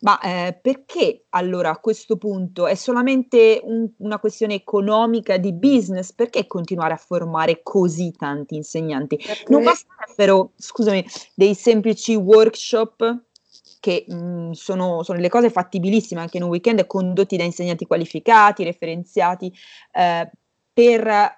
ma 0.00 0.20
eh, 0.20 0.56
perché 0.60 1.24
allora 1.30 1.70
a 1.70 1.78
questo 1.78 2.16
punto 2.16 2.66
è 2.68 2.74
solamente 2.74 3.60
un, 3.64 3.88
una 3.98 4.20
questione 4.20 4.54
economica 4.54 5.38
di 5.38 5.52
business? 5.52 6.12
Perché 6.12 6.46
continuare 6.46 6.94
a 6.94 6.98
formare 6.98 7.62
così 7.64 8.12
tanti 8.12 8.54
insegnanti? 8.54 9.16
Perché... 9.16 9.44
Non 9.48 9.64
basterebbero, 9.64 10.52
scusami, 10.56 11.04
dei 11.34 11.54
semplici 11.54 12.14
workshop 12.14 13.24
che 13.80 14.04
mh, 14.06 14.14
mhmm, 14.14 14.50
sono, 14.52 15.02
sono 15.02 15.18
delle 15.18 15.30
cose 15.30 15.50
fattibilissime 15.50 16.20
anche 16.20 16.36
in 16.36 16.42
un 16.42 16.50
weekend 16.50 16.86
condotti 16.86 17.36
da 17.36 17.44
insegnanti 17.44 17.86
qualificati, 17.86 18.64
referenziati, 18.64 19.52
eh, 19.92 20.30
per 20.72 21.36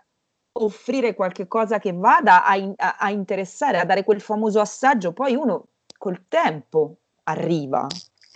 offrire 0.53 1.14
qualche 1.14 1.47
cosa 1.47 1.78
che 1.78 1.93
vada 1.93 2.45
a, 2.45 2.57
in, 2.57 2.72
a, 2.76 2.97
a 2.99 3.11
interessare, 3.11 3.78
a 3.78 3.84
dare 3.84 4.05
quel 4.05 4.20
famoso 4.20 4.61
assaggio, 4.61 5.12
poi 5.12 5.34
uno 5.34 5.68
col 5.97 6.24
tempo 6.28 6.97
arriva. 7.24 7.86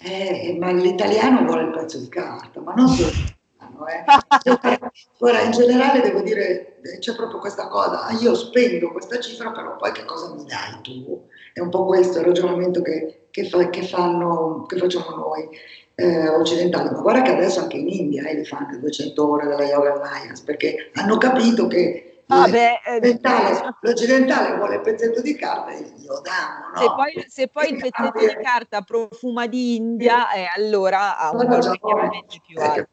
Eh, 0.00 0.56
ma 0.58 0.70
l'italiano 0.70 1.44
vuole 1.44 1.62
il 1.62 1.70
pezzo 1.70 1.98
di 1.98 2.08
carta, 2.08 2.60
ma 2.60 2.74
non 2.74 2.88
solo 2.88 3.10
meno. 3.10 3.86
Eh. 3.86 4.78
Ora, 5.18 5.40
in 5.40 5.50
generale 5.50 6.00
devo 6.00 6.20
dire, 6.20 6.80
c'è 7.00 7.14
proprio 7.14 7.40
questa 7.40 7.68
cosa, 7.68 8.10
io 8.20 8.34
spendo 8.34 8.90
questa 8.92 9.18
cifra, 9.18 9.50
però 9.50 9.76
poi 9.76 9.92
che 9.92 10.04
cosa 10.04 10.32
mi 10.34 10.44
dai 10.44 10.80
tu? 10.82 11.26
È 11.52 11.60
un 11.60 11.70
po' 11.70 11.84
questo 11.84 12.18
il 12.18 12.26
ragionamento 12.26 12.82
che, 12.82 13.23
che, 13.34 13.48
fa, 13.48 13.68
che, 13.68 13.82
fanno, 13.82 14.64
che 14.68 14.76
facciamo 14.76 15.10
noi 15.16 15.48
eh, 15.96 16.28
occidentali, 16.28 16.90
ma 16.90 17.00
guarda 17.00 17.22
che 17.22 17.32
adesso 17.32 17.58
anche 17.58 17.78
in 17.78 17.88
India 17.88 18.28
eh, 18.28 18.36
li 18.36 18.44
fanno 18.44 18.66
anche 18.66 18.78
200 18.78 19.28
ore 19.28 19.48
della 19.48 19.64
Yoga 19.64 19.94
Alliance, 19.94 20.44
perché 20.44 20.92
hanno 20.94 21.18
capito 21.18 21.66
che 21.66 22.10
Ah, 22.26 22.48
beh, 22.48 22.80
l'occidentale, 22.86 23.76
l'occidentale, 23.80 24.56
vuole 24.56 24.76
il 24.76 24.80
pezzetto 24.80 25.20
di 25.20 25.36
carta 25.36 25.72
e 25.72 25.82
glielo 25.94 26.22
danno. 26.22 26.70
No? 26.74 26.80
Se, 26.80 26.86
poi, 26.86 27.24
se 27.28 27.48
poi 27.48 27.68
il 27.70 27.76
pezzetto 27.76 28.18
di 28.18 28.42
carta 28.42 28.80
profuma 28.80 29.46
di 29.46 29.76
India, 29.76 30.32
eh, 30.32 30.46
allora 30.56 31.18
ha 31.18 31.30
un 31.32 31.46
valore 31.46 31.78
chiaramente 31.78 32.40
più 32.46 32.58
alto. 32.58 32.88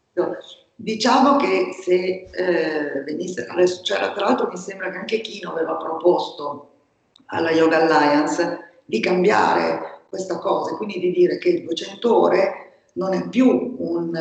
Diciamo 0.75 1.37
che 1.37 1.69
se 1.81 2.27
eh, 2.29 3.03
venisse, 3.05 3.45
adesso, 3.45 3.81
cioè, 3.83 4.11
tra 4.11 4.25
l'altro 4.25 4.47
mi 4.47 4.57
sembra 4.57 4.89
che 4.89 4.97
anche 4.97 5.21
Kino 5.21 5.51
aveva 5.51 5.77
proposto 5.77 6.71
alla 7.27 7.51
Yoga 7.51 7.77
Alliance 7.77 8.81
di 8.83 8.99
cambiare 8.99 9.90
questa 10.11 10.39
cosa, 10.39 10.75
quindi 10.75 10.99
di 10.99 11.11
dire 11.13 11.37
che 11.37 11.47
il 11.47 11.63
200 11.63 12.19
ore 12.19 12.51
non 12.95 13.13
è 13.13 13.29
più 13.29 13.77
un, 13.77 14.11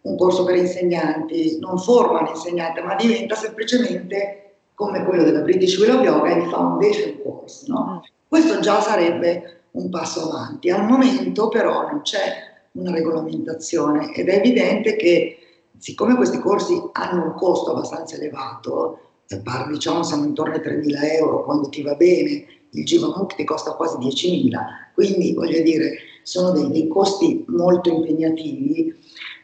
un 0.00 0.16
corso 0.16 0.42
per 0.42 0.56
insegnanti, 0.56 1.56
non 1.60 1.78
forma 1.78 2.22
l'insegnante, 2.22 2.80
ma 2.82 2.96
diventa 2.96 3.36
semplicemente 3.36 4.54
come 4.74 5.04
quello 5.04 5.22
della 5.22 5.42
British 5.42 5.78
Wheel 5.78 5.98
of 5.98 6.02
Yoga, 6.02 6.34
il 6.34 6.48
Foundation 6.48 7.22
Course. 7.22 7.64
No? 7.68 8.02
Mm. 8.02 8.08
Questo 8.26 8.58
già 8.58 8.80
sarebbe 8.80 9.60
un 9.72 9.88
passo 9.88 10.28
avanti. 10.28 10.68
Al 10.68 10.84
momento 10.84 11.46
però 11.46 11.88
non 11.88 12.00
c'è 12.02 12.32
una 12.72 12.90
regolamentazione 12.90 14.12
ed 14.12 14.28
è 14.28 14.34
evidente 14.34 14.96
che 14.96 15.38
siccome 15.78 16.16
questi 16.16 16.40
corsi 16.40 16.76
hanno 16.90 17.22
un 17.22 17.34
costo 17.34 17.70
abbastanza 17.70 18.16
elevato, 18.16 18.98
par, 19.44 19.68
diciamo 19.68 20.02
siamo 20.02 20.24
intorno 20.24 20.54
ai 20.54 20.60
3.000 20.60 21.04
euro 21.20 21.44
quando 21.44 21.68
ti 21.68 21.82
va 21.82 21.94
bene, 21.94 22.46
il 22.72 22.84
Jivamukt 22.84 23.36
ti 23.36 23.44
costa 23.44 23.72
quasi 23.72 23.96
10.000, 23.96 24.50
quindi 24.94 25.34
voglio 25.34 25.62
dire 25.62 25.98
sono 26.22 26.50
dei, 26.50 26.70
dei 26.70 26.88
costi 26.88 27.44
molto 27.48 27.90
impegnativi, 27.90 28.94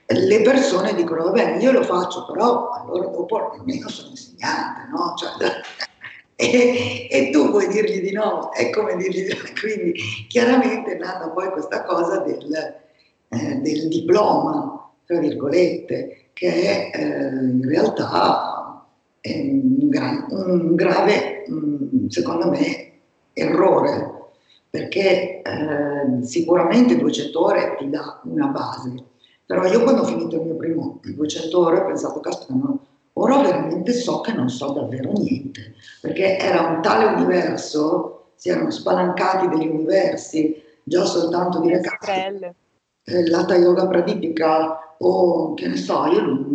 le 0.06 0.40
persone 0.42 0.94
dicono 0.94 1.24
va 1.24 1.30
bene 1.30 1.60
io 1.60 1.72
lo 1.72 1.82
faccio 1.82 2.26
però 2.26 2.70
allora 2.70 3.08
dopo 3.08 3.50
almeno 3.50 3.88
sono 3.88 4.10
insegnante, 4.10 4.88
no? 4.90 5.14
Cioè, 5.16 5.50
e, 6.36 7.08
e, 7.10 7.30
tu 7.30 7.50
puoi 7.50 7.66
dirgli 7.68 8.00
di 8.00 8.12
no, 8.12 8.50
è 8.52 8.70
come 8.70 8.96
dirgli 8.96 9.24
di 9.24 9.32
no. 9.32 9.42
Quindi 9.58 9.94
chiaramente 10.28 10.94
è 10.94 10.98
nata 10.98 11.28
poi 11.30 11.50
questa 11.50 11.82
cosa 11.84 12.18
del, 12.18 12.54
eh, 13.28 13.56
del 13.56 13.88
diploma, 13.88 14.92
tra 15.04 15.18
virgolette, 15.18 16.30
che 16.32 16.52
è 16.52 16.90
eh, 16.94 17.28
in 17.28 17.66
realtà 17.66 18.86
è 19.20 19.40
un, 19.40 19.88
gra- 19.88 20.26
un 20.30 20.74
grave, 20.76 21.44
mh, 21.48 22.08
secondo 22.08 22.50
me, 22.50 22.92
errore, 23.38 24.30
perché 24.70 25.42
eh, 25.42 26.22
sicuramente 26.22 26.96
200 26.96 27.44
ore 27.44 27.76
ti 27.78 27.90
dà 27.90 28.20
una 28.24 28.46
base, 28.46 28.94
però 29.44 29.66
io 29.66 29.82
quando 29.82 30.02
ho 30.02 30.06
finito 30.06 30.36
il 30.36 30.42
mio 30.42 30.56
primo 30.56 31.00
200 31.04 31.58
ore 31.58 31.80
ho 31.80 31.84
pensato, 31.84 32.20
caspita, 32.20 32.54
no, 32.54 32.80
ora 33.12 33.42
veramente 33.42 33.92
so 33.92 34.22
che 34.22 34.32
non 34.32 34.48
so 34.48 34.72
davvero 34.72 35.12
niente, 35.12 35.74
perché 36.00 36.38
era 36.38 36.62
un 36.62 36.80
tale 36.80 37.04
universo, 37.04 38.30
si 38.36 38.48
erano 38.48 38.70
spalancati 38.70 39.48
degli 39.48 39.68
universi, 39.68 40.62
già 40.82 41.04
soltanto 41.04 41.60
dire 41.60 41.80
che 41.80 42.54
eh, 43.04 43.28
l'Ata 43.28 43.54
Yoga 43.54 43.86
Pradipika 43.86 44.96
o 44.98 45.52
che 45.52 45.68
ne 45.68 45.76
so, 45.76 46.06
io 46.06 46.46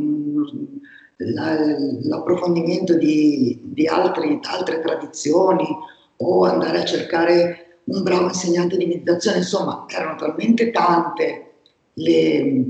la, 1.17 1.57
l'approfondimento 2.01 2.95
di, 2.95 3.61
di 3.65 3.85
altri, 3.85 4.39
altre 4.41 4.79
tradizioni 4.79 5.65
o 6.21 6.43
andare 6.45 6.79
a 6.79 6.85
cercare 6.85 7.79
un 7.85 8.03
bravo 8.03 8.25
insegnante 8.25 8.77
di 8.77 8.85
meditazione, 8.85 9.37
insomma 9.37 9.85
erano 9.89 10.15
talmente 10.15 10.71
tante 10.71 11.53
le, 11.93 12.65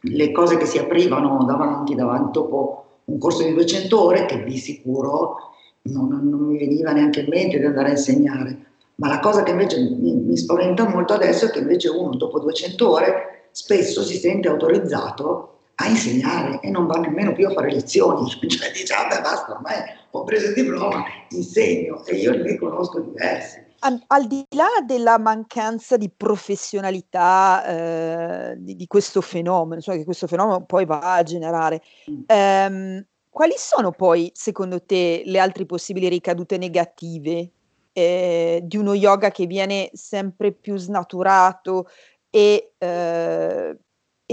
le 0.00 0.32
cose 0.32 0.56
che 0.56 0.66
si 0.66 0.78
aprivano 0.78 1.44
davanti, 1.44 1.94
davanti 1.94 2.30
dopo 2.32 2.84
un 3.04 3.18
corso 3.18 3.42
di 3.42 3.52
200 3.52 4.02
ore 4.02 4.26
che 4.26 4.44
di 4.44 4.56
sicuro 4.56 5.36
non, 5.82 6.08
non, 6.08 6.40
mi 6.46 6.58
veniva 6.58 6.92
neanche 6.92 7.20
in 7.20 7.28
mente 7.28 7.58
di 7.58 7.64
andare 7.64 7.88
a 7.88 7.92
insegnare. 7.92 8.66
Ma 8.96 9.08
la 9.08 9.18
cosa 9.18 9.42
che 9.42 9.50
invece 9.50 9.80
mi, 9.80 10.14
mi 10.14 10.36
spaventa 10.36 10.88
molto 10.88 11.12
adesso 11.12 11.46
è 11.46 11.50
che 11.50 11.58
invece 11.58 11.88
uno 11.88 12.14
dopo 12.14 12.38
200 12.38 12.90
ore 12.90 13.46
spesso 13.50 14.02
si 14.02 14.16
sente 14.16 14.48
autorizzato 14.48 15.51
a 15.76 15.88
insegnare 15.88 16.60
e 16.60 16.70
non 16.70 16.86
va 16.86 16.98
nemmeno 16.98 17.32
più 17.32 17.48
a 17.48 17.52
fare 17.52 17.72
lezioni, 17.72 18.28
cioè 18.48 18.70
dice 18.70 18.94
vabbè 18.94 19.20
basta 19.20 19.52
ormai 19.52 20.00
ho 20.10 20.24
preso 20.24 20.48
il 20.48 20.54
diploma, 20.54 21.04
insegno. 21.30 22.04
E 22.04 22.16
io 22.16 22.36
ne 22.36 22.56
conosco 22.56 23.00
diversi. 23.00 23.70
Al, 23.80 24.00
al 24.08 24.26
di 24.26 24.44
là 24.50 24.68
della 24.86 25.18
mancanza 25.18 25.96
di 25.96 26.08
professionalità 26.08 27.64
eh, 27.66 28.54
di, 28.58 28.76
di, 28.76 28.86
questo 28.86 29.20
fenomeno, 29.20 29.80
cioè 29.80 29.96
che 29.96 30.04
questo 30.04 30.28
fenomeno 30.28 30.64
poi 30.64 30.84
va 30.84 31.14
a 31.14 31.22
generare, 31.24 31.82
ehm, 32.26 33.04
quali 33.28 33.54
sono 33.56 33.90
poi 33.90 34.30
secondo 34.34 34.84
te 34.84 35.22
le 35.24 35.38
altre 35.40 35.66
possibili 35.66 36.08
ricadute 36.08 36.58
negative 36.58 37.50
eh, 37.92 38.60
di 38.62 38.76
uno 38.76 38.94
yoga 38.94 39.30
che 39.30 39.46
viene 39.46 39.90
sempre 39.94 40.52
più 40.52 40.76
snaturato 40.76 41.88
e, 42.30 42.74
eh, 42.78 43.78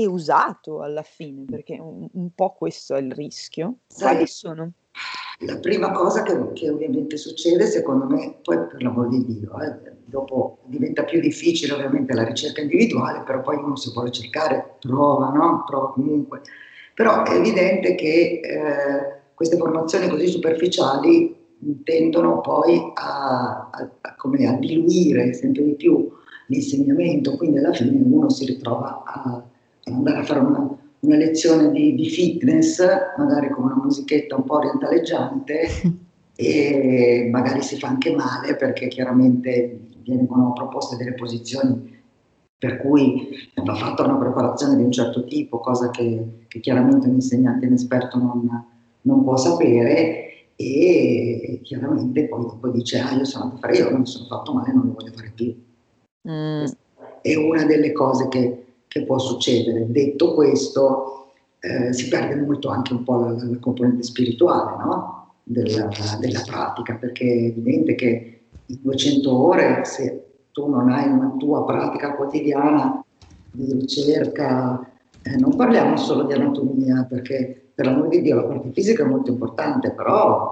e 0.02 0.08
usato 0.08 0.82
alla 0.82 1.04
fine? 1.04 1.46
Perché 1.46 1.78
un, 1.80 2.08
un, 2.12 2.30
po' 2.34 2.54
questo 2.54 2.96
è 2.96 3.00
il 3.00 3.12
rischio. 3.12 3.78
Quali 3.94 4.28
sono? 4.28 4.72
La 5.40 5.58
prima 5.58 5.92
cosa 5.92 6.24
che, 6.24 6.38
che, 6.54 6.70
ovviamente 6.70 7.16
succede, 7.18 7.66
secondo 7.66 8.06
me, 8.06 8.40
poi 8.44 8.58
per 8.68 8.82
l'amor 8.82 9.08
di 9.08 9.26
Dio, 9.26 9.52
eh, 9.62 9.94
dopo 10.06 10.60
diventa 10.66 11.04
più 11.04 11.22
difficile 11.22 11.74
ovviamente 11.74 12.14
la 12.14 12.26
ricerca 12.26 12.62
individuale, 12.62 13.22
però 13.22 13.42
poi 13.42 13.56
uno 13.56 13.76
se 13.76 13.92
vuole 13.94 14.12
cercare 14.12 14.76
trova, 14.80 15.30
no? 15.30 15.64
Trova 15.66 15.94
comunque. 15.94 16.42
Però 16.94 17.24
è 17.24 17.32
evidente 17.32 17.96
che 17.96 18.42
eh, 18.44 19.20
queste 19.34 19.56
formazioni 19.56 20.10
così 20.10 20.28
superficiali 20.28 21.38
tendono 21.84 22.42
poi 22.42 22.92
a, 22.96 23.70
a, 23.72 23.90
a, 24.02 24.16
a, 24.18 24.54
diluire 24.54 25.34
sempre 25.34 25.64
di 25.64 25.76
più 25.76 26.10
l'insegnamento, 26.48 27.38
quindi 27.38 27.60
alla 27.60 27.74
fine 27.74 28.02
uno 28.04 28.30
si 28.30 28.46
ritrova 28.46 29.04
a, 29.06 29.44
andare 29.98 30.18
a 30.20 30.24
fare 30.24 30.40
una 30.40 30.78
una 31.02 31.16
lezione 31.16 31.72
di, 31.72 31.96
di, 31.96 32.10
fitness, 32.10 32.82
magari 33.18 33.50
con 33.50 33.66
una 33.66 33.80
musichetta 33.82 34.36
un 34.36 34.44
po' 34.44 34.56
orientaleggiante 34.56 35.68
e 36.36 37.28
magari 37.32 37.62
si 37.62 37.78
fa 37.78 37.88
anche 37.88 38.14
male 38.14 38.56
perché 38.56 38.88
chiaramente 38.88 39.80
vengono 40.06 40.54
proposte 40.54 40.98
delle 40.98 41.14
posizioni 41.14 41.98
per 42.58 42.78
cui 42.78 43.30
va 43.64 43.76
fatta 43.76 44.04
una 44.04 44.18
preparazione 44.18 44.76
di 44.76 44.84
un 44.84 44.92
certo 44.92 45.24
tipo, 45.24 45.60
cosa 45.60 45.90
che, 45.92 46.46
che 46.48 46.60
chiaramente 46.60 47.08
un 47.08 47.14
insegnante 47.14 47.66
inesperto 47.66 48.18
non, 48.18 48.66
non, 49.02 49.24
può 49.24 49.38
sapere 49.38 50.26
e 50.58 51.62
chiaramente 51.64 52.28
poi 52.28 52.42
dopo 52.42 52.68
dice 52.68 53.00
ah 53.00 53.14
io 53.14 53.24
sono 53.24 53.46
andato 53.46 53.66
a 53.66 53.68
fare 53.68 53.78
io, 53.78 53.90
non 53.90 54.02
mi 54.02 54.06
sono 54.06 54.26
fatto 54.26 54.54
male, 54.54 54.74
non 54.74 54.88
lo 54.88 54.94
voglio 54.94 55.14
fare 55.14 55.32
più. 55.34 55.56
Mm. 56.30 56.66
È 57.22 57.36
una 57.36 57.64
delle 57.64 57.94
cose 57.94 58.28
che, 58.28 58.66
che 58.90 59.06
può 59.06 59.20
succedere. 59.20 59.86
Detto 59.90 60.34
questo, 60.34 61.28
eh, 61.60 61.94
si 61.94 62.08
perde 62.08 62.36
molto 62.36 62.70
anche 62.70 62.94
un 62.94 63.04
po' 63.04 63.20
la, 63.20 63.32
la 63.32 63.58
componente 63.60 64.04
spirituale 64.04 64.84
no? 64.84 65.34
della, 65.44 65.90
della, 66.20 66.42
pratica, 66.46 66.96
perché 66.96 67.24
è 67.24 67.44
evidente 67.46 67.96
che 67.96 68.42
in 68.66 68.80
200 68.82 69.32
ore, 69.32 69.86
se 69.86 70.26
tu 70.52 70.68
non 70.68 70.90
hai 70.90 71.08
una 71.08 71.36
tua 71.38 71.64
pratica 71.66 72.16
quotidiana 72.16 73.04
di 73.52 73.74
ricerca, 73.74 74.92
eh, 75.22 75.36
non 75.38 75.56
parliamo 75.56 75.96
solo 75.96 76.24
di 76.24 76.34
anatomia, 76.34 77.06
perché 77.08 77.59
per 77.80 77.88
l'amore 77.88 78.10
di 78.10 78.22
Dio 78.22 78.36
la 78.36 78.44
parte 78.44 78.72
fisica 78.74 79.06
è 79.06 79.08
molto 79.08 79.32
importante, 79.32 79.92
però 79.92 80.50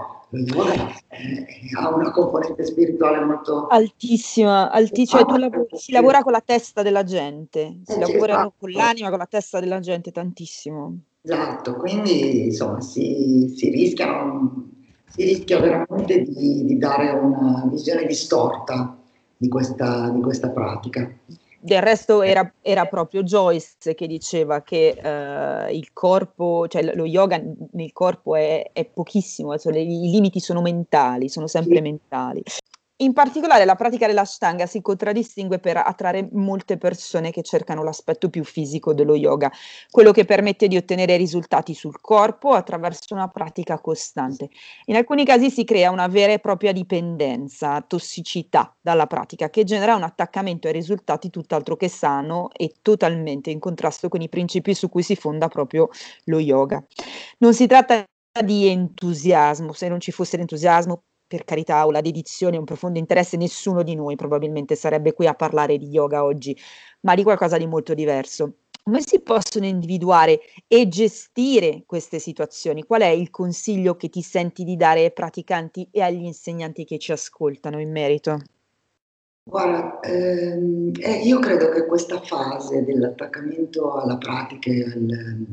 ha 1.78 1.94
una 1.94 2.12
componente 2.12 2.64
spirituale 2.64 3.20
molto 3.20 3.68
altissima, 3.68 4.72
altissima. 4.72 5.26
Cioè, 5.26 5.38
lav- 5.38 5.76
si 5.76 5.92
lavora 5.92 6.22
con 6.22 6.32
la 6.32 6.40
testa 6.40 6.84
della 6.84 7.04
gente, 7.04 7.80
si 7.84 7.92
eh, 7.92 8.00
lavora 8.00 8.34
esatto. 8.34 8.54
con 8.58 8.72
l'anima, 8.72 9.10
con 9.10 9.18
la 9.18 9.26
testa 9.26 9.60
della 9.60 9.82
gente, 9.82 10.12
tantissimo. 10.12 11.00
Esatto, 11.22 11.76
quindi 11.76 12.46
insomma 12.46 12.80
si, 12.80 13.54
si, 13.54 13.72
rischiano, 13.72 14.70
si 15.10 15.26
rischia 15.26 15.60
veramente 15.60 16.22
di, 16.22 16.64
di, 16.64 16.78
dare 16.78 17.10
una 17.10 17.68
visione 17.70 18.06
distorta 18.06 18.98
di 19.36 19.50
questa, 19.50 20.08
di 20.12 20.22
questa 20.22 20.50
pratica. 20.50 21.12
Del 21.60 21.82
resto 21.82 22.22
era, 22.22 22.52
era, 22.62 22.86
proprio 22.86 23.24
Joyce 23.24 23.96
che 23.96 24.08
diceva 24.08 24.62
che 24.62 24.96
uh, 24.96 25.74
il 25.74 25.92
corpo, 25.92 26.68
cioè 26.68 26.94
lo 26.96 27.06
yoga 27.06 27.42
nel 27.72 27.92
corpo 27.94 28.36
è, 28.36 28.70
è 28.72 28.86
pochissimo, 28.86 29.58
cioè 29.58 29.76
i 29.78 30.10
limiti 30.10 30.40
sono 30.40 30.62
mentali, 30.62 31.30
sono 31.30 31.48
sempre 31.48 31.78
sì. 31.78 31.82
mentali. 31.82 32.44
In 33.00 33.14
particolare 33.14 33.64
la 33.64 33.76
pratica 33.76 34.08
dell'ashtanga 34.08 34.66
si 34.66 34.82
contraddistingue 34.82 35.60
per 35.60 35.78
attrarre 35.78 36.30
molte 36.32 36.80
persone 36.80 37.30
che 37.30 37.44
cercano 37.44 37.84
l'aspetto 37.84 38.28
più 38.28 38.44
fisico 38.44 38.92
dello 38.92 39.14
yoga, 39.14 39.52
quello 39.92 40.12
che 40.12 40.26
permette 40.26 40.68
di 40.68 40.78
ottenere 40.78 41.16
risultati 41.16 41.76
sul 41.76 42.02
corpo 42.02 42.54
attraverso 42.54 43.14
una 43.14 43.28
pratica 43.28 43.80
costante. 43.80 44.50
In 44.86 44.96
alcuni 44.96 45.26
casi 45.26 45.52
si 45.52 45.64
crea 45.64 45.92
una 45.92 46.08
vera 46.08 46.34
e 46.34 46.40
propria 46.40 46.72
dipendenza, 46.72 47.82
tossicità 47.82 48.76
dalla 48.82 49.06
pratica 49.06 49.52
che 49.52 49.64
genera 49.64 49.94
un 49.94 50.02
attaccamento 50.02 50.66
ai 50.66 50.74
risultati 50.74 51.30
tutt'altro 51.30 51.76
che 51.76 51.90
sano 51.90 52.50
e 52.52 52.78
totalmente 52.82 53.52
in 53.52 53.60
contrasto 53.60 54.10
con 54.10 54.22
i 54.22 54.30
principi 54.30 54.74
su 54.74 54.90
cui 54.90 55.04
si 55.04 55.16
fonda 55.16 55.50
proprio 55.50 55.90
lo 56.24 56.40
yoga. 56.40 56.84
Non 57.38 57.54
si 57.54 57.68
tratta 57.68 58.04
di 58.44 58.68
entusiasmo, 58.68 59.74
se 59.74 59.88
non 59.88 60.00
ci 60.00 60.12
fosse 60.12 60.38
l'entusiasmo 60.38 61.04
per 61.28 61.44
carità, 61.44 61.86
o 61.86 61.92
la 61.92 62.02
dedizione, 62.02 62.58
un 62.58 62.64
profondo 62.64 62.98
interesse, 62.98 63.38
nessuno 63.38 63.84
di 63.84 63.96
noi 63.96 64.16
probabilmente 64.16 64.76
sarebbe 64.76 65.14
qui 65.14 65.28
a 65.28 65.34
parlare 65.34 65.78
di 65.78 65.88
yoga 65.88 66.24
oggi, 66.24 66.58
ma 67.02 67.14
di 67.16 67.24
qualcosa 67.24 67.58
di 67.58 67.68
molto 67.68 67.94
diverso. 67.94 68.60
Come 68.84 69.02
si 69.02 69.20
possono 69.20 69.66
individuare 69.66 70.40
e 70.66 70.88
gestire 70.88 71.84
queste 71.86 72.20
situazioni? 72.20 72.86
Qual 72.86 73.02
è 73.02 73.10
il 73.10 73.30
consiglio 73.30 73.98
che 73.98 74.08
ti 74.08 74.22
senti 74.22 74.64
di 74.64 74.78
dare 74.78 75.02
ai 75.02 75.12
praticanti 75.12 75.90
e 75.92 76.02
agli 76.02 76.24
insegnanti 76.24 76.86
che 76.86 76.98
ci 76.98 77.12
ascoltano 77.12 77.82
in 77.82 77.92
merito? 77.92 78.40
Guarda, 79.44 80.00
ehm, 80.00 80.92
eh, 81.02 81.22
io 81.24 81.40
credo 81.40 81.70
che 81.70 81.86
questa 81.86 82.22
fase 82.22 82.86
dell'attaccamento 82.86 83.94
alla 83.94 84.18
pratica 84.18 84.72
al, 84.72 85.46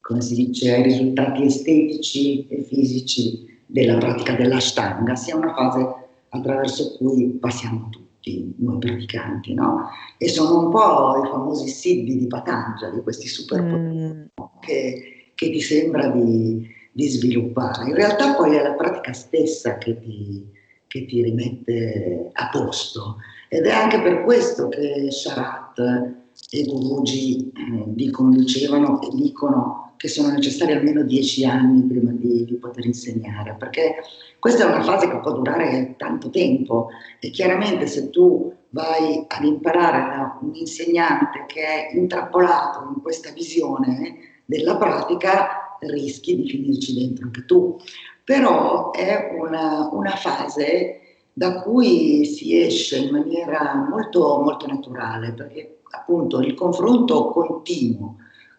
come 0.00 0.20
si 0.20 0.34
dice, 0.34 0.74
ai 0.74 0.82
risultati 0.82 1.44
estetici 1.44 2.48
e 2.48 2.62
fisici 2.62 3.51
della 3.72 3.96
pratica 3.96 4.34
dell'ashtanga 4.34 5.14
sia 5.16 5.34
una 5.34 5.54
fase 5.54 5.94
attraverso 6.28 6.94
cui 6.98 7.38
passiamo 7.40 7.88
tutti 7.90 8.54
noi 8.58 8.78
praticanti, 8.78 9.54
no? 9.54 9.88
E 10.18 10.28
sono 10.28 10.66
un 10.66 10.70
po' 10.70 11.22
i 11.24 11.28
famosi 11.28 11.68
siddhi 11.68 12.18
di 12.18 12.26
Patanjali, 12.26 13.02
questi 13.02 13.26
superpoteri 13.28 13.96
mm. 13.96 14.24
che, 14.60 15.32
che, 15.34 15.50
ti 15.50 15.60
sembra 15.60 16.08
di, 16.08 16.68
di, 16.92 17.08
sviluppare. 17.08 17.88
In 17.88 17.94
realtà 17.94 18.34
poi 18.34 18.56
è 18.56 18.62
la 18.62 18.74
pratica 18.74 19.14
stessa 19.14 19.78
che 19.78 19.98
ti, 19.98 20.46
che 20.86 21.06
ti 21.06 21.22
rimette 21.22 22.28
a 22.30 22.50
posto 22.50 23.16
ed 23.48 23.64
è 23.64 23.70
anche 23.70 24.00
per 24.02 24.22
questo 24.22 24.68
che 24.68 25.10
Sharat 25.10 26.21
e 26.50 26.64
Guruji 26.64 27.50
eh, 27.50 27.84
dicono, 27.86 28.30
dicevano 28.30 29.00
e 29.00 29.08
dicono 29.12 29.94
che 29.96 30.08
sono 30.08 30.30
necessari 30.30 30.72
almeno 30.72 31.02
dieci 31.04 31.44
anni 31.44 31.82
prima 31.82 32.10
di, 32.10 32.44
di, 32.44 32.54
poter 32.56 32.86
insegnare, 32.86 33.54
perché 33.56 34.02
questa 34.40 34.64
è 34.64 34.66
una 34.66 34.82
fase 34.82 35.08
che 35.08 35.20
può 35.20 35.32
durare 35.32 35.94
tanto 35.96 36.28
tempo 36.28 36.88
e 37.20 37.30
chiaramente 37.30 37.86
se 37.86 38.10
tu 38.10 38.52
vai 38.70 39.24
ad 39.28 39.44
imparare 39.44 40.16
da 40.16 40.38
un 40.42 40.54
insegnante 40.54 41.44
che 41.46 41.62
è 41.62 41.96
intrappolato 41.96 42.92
in 42.94 43.00
questa 43.00 43.30
visione 43.30 44.16
della 44.44 44.76
pratica, 44.76 45.76
rischi 45.78 46.34
di 46.34 46.48
finirci 46.48 46.94
dentro 46.94 47.26
anche 47.26 47.44
tu. 47.44 47.76
Però 48.24 48.90
è 48.90 49.36
una, 49.38 49.88
una 49.92 50.16
fase 50.16 50.98
da 51.32 51.62
cui 51.62 52.24
si 52.24 52.60
esce 52.60 52.98
in 52.98 53.10
maniera 53.10 53.86
molto, 53.88 54.40
molto 54.42 54.66
naturale, 54.66 55.32
perché 55.32 55.81
appunto 55.92 56.40
il 56.40 56.54
confronto 56.54 57.28
continuo 57.28 58.16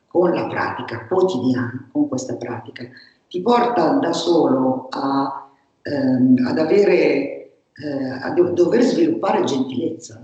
con 0.08 0.32
la 0.32 0.48
pratica 0.48 1.06
quotidiana, 1.08 1.90
con 1.92 2.08
questa 2.08 2.36
pratica, 2.36 2.88
ti 3.28 3.42
porta 3.42 3.94
da 3.94 4.14
solo 4.14 4.88
a, 4.92 5.50
ehm, 5.82 6.46
ad 6.46 6.60
avere, 6.60 7.62
eh, 7.74 8.10
a 8.22 8.30
do- 8.30 8.52
dover 8.52 8.84
sviluppare 8.84 9.44
gentilezza, 9.44 10.24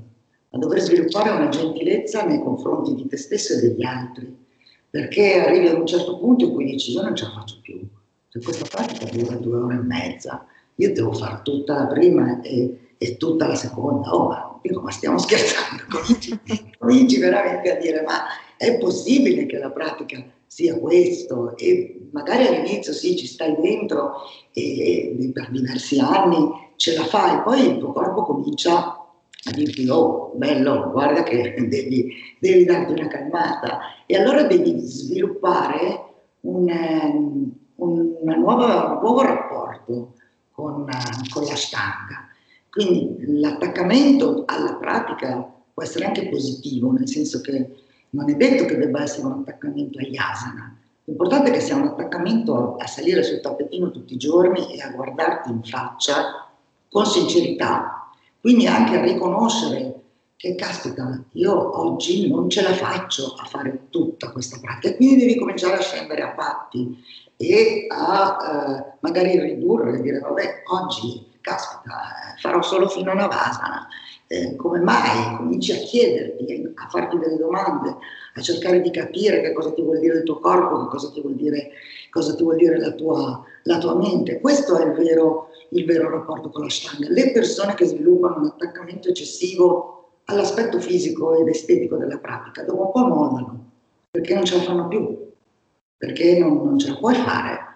a 0.51 0.57
dover 0.57 0.79
sviluppare 0.79 1.31
una 1.31 1.49
gentilezza 1.49 2.23
nei 2.23 2.41
confronti 2.43 2.93
di 2.93 3.07
te 3.07 3.17
stesso 3.17 3.53
e 3.53 3.61
degli 3.61 3.83
altri, 3.83 4.37
perché 4.89 5.39
arrivi 5.39 5.67
ad 5.67 5.79
un 5.79 5.87
certo 5.87 6.19
punto 6.19 6.45
in 6.45 6.53
cui 6.53 6.65
dici 6.65 6.91
io 6.91 7.01
non 7.01 7.15
ce 7.15 7.25
la 7.25 7.31
faccio 7.31 7.57
più, 7.61 7.79
se 8.27 8.39
questa 8.43 8.65
pratica 8.69 9.05
dura 9.11 9.37
due 9.37 9.57
ore 9.57 9.75
e 9.75 9.81
mezza, 9.81 10.45
io 10.75 10.93
devo 10.93 11.13
fare 11.13 11.39
tutta 11.43 11.79
la 11.79 11.87
prima 11.87 12.41
e, 12.41 12.93
e 12.97 13.17
tutta 13.17 13.47
la 13.47 13.55
seconda, 13.55 14.13
oh 14.13 14.27
ma, 14.27 14.48
dico, 14.61 14.81
ma 14.81 14.91
stiamo 14.91 15.17
scherzando, 15.17 15.83
cominci, 15.89 16.39
cominci 16.77 17.19
veramente 17.19 17.71
a 17.71 17.79
dire 17.79 18.01
ma 18.01 18.23
è 18.57 18.77
possibile 18.77 19.45
che 19.45 19.57
la 19.57 19.71
pratica 19.71 20.23
sia 20.45 20.77
questo 20.77 21.55
e 21.57 22.09
magari 22.11 22.47
all'inizio 22.47 22.91
sì 22.91 23.15
ci 23.15 23.27
stai 23.27 23.55
dentro 23.59 24.13
e, 24.51 25.15
e 25.19 25.31
per 25.31 25.49
diversi 25.51 25.99
anni 25.99 26.49
ce 26.75 26.95
la 26.95 27.05
fai, 27.05 27.41
poi 27.41 27.71
il 27.71 27.77
tuo 27.77 27.91
corpo 27.91 28.23
comincia 28.23 28.95
a 29.41 29.51
dirti 29.51 29.87
oh 29.87 30.33
bello 30.35 30.89
guarda 30.91 31.23
che 31.23 31.55
devi, 31.67 32.13
devi 32.39 32.65
darti 32.65 32.91
una 32.93 33.07
calmata 33.07 33.79
e 34.05 34.17
allora 34.17 34.43
devi 34.43 34.79
sviluppare 34.79 36.07
un, 36.41 36.69
um, 36.69 37.51
un 37.75 38.17
nuova, 38.21 38.99
nuovo 39.01 39.21
rapporto 39.21 40.13
con, 40.51 40.85
con 41.29 41.43
la 41.43 41.55
stanga. 41.55 42.28
Quindi 42.69 43.39
l'attaccamento 43.39 44.43
alla 44.45 44.75
pratica 44.75 45.51
può 45.73 45.83
essere 45.83 46.05
anche 46.05 46.29
positivo, 46.29 46.91
nel 46.91 47.07
senso 47.07 47.41
che 47.41 47.75
non 48.11 48.29
è 48.29 48.35
detto 48.35 48.65
che 48.65 48.77
debba 48.77 49.03
essere 49.03 49.27
un 49.27 49.39
attaccamento 49.41 49.99
agli 49.99 50.17
asana. 50.17 50.77
L'importante 51.05 51.49
è 51.49 51.53
che 51.53 51.59
sia 51.59 51.75
un 51.75 51.87
attaccamento 51.87 52.75
a 52.75 52.85
salire 52.85 53.23
sul 53.23 53.39
tappetino 53.41 53.91
tutti 53.91 54.13
i 54.13 54.17
giorni 54.17 54.73
e 54.75 54.81
a 54.81 54.91
guardarti 54.91 55.49
in 55.49 55.63
faccia 55.63 56.47
con 56.89 57.05
sincerità. 57.05 58.11
Quindi 58.39 58.67
anche 58.67 58.97
a 58.97 59.01
riconoscere 59.01 59.95
che, 60.35 60.55
caspita, 60.55 61.21
io 61.33 61.79
oggi 61.81 62.29
non 62.29 62.49
ce 62.49 62.61
la 62.61 62.73
faccio 62.73 63.35
a 63.37 63.45
fare 63.45 63.87
tutta 63.89 64.31
questa 64.31 64.57
pratica, 64.61 64.95
quindi 64.95 65.17
devi 65.17 65.37
cominciare 65.37 65.73
a 65.77 65.81
scendere 65.81 66.21
a 66.21 66.29
patti 66.29 66.97
e 67.35 67.87
a 67.89 68.37
eh, 68.41 68.97
magari 69.01 69.37
ridurre 69.39 69.99
dire, 70.01 70.19
vabbè, 70.19 70.63
oggi, 70.71 71.25
caspita, 71.41 72.01
farò 72.39 72.61
solo 72.61 72.87
fino 72.87 73.11
a 73.11 73.13
una 73.13 73.27
vasana 73.27 73.87
eh, 74.31 74.55
come 74.55 74.79
mai 74.79 75.37
cominci 75.37 75.71
a 75.71 75.77
chiederti, 75.77 76.71
a 76.75 76.87
farti 76.87 77.17
delle 77.17 77.37
domande, 77.37 77.97
a 78.35 78.41
cercare 78.41 78.79
di 78.79 78.91
capire 78.91 79.41
che 79.41 79.53
cosa 79.53 79.73
ti 79.73 79.81
vuol 79.81 79.99
dire 79.99 80.19
il 80.19 80.23
tuo 80.23 80.39
corpo, 80.39 80.83
che 80.83 80.89
cosa 80.89 81.09
ti 81.11 81.19
vuol 81.19 81.33
dire, 81.33 81.71
ti 82.11 82.43
vuol 82.43 82.55
dire 82.55 82.77
la, 82.77 82.91
tua, 82.91 83.43
la 83.63 83.79
tua 83.79 83.95
mente. 83.95 84.39
Questo 84.39 84.77
è 84.77 84.85
il 84.85 84.93
vero, 84.93 85.49
il 85.71 85.83
vero 85.83 86.11
rapporto 86.11 86.51
con 86.51 86.63
la 86.63 86.69
Stanga. 86.69 87.07
Le 87.09 87.31
persone 87.31 87.73
che 87.73 87.85
sviluppano 87.85 88.37
un 88.37 88.45
attaccamento 88.45 89.09
eccessivo 89.09 90.11
all'aspetto 90.25 90.79
fisico 90.79 91.35
ed 91.35 91.47
estetico 91.47 91.97
della 91.97 92.19
pratica, 92.19 92.61
dopo 92.63 92.85
un 92.85 92.91
po' 92.91 93.07
mollano, 93.07 93.71
perché 94.11 94.35
non 94.35 94.45
ce 94.45 94.57
la 94.57 94.61
fanno 94.61 94.87
più, 94.87 95.27
perché 95.97 96.37
non, 96.37 96.55
non 96.63 96.77
ce 96.77 96.89
la 96.89 96.97
puoi 96.97 97.15
fare. 97.15 97.68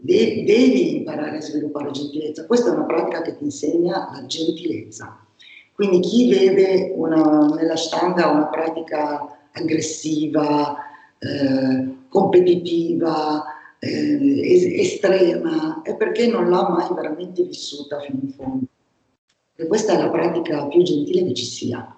Devi, 0.00 0.44
devi 0.44 0.96
imparare 0.96 1.38
a 1.38 1.40
sviluppare 1.40 1.90
gentilezza. 1.90 2.46
Questa 2.46 2.70
è 2.70 2.74
una 2.74 2.84
pratica 2.84 3.22
che 3.22 3.36
ti 3.36 3.44
insegna 3.44 4.10
la 4.12 4.26
gentilezza 4.26 5.24
quindi 5.74 5.98
chi 5.98 6.28
vede 6.28 6.92
una, 6.94 7.46
nella 7.48 7.76
stanga 7.76 8.30
una 8.30 8.46
pratica 8.46 9.48
aggressiva, 9.50 10.76
eh, 11.18 11.96
competitiva, 12.08 13.44
eh, 13.80 14.80
estrema, 14.80 15.82
è 15.82 15.96
perché 15.96 16.28
non 16.28 16.48
l'ha 16.48 16.68
mai 16.68 16.94
veramente 16.94 17.42
vissuta 17.42 17.98
fino 17.98 18.20
in 18.22 18.30
fondo. 18.30 18.66
E 19.56 19.66
questa 19.66 19.94
è 19.94 19.98
la 19.98 20.10
pratica 20.10 20.64
più 20.68 20.80
gentile 20.84 21.24
che 21.24 21.34
ci 21.34 21.44
sia, 21.44 21.96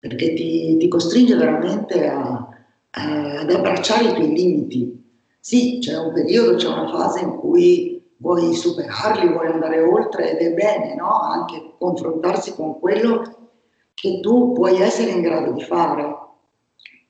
perché 0.00 0.34
ti, 0.34 0.76
ti 0.76 0.88
costringe 0.88 1.36
veramente 1.36 2.08
a, 2.08 2.48
a, 2.90 3.38
ad 3.38 3.50
abbracciare 3.52 4.08
i 4.08 4.14
tuoi 4.14 4.34
limiti. 4.34 4.99
Sì, 5.40 5.78
c'è 5.80 5.96
un 5.98 6.12
periodo, 6.12 6.56
c'è 6.56 6.68
una 6.68 6.88
fase 6.88 7.20
in 7.20 7.36
cui 7.36 8.00
vuoi 8.18 8.54
superarli, 8.54 9.32
vuoi 9.32 9.46
andare 9.46 9.80
oltre 9.80 10.38
ed 10.38 10.46
è 10.46 10.52
bene 10.52 10.94
no? 10.94 11.20
anche 11.20 11.74
confrontarsi 11.78 12.54
con 12.54 12.78
quello 12.78 13.48
che 13.94 14.20
tu 14.20 14.52
puoi 14.52 14.80
essere 14.80 15.12
in 15.12 15.22
grado 15.22 15.52
di 15.52 15.62
fare, 15.62 16.16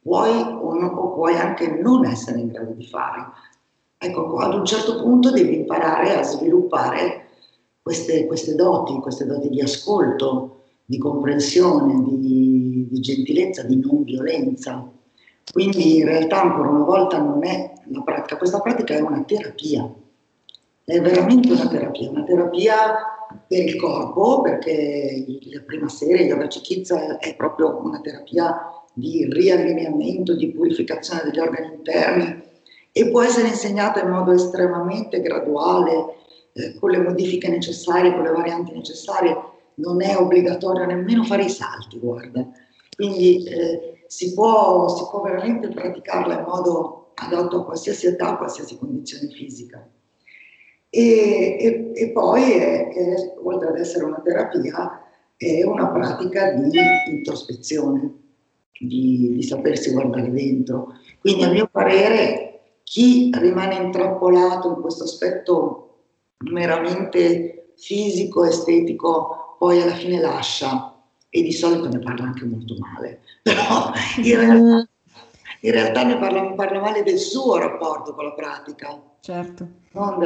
puoi 0.01 0.31
o, 0.31 0.75
no, 0.75 0.87
o 0.87 1.13
puoi 1.15 1.35
anche 1.35 1.69
non 1.69 2.05
essere 2.05 2.39
in 2.39 2.49
grado 2.49 2.73
di 2.73 2.87
fare. 2.87 3.27
Ecco, 3.99 4.37
ad 4.37 4.55
un 4.55 4.65
certo 4.65 5.03
punto 5.03 5.31
devi 5.31 5.57
imparare 5.57 6.17
a 6.17 6.23
sviluppare 6.23 7.29
queste, 7.83 8.27
queste 8.27 8.55
doti, 8.55 8.99
queste 9.01 9.27
doti 9.27 9.49
di 9.49 9.61
ascolto, 9.61 10.63
di 10.85 10.99
comprensione, 10.99 12.03
di, 12.03 12.89
di 12.89 13.01
gentilezza, 13.01 13.63
di 13.63 13.79
non 13.79 14.03
violenza. 14.05 14.91
Quindi 15.53 15.99
in 15.99 16.07
realtà 16.07 16.43
ancora 16.43 16.69
una 16.69 16.85
volta 16.85 17.19
non 17.19 17.45
è 17.45 17.73
una 17.87 18.03
pratica, 18.03 18.37
questa 18.37 18.61
pratica 18.61 18.95
è 18.95 19.01
una 19.01 19.23
terapia. 19.25 19.93
È 20.85 21.01
veramente 21.01 21.53
una 21.53 21.69
terapia, 21.69 22.11
una 22.11 22.25
terapia 22.25 22.95
per 23.47 23.65
il 23.65 23.77
corpo, 23.77 24.41
perché 24.41 25.25
la 25.53 25.63
prima 25.65 25.89
serie, 25.89 26.27
Yoga 26.27 26.47
Chikitsa, 26.47 27.19
è 27.19 27.35
proprio 27.37 27.81
una 27.83 28.01
terapia 28.01 28.57
di 28.93 29.27
riallineamento, 29.31 30.35
di 30.35 30.51
purificazione 30.51 31.23
degli 31.25 31.39
organi 31.39 31.75
interni 31.75 32.43
e 32.93 33.09
può 33.09 33.23
essere 33.23 33.49
insegnata 33.49 34.03
in 34.03 34.11
modo 34.11 34.33
estremamente 34.33 35.21
graduale, 35.21 36.17
eh, 36.53 36.75
con 36.79 36.91
le 36.91 36.99
modifiche 36.99 37.49
necessarie, 37.49 38.13
con 38.13 38.23
le 38.23 38.33
varianti 38.33 38.73
necessarie, 38.73 39.37
non 39.75 40.03
è 40.03 40.17
obbligatorio 40.17 40.85
nemmeno 40.87 41.23
fare 41.25 41.45
i 41.45 41.51
salti, 41.51 41.99
guarda. 41.99 42.47
Quindi 42.97 43.45
eh, 43.45 43.90
si, 44.11 44.35
può, 44.35 44.89
si 44.89 45.07
può 45.09 45.21
veramente 45.21 45.69
praticarla 45.69 46.41
in 46.41 46.45
modo 46.45 47.13
adatto 47.15 47.61
a 47.61 47.65
qualsiasi 47.65 48.09
età, 48.09 48.31
a 48.31 48.37
qualsiasi 48.39 48.77
condizione 48.77 49.29
fisica. 49.29 49.89
E, 50.89 51.57
e, 51.61 51.91
e 51.95 52.11
poi, 52.11 52.43
è, 52.55 52.89
è, 52.89 53.15
oltre 53.41 53.69
ad 53.69 53.79
essere 53.79 54.07
una 54.07 54.21
terapia, 54.21 55.01
è 55.37 55.63
una 55.63 55.91
pratica 55.91 56.55
di 56.55 56.77
introspezione, 57.09 58.15
di, 58.81 59.31
di 59.33 59.43
sapersi 59.45 59.93
guardare 59.93 60.33
dentro. 60.33 60.89
Quindi, 61.21 61.45
a 61.45 61.51
mio 61.51 61.69
parere, 61.71 62.63
chi 62.83 63.31
rimane 63.33 63.77
intrappolato 63.77 64.71
in 64.75 64.81
questo 64.81 65.05
aspetto 65.05 65.99
meramente 66.51 67.75
fisico, 67.77 68.43
estetico, 68.45 69.55
poi 69.57 69.81
alla 69.81 69.95
fine 69.95 70.21
lascia 70.21 71.00
e 71.31 71.43
di 71.43 71.53
solito 71.53 71.89
ne 71.89 72.01
parla 72.01 72.27
anche 72.27 72.45
molto 72.45 72.77
male, 72.79 73.23
però 73.43 73.93
in 74.23 74.37
realtà, 74.37 74.89
in 75.61 75.73
realtà 75.73 76.05
ne 76.05 76.17
parla, 76.17 76.43
parla 76.53 76.81
male 76.81 77.03
del 77.03 77.19
suo 77.19 77.59
rapporto 77.59 78.15
con 78.15 78.25
la 78.25 78.33
pratica. 78.33 79.01
Certo. 79.21 79.69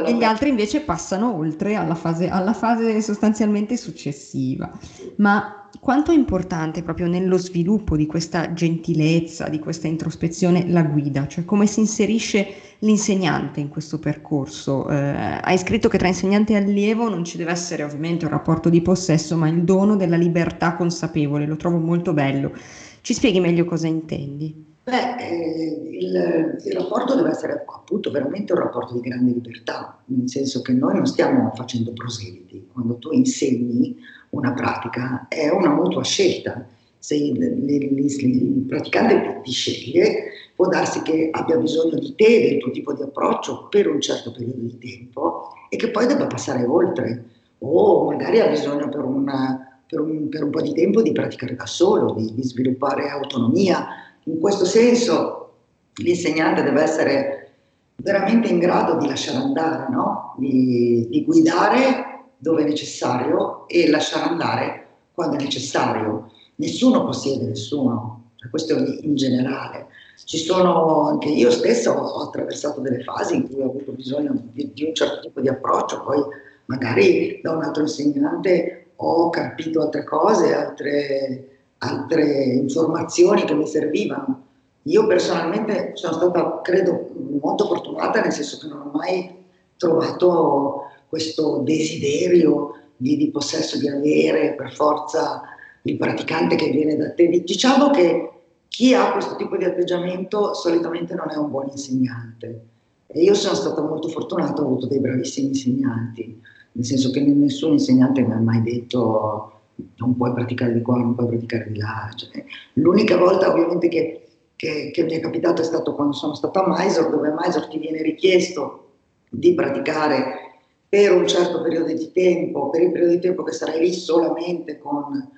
E 0.05 0.13
gli 0.13 0.23
altri 0.23 0.49
invece 0.49 0.81
passano 0.81 1.35
oltre 1.35 1.75
alla 1.75 1.95
fase, 1.95 2.29
alla 2.29 2.53
fase 2.53 3.01
sostanzialmente 3.01 3.75
successiva. 3.75 4.71
Ma 5.17 5.69
quanto 5.81 6.11
è 6.11 6.15
importante 6.15 6.83
proprio 6.83 7.07
nello 7.07 7.37
sviluppo 7.37 7.97
di 7.97 8.05
questa 8.05 8.53
gentilezza, 8.53 9.49
di 9.49 9.59
questa 9.59 9.87
introspezione, 9.87 10.69
la 10.69 10.83
guida, 10.83 11.27
cioè 11.27 11.43
come 11.43 11.65
si 11.67 11.81
inserisce 11.81 12.47
l'insegnante 12.79 13.59
in 13.59 13.67
questo 13.67 13.99
percorso? 13.99 14.87
Eh, 14.87 14.95
hai 14.95 15.57
scritto 15.57 15.89
che 15.89 15.97
tra 15.97 16.07
insegnante 16.07 16.53
e 16.53 16.57
allievo 16.57 17.09
non 17.09 17.25
ci 17.25 17.35
deve 17.35 17.51
essere 17.51 17.83
ovviamente 17.83 18.23
un 18.23 18.31
rapporto 18.31 18.69
di 18.69 18.81
possesso, 18.81 19.35
ma 19.35 19.49
il 19.49 19.63
dono 19.63 19.97
della 19.97 20.15
libertà 20.15 20.75
consapevole, 20.75 21.45
lo 21.45 21.57
trovo 21.57 21.79
molto 21.79 22.13
bello. 22.13 22.53
Ci 23.01 23.13
spieghi 23.13 23.41
meglio 23.41 23.65
cosa 23.65 23.87
intendi? 23.87 24.73
Beh, 24.87 25.15
eh, 25.17 25.87
il, 25.99 26.57
il, 26.63 26.73
rapporto 26.73 27.15
deve 27.15 27.31
essere 27.31 27.65
appunto 27.65 28.11
veramente 28.11 28.53
un 28.53 28.59
rapporto 28.59 28.93
di 28.93 28.99
grande 28.99 29.31
libertà, 29.31 29.99
nel 30.05 30.29
senso 30.29 30.61
che 30.61 30.73
noi 30.73 30.93
non 30.93 31.07
stiamo 31.07 31.51
facendo 31.55 31.91
proseliti. 31.91 32.67
Quando 32.71 32.99
tu 32.99 33.11
insegni 33.11 33.97
una 34.29 34.53
pratica 34.53 35.27
è 35.27 35.49
una 35.49 35.73
mutua 35.73 36.03
scelta. 36.03 36.67
Se 36.99 37.15
il, 37.15 37.41
il, 37.41 37.99
il 37.99 38.65
praticante 38.67 39.41
ti 39.41 39.51
sceglie, 39.51 40.25
può 40.55 40.67
darsi 40.67 41.01
che 41.01 41.29
abbia 41.31 41.57
bisogno 41.57 41.97
di 41.97 42.13
te, 42.15 42.41
del 42.41 42.59
tuo 42.59 42.69
tipo 42.69 42.93
di 42.93 43.01
approccio 43.01 43.67
per 43.69 43.87
un 43.87 43.99
certo 43.99 44.31
periodo 44.31 44.61
di 44.61 44.77
tempo 44.77 45.47
e 45.69 45.77
che 45.77 45.89
poi 45.89 46.05
debba 46.05 46.27
passare 46.27 46.63
oltre. 46.63 47.25
O 47.57 48.05
magari 48.05 48.39
ha 48.39 48.49
bisogno 48.49 48.87
per, 48.89 49.03
una, 49.03 49.81
per, 49.87 49.99
un, 49.99 50.29
per 50.29 50.43
un, 50.43 50.51
po' 50.51 50.61
di 50.61 50.73
tempo 50.73 51.01
di 51.01 51.11
praticare 51.11 51.55
da 51.55 51.65
solo, 51.65 52.13
di, 52.13 52.35
di 52.35 52.43
sviluppare 52.43 53.09
autonomia. 53.09 53.87
In 54.25 54.39
questo 54.39 54.65
senso 54.65 55.53
l'insegnante 55.95 56.63
deve 56.63 56.81
essere 56.81 57.51
veramente 57.97 58.49
in 58.49 58.59
grado 58.59 58.97
di 58.97 59.07
lasciare 59.07 59.37
andare, 59.37 59.91
no? 59.91 60.35
di, 60.37 61.07
di 61.09 61.23
guidare 61.23 62.23
dove 62.37 62.63
è 62.63 62.67
necessario 62.67 63.67
e 63.67 63.89
lasciare 63.89 64.29
andare 64.29 64.87
quando 65.13 65.37
è 65.37 65.41
necessario. 65.41 66.31
Nessuno 66.55 67.05
possiede 67.05 67.45
nessuno, 67.45 68.31
cioè, 68.35 68.49
questo 68.49 68.77
in 68.77 69.15
generale. 69.15 69.87
Ci 70.23 70.37
sono, 70.37 71.07
anche 71.07 71.29
io 71.29 71.51
stessa 71.51 71.91
ho, 71.91 72.21
attraversato 72.21 72.81
delle 72.81 73.03
fasi 73.03 73.35
in 73.35 73.49
cui 73.49 73.61
ho 73.61 73.69
avuto 73.69 73.91
bisogno 73.91 74.33
di, 74.51 74.71
di, 74.73 74.83
un 74.85 74.93
certo 74.93 75.19
tipo 75.19 75.41
di 75.41 75.49
approccio, 75.49 76.03
poi 76.03 76.21
magari 76.65 77.39
da 77.43 77.51
un 77.51 77.63
altro 77.63 77.83
insegnante 77.83 78.87
ho 78.95 79.29
capito 79.29 79.81
altre 79.81 80.03
cose, 80.03 80.53
altre, 80.53 81.54
altre 81.89 82.43
informazioni 82.53 83.43
che 83.43 83.53
mi 83.53 83.67
servivano. 83.67 84.43
Io 84.83 85.07
personalmente 85.07 85.91
sono 85.95 86.13
stata, 86.13 86.61
credo, 86.61 87.09
molto 87.41 87.65
fortunata, 87.65 88.21
nel 88.21 88.31
senso 88.31 88.59
che 88.59 88.67
non 88.67 88.81
ho 88.81 88.91
mai 88.93 89.43
trovato 89.77 90.83
questo 91.09 91.61
desiderio 91.63 92.73
di, 92.95 93.17
di 93.17 93.31
possesso 93.31 93.77
di 93.77 93.89
avere 93.89 94.53
per 94.53 94.73
forza 94.73 95.41
il 95.83 95.97
praticante 95.97 96.55
che 96.55 96.69
viene 96.69 96.95
da 96.95 97.13
te. 97.13 97.27
Diciamo 97.27 97.89
che 97.89 98.29
chi 98.67 98.93
ha 98.93 99.11
questo 99.11 99.35
tipo 99.35 99.57
di 99.57 99.63
atteggiamento 99.63 100.53
solitamente 100.53 101.13
non 101.15 101.31
è 101.31 101.35
un 101.35 101.49
buon 101.49 101.67
insegnante. 101.69 102.65
E 103.07 103.21
io 103.21 103.33
sono 103.33 103.55
stata 103.55 103.81
molto 103.81 104.09
fortunata, 104.09 104.61
ho 104.61 104.65
avuto 104.65 104.87
dei 104.87 104.99
bravissimi 104.99 105.47
insegnanti, 105.47 106.41
nel 106.73 106.85
senso 106.85 107.11
che 107.11 107.21
nessun 107.21 107.73
insegnante 107.73 108.21
mi 108.21 108.33
ha 108.33 108.39
mai 108.39 108.61
detto 108.61 109.54
non 109.97 110.15
puoi 110.15 110.33
praticare 110.33 110.73
di 110.73 110.81
qua, 110.81 110.97
non 110.97 111.15
puoi 111.15 111.27
praticare 111.27 111.71
di 111.71 111.79
là. 111.79 112.09
Cioè, 112.15 112.43
l'unica 112.73 113.17
volta 113.17 113.51
ovviamente 113.51 113.87
che, 113.87 114.27
che, 114.55 114.91
che, 114.93 115.03
mi 115.03 115.13
è 115.13 115.19
capitato 115.19 115.61
è 115.61 115.65
stato 115.65 115.93
quando 115.93 116.13
sono 116.13 116.33
stata 116.33 116.63
a 116.63 116.67
Mysore, 116.67 117.09
dove 117.09 117.29
a 117.29 117.35
Mysore 117.37 117.67
ti 117.67 117.77
viene 117.77 118.01
richiesto 118.01 118.91
di 119.29 119.53
praticare 119.53 120.45
per 120.87 121.13
un 121.13 121.27
certo 121.27 121.61
periodo 121.61 121.93
di 121.93 122.11
tempo, 122.11 122.69
per 122.69 122.81
il 122.81 122.91
periodo 122.91 123.13
di 123.13 123.19
tempo 123.19 123.43
che 123.43 123.51
sarai 123.51 123.79
lì 123.79 123.91
solamente 123.91 124.77
con, 124.77 125.29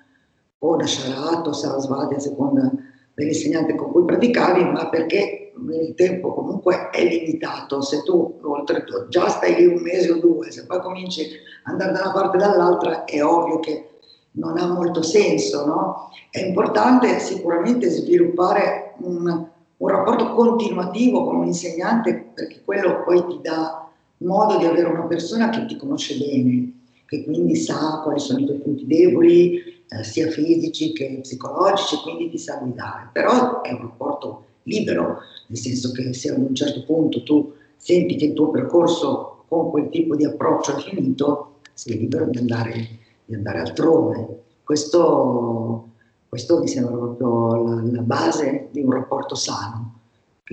con 0.58 0.86
Sharato, 0.86 1.54
Sarasvati, 1.54 2.16
a 2.16 2.20
seconda 2.20 2.72
dell'insegnante 3.14 3.74
con 3.74 3.92
cui 3.92 4.06
praticavi, 4.06 4.64
ma 4.66 4.90
perché 4.90 5.52
il 5.72 5.96
tempo 5.96 6.34
comunque 6.34 6.90
è 6.92 7.04
limitato. 7.04 7.82
Se 7.82 8.04
tu 8.04 8.40
oltretutto 8.44 9.08
già 9.08 9.28
stai 9.30 9.56
lì 9.56 9.66
un 9.66 9.82
mese 9.82 10.12
o 10.12 10.20
due, 10.20 10.52
se 10.52 10.66
poi 10.68 10.80
cominci 10.80 11.28
ad 11.64 11.74
andare 11.74 11.92
da 11.94 12.02
una 12.02 12.12
parte 12.12 12.38
e 12.38 12.40
dall'altra, 12.40 13.06
è 13.06 13.24
ovvio 13.24 13.60
che 13.60 13.97
non 14.32 14.58
ha 14.58 14.68
molto 14.68 15.02
senso. 15.02 15.66
No? 15.66 16.10
È 16.30 16.40
importante 16.40 17.20
sicuramente 17.20 17.90
sviluppare 17.90 18.94
un, 18.98 19.48
un 19.78 19.88
rapporto 19.88 20.34
continuativo 20.34 21.24
con 21.24 21.38
un 21.38 21.46
insegnante 21.48 22.32
perché 22.34 22.62
quello 22.64 23.04
poi 23.04 23.26
ti 23.28 23.40
dà 23.42 23.90
modo 24.18 24.58
di 24.58 24.66
avere 24.66 24.90
una 24.90 25.06
persona 25.06 25.50
che 25.50 25.66
ti 25.66 25.76
conosce 25.76 26.18
bene, 26.18 26.72
che 27.06 27.24
quindi 27.24 27.56
sa 27.56 28.02
quali 28.04 28.20
sono 28.20 28.40
i 28.40 28.46
tuoi 28.46 28.58
punti 28.58 28.86
deboli, 28.86 29.62
eh, 29.90 30.04
sia 30.04 30.30
fisici 30.30 30.92
che 30.94 31.20
psicologici, 31.22 31.98
quindi 32.02 32.30
ti 32.30 32.38
sa 32.38 32.58
guidare. 32.58 33.10
Però 33.14 33.62
è 33.62 33.72
un 33.72 33.82
rapporto 33.82 34.46
libero, 34.64 35.20
nel 35.48 35.58
senso 35.58 35.92
che 35.92 36.14
se 36.14 36.32
ad 36.32 36.40
un 36.40 36.54
certo 36.54 36.84
punto 36.84 37.24
tu 37.24 37.54
senti 37.78 38.16
che 38.16 38.26
il 38.26 38.34
tuo 38.34 38.50
percorso 38.50 39.44
con 39.48 39.70
quel 39.70 39.90
tipo 39.90 40.16
di 40.16 40.26
approccio 40.26 40.76
è 40.76 40.82
finito, 40.82 41.60
sei 41.74 42.00
libero 42.00 42.26
di 42.26 42.38
andare, 42.38 42.88
di 43.28 43.36
andare 43.36 43.60
altrove. 43.60 44.46
Questo, 44.64 45.90
questo 46.28 46.60
mi 46.60 46.68
sembra 46.68 46.96
proprio 46.96 47.64
la, 47.64 47.82
la 47.84 48.02
base 48.02 48.70
di 48.72 48.82
un 48.82 48.92
rapporto 48.92 49.36
sano. 49.36 49.94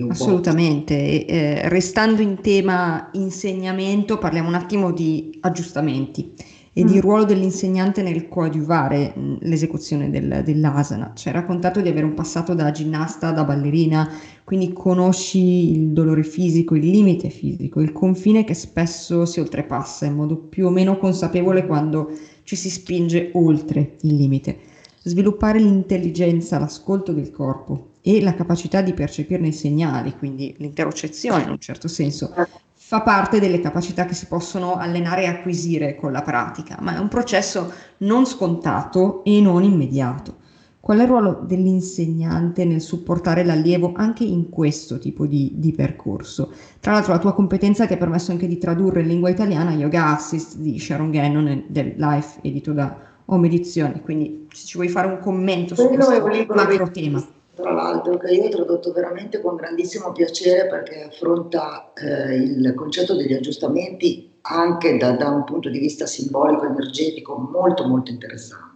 Assolutamente. 0.09 1.25
Eh, 1.25 1.69
restando 1.69 2.21
in 2.21 2.39
tema 2.41 3.09
insegnamento, 3.13 4.17
parliamo 4.17 4.49
un 4.49 4.55
attimo 4.55 4.91
di 4.91 5.37
aggiustamenti 5.41 6.33
e 6.73 6.83
mm. 6.83 6.87
di 6.87 6.99
ruolo 6.99 7.23
dell'insegnante 7.23 8.01
nel 8.01 8.27
coadiuvare 8.27 9.13
mh, 9.15 9.37
l'esecuzione 9.41 10.09
del, 10.09 10.41
dell'asana. 10.43 11.13
Ci 11.15 11.29
hai 11.29 11.33
raccontato 11.33 11.79
di 11.79 11.87
avere 11.87 12.05
un 12.05 12.13
passato 12.13 12.53
da 12.53 12.71
ginnasta, 12.71 13.31
da 13.31 13.45
ballerina, 13.45 14.11
quindi 14.43 14.73
conosci 14.73 15.71
il 15.71 15.91
dolore 15.91 16.23
fisico, 16.23 16.75
il 16.75 16.89
limite 16.89 17.29
fisico, 17.29 17.79
il 17.79 17.93
confine 17.93 18.43
che 18.43 18.53
spesso 18.53 19.25
si 19.25 19.39
oltrepassa 19.39 20.05
in 20.05 20.15
modo 20.15 20.35
più 20.35 20.67
o 20.67 20.69
meno 20.69 20.97
consapevole 20.97 21.65
quando 21.65 22.11
ci 22.45 22.55
si 22.55 22.69
spinge 22.69 23.31
oltre 23.33 23.97
il 24.01 24.15
limite. 24.15 24.57
Sviluppare 25.01 25.59
l'intelligenza, 25.59 26.59
l'ascolto 26.59 27.11
del 27.11 27.31
corpo 27.31 27.95
e 28.01 28.21
la 28.21 28.35
capacità 28.35 28.81
di 28.81 28.93
percepirne 28.93 29.47
i 29.47 29.53
segnali, 29.53 30.15
quindi 30.15 30.55
l'interocezione 30.59 31.43
in 31.43 31.49
un 31.49 31.59
certo 31.59 31.87
senso, 31.87 32.33
fa 32.71 33.01
parte 33.01 33.39
delle 33.39 33.59
capacità 33.59 34.05
che 34.05 34.13
si 34.13 34.27
possono 34.27 34.75
allenare 34.75 35.23
e 35.23 35.27
acquisire 35.27 35.95
con 35.95 36.11
la 36.11 36.21
pratica, 36.21 36.77
ma 36.81 36.95
è 36.95 36.99
un 36.99 37.07
processo 37.07 37.73
non 37.97 38.27
scontato 38.27 39.23
e 39.23 39.41
non 39.41 39.63
immediato. 39.63 40.43
Qual 40.85 40.99
è 40.99 41.01
il 41.01 41.07
ruolo 41.07 41.41
dell'insegnante 41.41 42.63
nel 42.63 42.79
supportare 42.79 43.43
l'allievo 43.43 43.93
anche 43.95 44.23
in 44.23 44.51
questo 44.51 44.99
tipo 44.99 45.25
di, 45.25 45.53
di, 45.55 45.71
percorso? 45.71 46.51
Tra 46.79 46.91
l'altro 46.91 47.13
la 47.13 47.17
tua 47.17 47.33
competenza 47.33 47.87
ti 47.87 47.93
ha 47.93 47.97
permesso 47.97 48.31
anche 48.31 48.45
di 48.45 48.59
tradurre 48.59 49.01
in 49.01 49.07
lingua 49.07 49.31
italiana 49.31 49.73
Yoga 49.73 50.13
Assist 50.13 50.57
di 50.57 50.77
Sharon 50.77 51.09
Gannon 51.09 51.63
del 51.69 51.95
Life 51.97 52.37
edito 52.43 52.71
da 52.71 52.95
Home 53.25 53.47
Edizione, 53.47 53.99
quindi 54.03 54.45
se 54.53 54.67
ci 54.67 54.77
vuoi 54.77 54.87
fare 54.89 55.07
un 55.07 55.17
commento 55.17 55.73
su 55.73 55.87
questo 55.87 56.21
macro 56.53 56.91
tema 56.91 57.27
tra 57.55 57.71
l'altro, 57.71 58.17
che 58.17 58.31
io 58.33 58.43
ho 58.43 58.49
tradotto 58.49 58.91
veramente 58.91 59.41
con 59.41 59.55
grandissimo 59.55 60.11
piacere 60.11 60.67
perché 60.67 61.05
affronta 61.05 61.93
eh, 61.95 62.35
il 62.35 62.73
concetto 62.75 63.15
degli 63.15 63.33
aggiustamenti 63.33 64.33
anche 64.41 64.97
da, 64.97 65.13
da, 65.13 65.29
un 65.29 65.45
punto 65.45 65.69
di 65.69 65.79
vista 65.79 66.05
simbolico, 66.05 66.65
energetico, 66.65 67.35
molto 67.37 67.87
molto 67.87 68.11
interessante. 68.11 68.74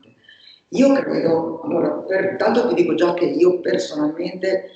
Io 0.69 0.93
credo, 0.93 1.61
allora, 1.61 1.89
per, 1.99 2.35
tanto 2.37 2.67
ti 2.67 2.75
dico 2.75 2.93
già 2.93 3.13
che 3.13 3.25
io 3.25 3.59
personalmente 3.59 4.69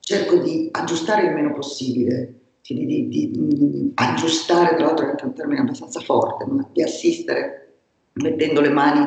cerco 0.00 0.36
di 0.36 0.68
aggiustare 0.70 1.26
il 1.26 1.32
meno 1.32 1.54
possibile, 1.54 2.34
di, 2.62 2.86
di, 2.86 3.08
di, 3.08 3.30
di 3.30 3.92
aggiustare, 3.94 4.76
tra 4.76 4.86
l'altro 4.86 5.06
è 5.06 5.24
un 5.24 5.34
termine 5.34 5.60
abbastanza 5.60 6.00
forte, 6.00 6.44
ma 6.46 6.68
di 6.72 6.82
assistere 6.82 7.74
mettendo 8.14 8.60
le 8.60 8.70
mani 8.70 9.04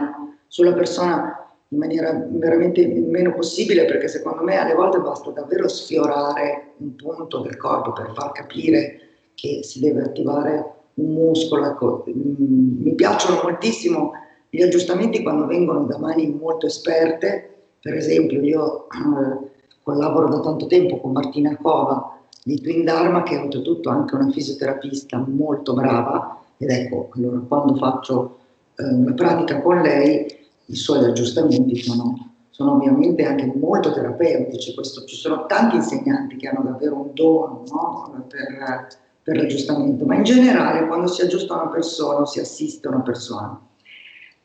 sulla 0.47 0.73
persona 0.73 1.45
in 1.69 1.77
maniera 1.77 2.27
veramente 2.29 2.81
il 2.81 3.03
meno 3.03 3.33
possibile 3.33 3.85
perché 3.85 4.07
secondo 4.07 4.43
me 4.43 4.57
alle 4.57 4.73
volte 4.73 4.99
basta 4.99 5.31
davvero 5.31 5.67
sfiorare 5.67 6.73
un 6.77 6.95
punto 6.95 7.39
del 7.39 7.57
corpo 7.57 7.91
per 7.91 8.11
far 8.13 8.31
capire 8.31 8.99
che 9.33 9.61
si 9.63 9.79
deve 9.79 10.03
attivare 10.03 10.73
un 10.95 11.13
muscolo. 11.13 11.65
Ecco, 11.65 12.05
mm, 12.09 12.83
mi 12.83 12.95
piacciono 12.95 13.41
moltissimo 13.43 14.11
gli 14.55 14.61
aggiustamenti 14.61 15.21
quando 15.21 15.45
vengono 15.45 15.83
da 15.83 15.97
mani 15.97 16.27
molto 16.31 16.65
esperte, 16.65 17.49
per 17.81 17.93
esempio 17.93 18.41
io 18.41 18.87
eh, 18.89 19.49
collaboro 19.83 20.29
da 20.29 20.39
tanto 20.39 20.65
tempo 20.67 20.99
con 20.99 21.11
Martina 21.11 21.57
Cova 21.57 22.17
di 22.43 22.61
Twin 22.61 22.85
Dharma 22.85 23.23
che 23.23 23.35
è 23.35 23.41
oltretutto 23.41 23.89
anche 23.89 24.15
una 24.15 24.31
fisioterapista 24.31 25.23
molto 25.27 25.73
brava 25.73 26.39
ed 26.57 26.69
ecco, 26.69 27.09
allora 27.15 27.39
quando 27.39 27.75
faccio 27.75 28.37
eh, 28.75 28.83
una 28.85 29.13
pratica 29.13 29.61
con 29.61 29.81
lei 29.81 30.25
i 30.67 30.75
suoi 30.75 31.03
aggiustamenti 31.03 31.75
sono, 31.75 32.31
sono 32.49 32.75
ovviamente 32.75 33.25
anche 33.25 33.51
molto 33.53 33.91
terapeutici, 33.91 34.73
Questo, 34.73 35.03
ci 35.03 35.17
sono 35.17 35.45
tanti 35.47 35.75
insegnanti 35.75 36.37
che 36.37 36.47
hanno 36.47 36.63
davvero 36.63 36.95
un 36.95 37.09
dono 37.13 37.63
no? 37.67 38.25
per, 38.29 38.87
per 39.21 39.35
l'aggiustamento, 39.35 40.05
ma 40.05 40.15
in 40.15 40.23
generale 40.23 40.87
quando 40.87 41.07
si 41.07 41.21
aggiusta 41.21 41.55
una 41.55 41.67
persona 41.67 42.21
o 42.21 42.25
si 42.25 42.39
assiste 42.39 42.87
una 42.87 43.01
persona 43.01 43.59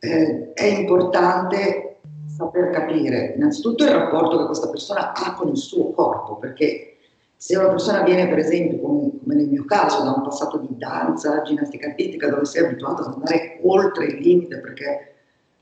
eh, 0.01 0.53
è 0.53 0.65
importante 0.65 1.99
saper 2.27 2.71
capire 2.71 3.35
innanzitutto 3.37 3.85
il 3.85 3.91
rapporto 3.91 4.39
che 4.39 4.47
questa 4.47 4.69
persona 4.69 5.13
ha 5.13 5.35
con 5.35 5.49
il 5.49 5.57
suo 5.57 5.91
corpo, 5.93 6.37
perché 6.37 6.97
se 7.37 7.57
una 7.57 7.69
persona 7.69 8.03
viene 8.03 8.29
per 8.29 8.39
esempio, 8.39 8.81
come, 8.81 9.11
nel 9.25 9.49
mio 9.49 9.65
caso, 9.65 10.03
da 10.03 10.13
un 10.13 10.23
passato 10.23 10.59
di 10.59 10.77
danza, 10.77 11.43
ginnastica 11.43 11.89
artistica, 11.89 12.29
dove 12.29 12.45
sei 12.45 12.65
abituato 12.65 13.03
ad 13.03 13.15
andare 13.15 13.61
oltre 13.63 14.07
il 14.07 14.19
limite 14.19 14.59
perché 14.59 15.11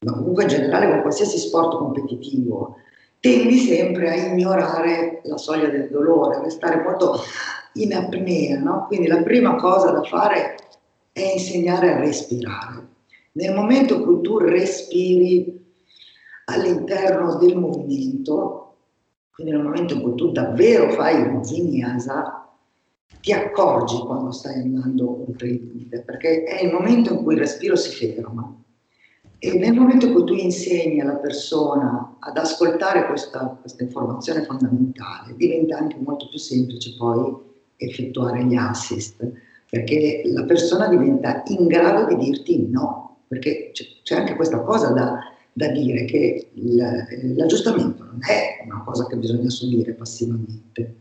ma 0.00 0.12
comunque 0.12 0.44
in 0.44 0.48
generale 0.48 0.90
con 0.90 1.00
qualsiasi 1.00 1.38
sport 1.38 1.76
competitivo, 1.76 2.76
tendi 3.20 3.58
sempre 3.58 4.10
a 4.10 4.14
ignorare 4.14 5.20
la 5.24 5.36
soglia 5.36 5.68
del 5.68 5.88
dolore, 5.90 6.36
a 6.36 6.42
restare 6.42 6.82
molto 6.82 7.20
in 7.74 7.94
apnea, 7.94 8.58
no? 8.58 8.86
Quindi 8.86 9.08
la 9.08 9.22
prima 9.22 9.56
cosa 9.56 9.90
da 9.90 10.02
fare 10.02 10.54
è 11.12 11.32
insegnare 11.32 11.94
a 11.94 11.98
respirare. 11.98 12.87
Nel 13.32 13.54
momento 13.54 13.96
in 13.96 14.02
cui 14.02 14.20
tu 14.20 14.38
respiri 14.38 15.66
all'interno 16.46 17.36
del 17.36 17.56
movimento, 17.56 18.76
quindi 19.32 19.52
nel 19.52 19.62
momento 19.62 19.94
in 19.94 20.02
cui 20.02 20.14
tu 20.14 20.32
davvero 20.32 20.90
fai 20.90 21.20
un 21.20 21.42
vinyasa, 21.42 22.48
ti 23.20 23.32
accorgi 23.32 23.98
quando 23.98 24.30
stai 24.30 24.60
andando 24.60 25.26
oltre 25.26 25.48
il 25.48 25.66
limite, 25.66 26.02
perché 26.02 26.44
è 26.44 26.64
il 26.64 26.72
momento 26.72 27.12
in 27.12 27.22
cui 27.22 27.34
il 27.34 27.40
respiro 27.40 27.76
si 27.76 27.90
ferma. 27.90 28.54
E 29.40 29.56
nel 29.56 29.74
momento 29.74 30.06
in 30.06 30.14
cui 30.14 30.24
tu 30.24 30.32
insegni 30.34 31.00
alla 31.00 31.16
persona 31.16 32.16
ad 32.18 32.36
ascoltare 32.36 33.06
questa, 33.06 33.56
questa 33.60 33.84
informazione 33.84 34.42
fondamentale, 34.42 35.36
diventa 35.36 35.78
anche 35.78 35.96
molto 36.00 36.28
più 36.28 36.38
semplice 36.38 36.96
poi 36.96 37.36
effettuare 37.76 38.44
gli 38.44 38.56
assist, 38.56 39.30
perché 39.70 40.22
la 40.24 40.44
persona 40.44 40.88
diventa 40.88 41.42
in 41.46 41.66
grado 41.66 42.06
di 42.06 42.16
dirti 42.24 42.66
no, 42.68 43.07
perché 43.28 43.70
c'è, 44.02 44.16
anche 44.16 44.34
questa 44.34 44.60
cosa 44.60 44.90
da, 44.90 45.18
da 45.52 45.68
dire 45.68 46.04
che 46.04 46.50
l'aggiustamento 46.54 48.04
non 48.04 48.18
è 48.26 48.64
una 48.64 48.82
cosa 48.84 49.06
che 49.06 49.16
bisogna 49.16 49.50
subire 49.50 49.92
passivamente. 49.92 50.94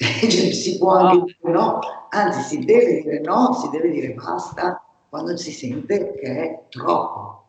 si 0.00 0.78
può 0.78 0.92
anche 0.92 1.36
dire 1.38 1.52
no, 1.52 1.78
anzi 2.08 2.56
si 2.56 2.64
deve 2.64 3.02
dire 3.02 3.20
no, 3.20 3.52
si 3.52 3.68
deve 3.68 3.90
dire 3.90 4.14
basta 4.14 4.82
quando 5.08 5.36
si 5.36 5.52
sente 5.52 6.14
che 6.14 6.36
è 6.36 6.62
troppo 6.70 7.44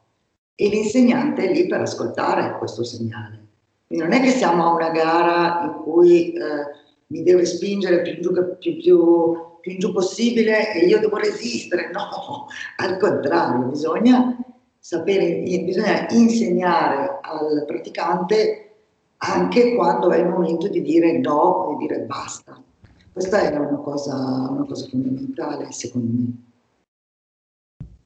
e 0.56 0.68
l'insegnante 0.68 1.48
è 1.48 1.54
lì 1.54 1.66
per 1.68 1.82
ascoltare 1.82 2.58
questo 2.58 2.84
segnale. 2.84 3.40
Quindi 3.88 4.06
non 4.06 4.14
è 4.14 4.22
che 4.22 4.30
siamo 4.30 4.66
a 4.66 4.74
una 4.74 4.90
gara 4.90 5.64
in 5.64 5.84
cui 5.84 6.34
eh, 6.34 6.40
mi 7.08 7.24
deve 7.24 7.46
spingere 7.46 8.02
più 8.02 8.20
giù, 8.22 8.32
più, 8.60 8.78
più, 8.78 9.36
più 9.62 9.72
in 9.72 9.80
giù 9.80 9.94
possibile 9.94 10.74
e 10.74 10.86
io 10.86 11.00
devo 11.00 11.18
resistere, 11.18 11.90
no, 11.92 12.48
al 12.78 12.98
contrario, 12.98 13.68
bisogna 13.68 14.38
sapere, 14.78 15.42
bisogna 15.64 16.08
insegnare 16.10 17.20
al 17.22 17.64
praticante 17.66 18.72
anche 19.18 19.76
quando 19.76 20.10
è 20.10 20.18
il 20.18 20.28
momento 20.28 20.68
di 20.68 20.82
dire 20.82 21.20
no, 21.20 21.78
di 21.78 21.86
dire 21.86 22.02
basta. 22.02 22.62
Questa 23.14 23.42
è 23.42 23.56
una 23.56 23.78
cosa, 23.78 24.16
una 24.50 24.66
cosa 24.66 24.88
fondamentale 24.88 25.72
secondo 25.72 26.12
me. 26.12 26.50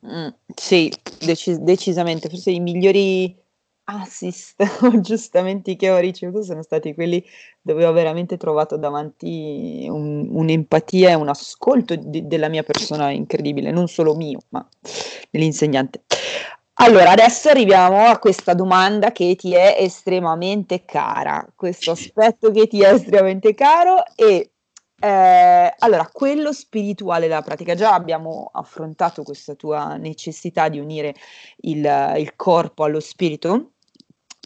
Mm, 0.05 0.27
sì, 0.53 0.91
deci- 1.25 1.61
decisamente, 1.61 2.29
forse 2.29 2.51
i 2.51 2.59
migliori 2.59 3.35
assist 3.85 4.61
o 4.81 4.87
aggiustamenti 4.87 5.75
che 5.75 5.89
ho 5.89 5.97
ricevuto 5.97 6.43
sono 6.43 6.61
stati 6.63 6.93
quelli 6.93 7.23
dove 7.61 7.85
ho 7.85 7.91
veramente 7.91 8.37
trovato 8.37 8.77
davanti 8.77 9.87
un 9.89 10.27
un'empatia 10.31 11.09
e 11.09 11.13
un 11.13 11.29
ascolto 11.29 11.95
di 11.95 12.27
della 12.27 12.49
mia 12.49 12.63
persona 12.63 13.11
incredibile, 13.11 13.71
non 13.71 13.87
solo 13.87 14.15
mio, 14.15 14.39
ma 14.49 14.67
dell'insegnante. 15.29 16.03
Allora, 16.77 17.11
adesso 17.11 17.49
arriviamo 17.49 18.05
a 18.05 18.19
questa 18.19 18.53
domanda 18.53 19.13
che 19.13 19.35
ti 19.35 19.53
è 19.53 19.77
estremamente 19.79 20.83
cara, 20.83 21.47
questo 21.55 21.91
aspetto 21.91 22.51
che 22.51 22.67
ti 22.67 22.81
è 22.81 22.93
estremamente 22.93 23.53
caro 23.53 24.03
e 24.13 24.49
eh, 24.97 25.75
allora, 25.77 26.09
quello 26.11 26.51
spirituale 26.53 27.27
della 27.27 27.41
pratica, 27.41 27.75
già 27.75 27.93
abbiamo 27.93 28.49
affrontato 28.51 29.23
questa 29.23 29.53
tua 29.53 29.97
necessità 29.97 30.67
di 30.69 30.79
unire 30.79 31.13
il, 31.57 32.13
il 32.17 32.35
corpo 32.35 32.83
allo 32.83 32.99
spirito, 32.99 33.73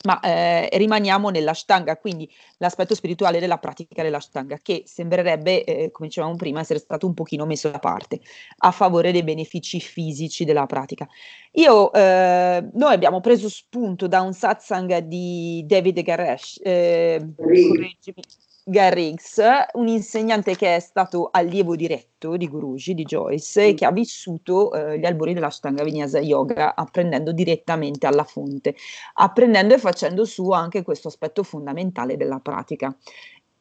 ma 0.03 0.19
eh, 0.19 0.69
rimaniamo 0.73 1.29
nell'ashtanga, 1.29 1.97
quindi 1.97 2.29
l'aspetto 2.57 2.95
spirituale 2.95 3.39
della 3.39 3.57
pratica 3.57 4.03
dell'ashtanga, 4.03 4.57
che 4.61 4.83
sembrerebbe, 4.85 5.63
eh, 5.63 5.91
come 5.91 6.07
dicevamo 6.07 6.35
prima, 6.35 6.59
essere 6.59 6.79
stato 6.79 7.05
un 7.05 7.13
pochino 7.13 7.45
messo 7.45 7.69
da 7.69 7.79
parte 7.79 8.19
a 8.57 8.71
favore 8.71 9.11
dei 9.11 9.23
benefici 9.23 9.79
fisici 9.79 10.45
della 10.45 10.65
pratica. 10.65 11.07
Io, 11.53 11.91
eh, 11.93 12.69
noi 12.73 12.93
abbiamo 12.93 13.19
preso 13.19 13.49
spunto 13.49 14.07
da 14.07 14.21
un 14.21 14.33
satsang 14.33 14.99
di 14.99 15.63
David 15.65 16.01
Garesh, 16.01 16.59
eh, 16.63 17.33
correggimi, 17.35 18.21
Garrix, 18.69 19.41
un 19.73 19.87
insegnante 19.87 20.55
che 20.55 20.75
è 20.75 20.79
stato 20.79 21.29
allievo 21.31 21.75
diretto 21.75 22.37
di 22.37 22.47
Guruji, 22.47 22.93
di 22.93 23.03
Joyce, 23.03 23.69
e 23.69 23.73
che 23.73 23.83
ha 23.83 23.91
vissuto 23.91 24.71
eh, 24.71 24.99
gli 24.99 25.05
albori 25.05 25.33
dell'Ashtanga 25.33 25.83
Vinyasa 25.83 26.19
Yoga 26.19 26.75
apprendendo 26.75 27.31
direttamente 27.31 28.05
alla 28.05 28.23
fonte, 28.23 28.75
apprendendo 29.15 29.73
e 29.73 29.79
facendo 29.79 30.23
suo 30.23 30.53
anche 30.53 30.83
questo 30.83 31.07
aspetto 31.07 31.41
fondamentale 31.41 32.15
della 32.15 32.39
pratica. 32.39 32.95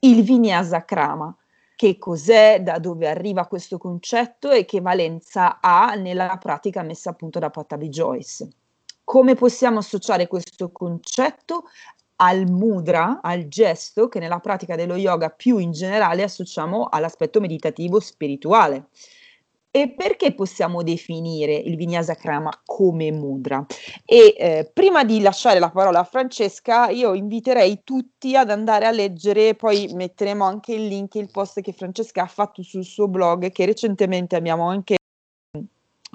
Il 0.01 0.23
Vinyasa 0.25 0.85
Krama, 0.85 1.35
che 1.75 1.97
cos'è, 1.97 2.61
da 2.63 2.79
dove 2.79 3.09
arriva 3.09 3.47
questo 3.47 3.79
concetto 3.79 4.51
e 4.51 4.67
che 4.67 4.83
valenza 4.83 5.59
ha 5.63 5.95
nella 5.95 6.37
pratica 6.37 6.83
messa 6.83 7.11
a 7.11 7.15
punto 7.15 7.39
da 7.39 7.49
Patabi 7.49 7.89
Joyce. 7.89 8.49
Come 9.05 9.35
possiamo 9.37 9.79
associare 9.79 10.27
questo 10.27 10.71
concetto 10.71 11.65
al 12.21 12.51
mudra, 12.51 13.21
al 13.23 13.49
gesto 13.49 14.09
che 14.09 14.19
nella 14.19 14.41
pratica 14.41 14.77
dello 14.77 14.97
yoga 14.97 15.31
più 15.31 15.59
in 15.59 15.73
generale 15.73 16.23
associamo 16.23 16.89
all'aspetto 16.91 17.41
meditativo 17.41 18.01
spirituale. 18.01 18.89
E 19.71 19.91
perché 19.95 20.35
possiamo 20.35 20.83
definire 20.83 21.55
il 21.55 21.77
Vinyasa 21.77 22.15
Krama 22.15 22.51
come 22.65 23.13
mudra? 23.13 23.65
E 24.05 24.35
eh, 24.37 24.71
prima 24.73 25.05
di 25.05 25.21
lasciare 25.21 25.59
la 25.59 25.71
parola 25.71 26.01
a 26.01 26.05
Francesca, 26.05 26.89
io 26.89 27.13
inviterei 27.13 27.83
tutti 27.85 28.35
ad 28.35 28.51
andare 28.51 28.87
a 28.87 28.91
leggere, 28.91 29.55
poi 29.55 29.91
metteremo 29.93 30.43
anche 30.43 30.73
il 30.73 30.87
link, 30.87 31.15
il 31.17 31.31
post 31.31 31.61
che 31.61 31.73
Francesca 31.73 32.23
ha 32.23 32.27
fatto 32.27 32.63
sul 32.63 32.85
suo 32.85 33.09
blog, 33.09 33.53
che 33.53 33.67
recentemente 33.67 34.37
abbiamo 34.37 34.67
anche 34.69 34.98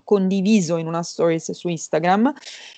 condiviso 0.04 0.78
in 0.78 0.88
una 0.88 1.04
stories 1.04 1.52
su 1.52 1.68
Instagram. 1.68 2.34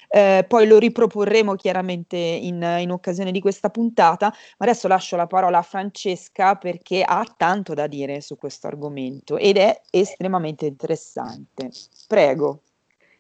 Eh, 0.07 0.45
poi 0.47 0.67
lo 0.67 0.77
riproporremo 0.77 1.55
chiaramente 1.55 2.15
in, 2.17 2.61
in, 2.79 2.91
occasione 2.91 3.31
di 3.31 3.41
questa 3.41 3.69
puntata, 3.69 4.27
ma 4.27 4.65
adesso 4.65 4.87
lascio 4.87 5.15
la 5.15 5.27
parola 5.27 5.57
a 5.57 5.61
Francesca 5.61 6.55
perché 6.55 7.03
ha 7.03 7.25
tanto 7.35 7.73
da 7.73 7.87
dire 7.87 8.21
su 8.21 8.37
questo 8.37 8.67
argomento 8.67 9.37
ed 9.37 9.57
è 9.57 9.81
estremamente 9.89 10.65
interessante. 10.65 11.69
Prego. 12.07 12.61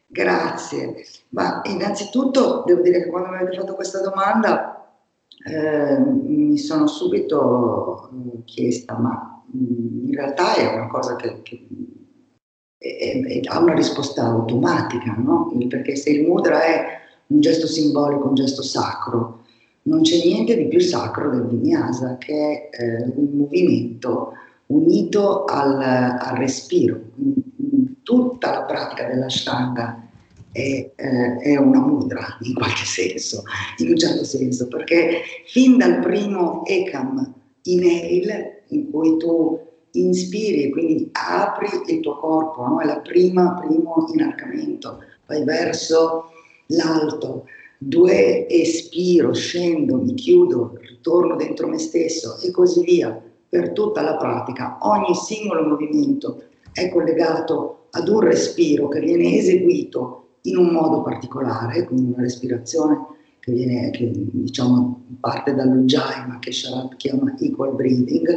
Grazie, 0.07 1.03
ma 1.29 1.61
innanzitutto 1.65 2.63
devo 2.65 2.81
dire 2.81 3.03
che 3.03 3.09
quando 3.09 3.29
mi 3.29 3.37
avete 3.37 3.57
fatto 3.57 3.75
questa 3.75 4.01
domanda 4.01 4.87
eh, 5.45 5.99
mi 5.99 6.57
sono 6.57 6.87
subito 6.87 8.09
chiesta, 8.45 8.97
ma 8.97 9.43
in 9.53 10.13
realtà 10.13 10.55
è 10.55 10.73
una 10.73 10.87
cosa 10.87 11.15
che, 11.15 11.41
che 11.41 11.67
ha 13.45 13.59
una 13.59 13.73
risposta 13.73 14.23
automatica, 14.23 15.15
no? 15.17 15.51
perché 15.67 15.95
se 15.95 16.11
il 16.11 16.27
mudra 16.27 16.63
è 16.63 16.85
un 17.27 17.39
gesto 17.39 17.67
simbolico, 17.67 18.27
un 18.27 18.35
gesto 18.35 18.61
sacro, 18.61 19.43
non 19.83 20.01
c'è 20.01 20.23
niente 20.23 20.55
di 20.55 20.67
più 20.67 20.79
sacro 20.79 21.29
del 21.29 21.47
vinyasa, 21.47 22.17
che 22.17 22.69
è 22.69 22.83
eh, 22.83 23.11
un 23.15 23.29
movimento 23.33 24.33
unito 24.67 25.45
al, 25.45 25.81
al 25.81 26.35
respiro. 26.37 26.99
Tutta 28.01 28.51
la 28.51 28.61
pratica 28.63 29.07
dell'ashtanga 29.07 30.07
è, 30.51 30.91
eh, 30.95 31.37
è, 31.37 31.57
una 31.57 31.81
mudra 31.81 32.37
in 32.41 32.53
qualche 32.53 32.85
senso, 32.85 33.43
in 33.77 33.89
un 33.89 33.97
certo 33.97 34.23
senso, 34.23 34.67
perché 34.67 35.21
fin 35.47 35.77
dal 35.77 35.99
primo 35.99 36.63
ECAM 36.65 37.33
inhale 37.63 38.63
in 38.69 38.89
cui 38.89 39.17
tu 39.17 39.59
inspiri 40.01 40.69
quindi 40.69 41.09
apri 41.11 41.67
il 41.87 41.99
tuo 42.01 42.17
corpo, 42.17 42.65
no? 42.65 42.79
è 42.79 42.85
il 42.85 43.01
primo 43.01 44.05
inarcamento, 44.13 44.99
vai 45.27 45.43
verso 45.43 46.31
l'alto, 46.67 47.45
due 47.77 48.47
espiro, 48.47 49.33
scendo, 49.33 49.97
mi 49.97 50.13
chiudo, 50.13 50.77
ritorno 50.81 51.35
dentro 51.35 51.67
me 51.67 51.77
stesso 51.77 52.39
e 52.41 52.51
così 52.51 52.81
via 52.83 53.21
per 53.47 53.71
tutta 53.71 54.01
la 54.01 54.17
pratica. 54.17 54.77
Ogni 54.81 55.13
singolo 55.15 55.67
movimento 55.67 56.43
è 56.71 56.89
collegato 56.89 57.87
ad 57.91 58.07
un 58.09 58.19
respiro 58.19 58.87
che 58.87 58.99
viene 58.99 59.37
eseguito 59.37 60.21
in 60.41 60.57
un 60.57 60.67
modo 60.67 61.01
particolare, 61.01 61.85
quindi 61.85 62.11
una 62.11 62.23
respirazione 62.23 63.05
che, 63.39 63.51
viene, 63.51 63.91
che 63.91 64.11
diciamo, 64.11 65.03
parte 65.19 65.53
dall'ujjayi, 65.53 66.27
ma 66.27 66.39
che 66.39 66.51
Sharat 66.51 66.95
chiama 66.97 67.35
equal 67.39 67.75
breathing, 67.75 68.27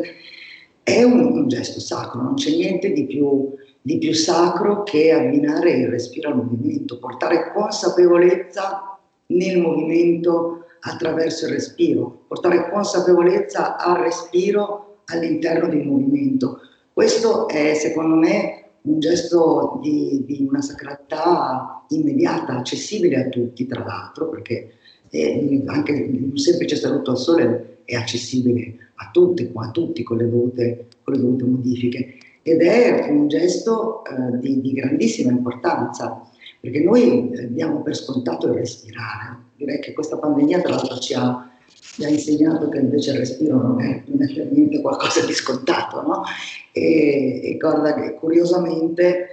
è 0.88 1.02
un, 1.02 1.20
un, 1.20 1.48
gesto 1.48 1.80
sacro, 1.80 2.22
non 2.22 2.34
c'è 2.34 2.50
niente 2.50 2.92
di 2.92 3.04
più, 3.04 3.54
di 3.82 3.98
più 3.98 4.14
sacro 4.14 4.82
che 4.84 5.12
abbinare 5.12 5.72
il 5.72 5.88
respiro 5.88 6.30
al 6.30 6.36
movimento, 6.36 6.98
portare 6.98 7.52
consapevolezza 7.52 8.98
nel 9.26 9.60
movimento 9.60 10.64
attraverso 10.80 11.44
il 11.44 11.52
respiro, 11.52 12.24
portare 12.26 12.70
consapevolezza 12.70 13.76
al 13.76 13.98
respiro 13.98 15.00
all'interno 15.06 15.68
del 15.68 15.84
movimento. 15.84 16.60
Questo 16.90 17.48
è 17.48 17.74
secondo 17.74 18.14
me 18.14 18.64
un 18.82 18.98
gesto 18.98 19.78
di, 19.82 20.24
di 20.24 20.46
una 20.48 20.62
sacralità 20.62 21.84
immediata, 21.88 22.56
accessibile 22.56 23.24
a 23.24 23.28
tutti 23.28 23.66
tra 23.66 23.84
l'altro, 23.84 24.30
perché 24.30 24.72
eh, 25.10 25.62
anche 25.66 25.92
un 25.92 26.36
semplice 26.38 26.76
saluto 26.76 27.10
al 27.10 27.18
sole 27.18 27.80
è 27.84 27.94
accessibile 27.94 28.87
a 29.00 29.10
tutti, 29.12 29.50
a 29.54 29.70
tutti 29.70 30.02
con 30.02 30.16
le 30.16 30.28
dovute, 30.28 30.86
con 31.02 31.14
le 31.14 31.20
dovute 31.20 31.44
modifiche 31.44 32.18
ed 32.42 32.62
è 32.62 33.08
un 33.10 33.28
gesto 33.28 34.02
eh, 34.04 34.38
di, 34.38 34.60
di, 34.60 34.72
grandissima 34.72 35.30
importanza 35.30 36.22
perché 36.60 36.80
noi 36.80 37.30
diamo 37.50 37.82
per 37.82 37.94
scontato 37.94 38.46
il 38.48 38.54
respirare. 38.54 39.36
Direi 39.56 39.80
che 39.80 39.92
questa 39.92 40.18
pandemia 40.18 40.60
tra 40.60 40.70
l'altro 40.70 40.98
ci 40.98 41.14
ha, 41.14 41.48
ci 41.66 42.04
ha 42.04 42.08
insegnato 42.08 42.68
che 42.68 42.78
invece 42.78 43.12
il 43.12 43.18
respiro 43.18 43.60
non 43.60 43.80
è, 43.80 44.02
non 44.06 44.22
è 44.22 44.32
per 44.32 44.50
niente 44.50 44.80
qualcosa 44.80 45.24
di 45.24 45.32
scontato, 45.32 46.02
no? 46.02 46.22
E, 46.72 47.40
e 47.44 47.56
guarda 47.58 47.94
che 47.94 48.14
curiosamente 48.14 49.28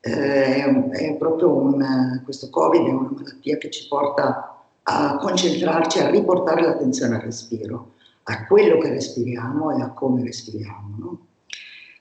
eh, 0.00 0.90
è 0.90 1.16
proprio 1.16 1.54
un, 1.54 2.20
questo 2.24 2.50
Covid 2.50 2.86
è 2.86 2.90
una 2.90 3.10
malattia 3.14 3.56
che 3.56 3.70
ci 3.70 3.86
porta 3.88 4.62
a 4.82 5.16
concentrarci, 5.16 6.00
a 6.00 6.10
riportare 6.10 6.62
l'attenzione 6.62 7.16
al 7.16 7.22
respiro, 7.22 7.93
a 8.24 8.46
quello 8.46 8.78
che 8.78 8.90
respiriamo 8.90 9.76
e 9.76 9.82
a 9.82 9.92
come 9.92 10.22
respiriamo. 10.22 10.96
No? 10.98 11.26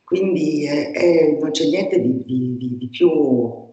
Quindi 0.03 0.65
è, 0.65 0.91
è, 0.91 1.37
non 1.39 1.51
c'è 1.51 1.67
niente 1.67 1.99
di, 1.99 2.23
di, 2.25 2.77
di 2.77 2.87
più 2.89 3.09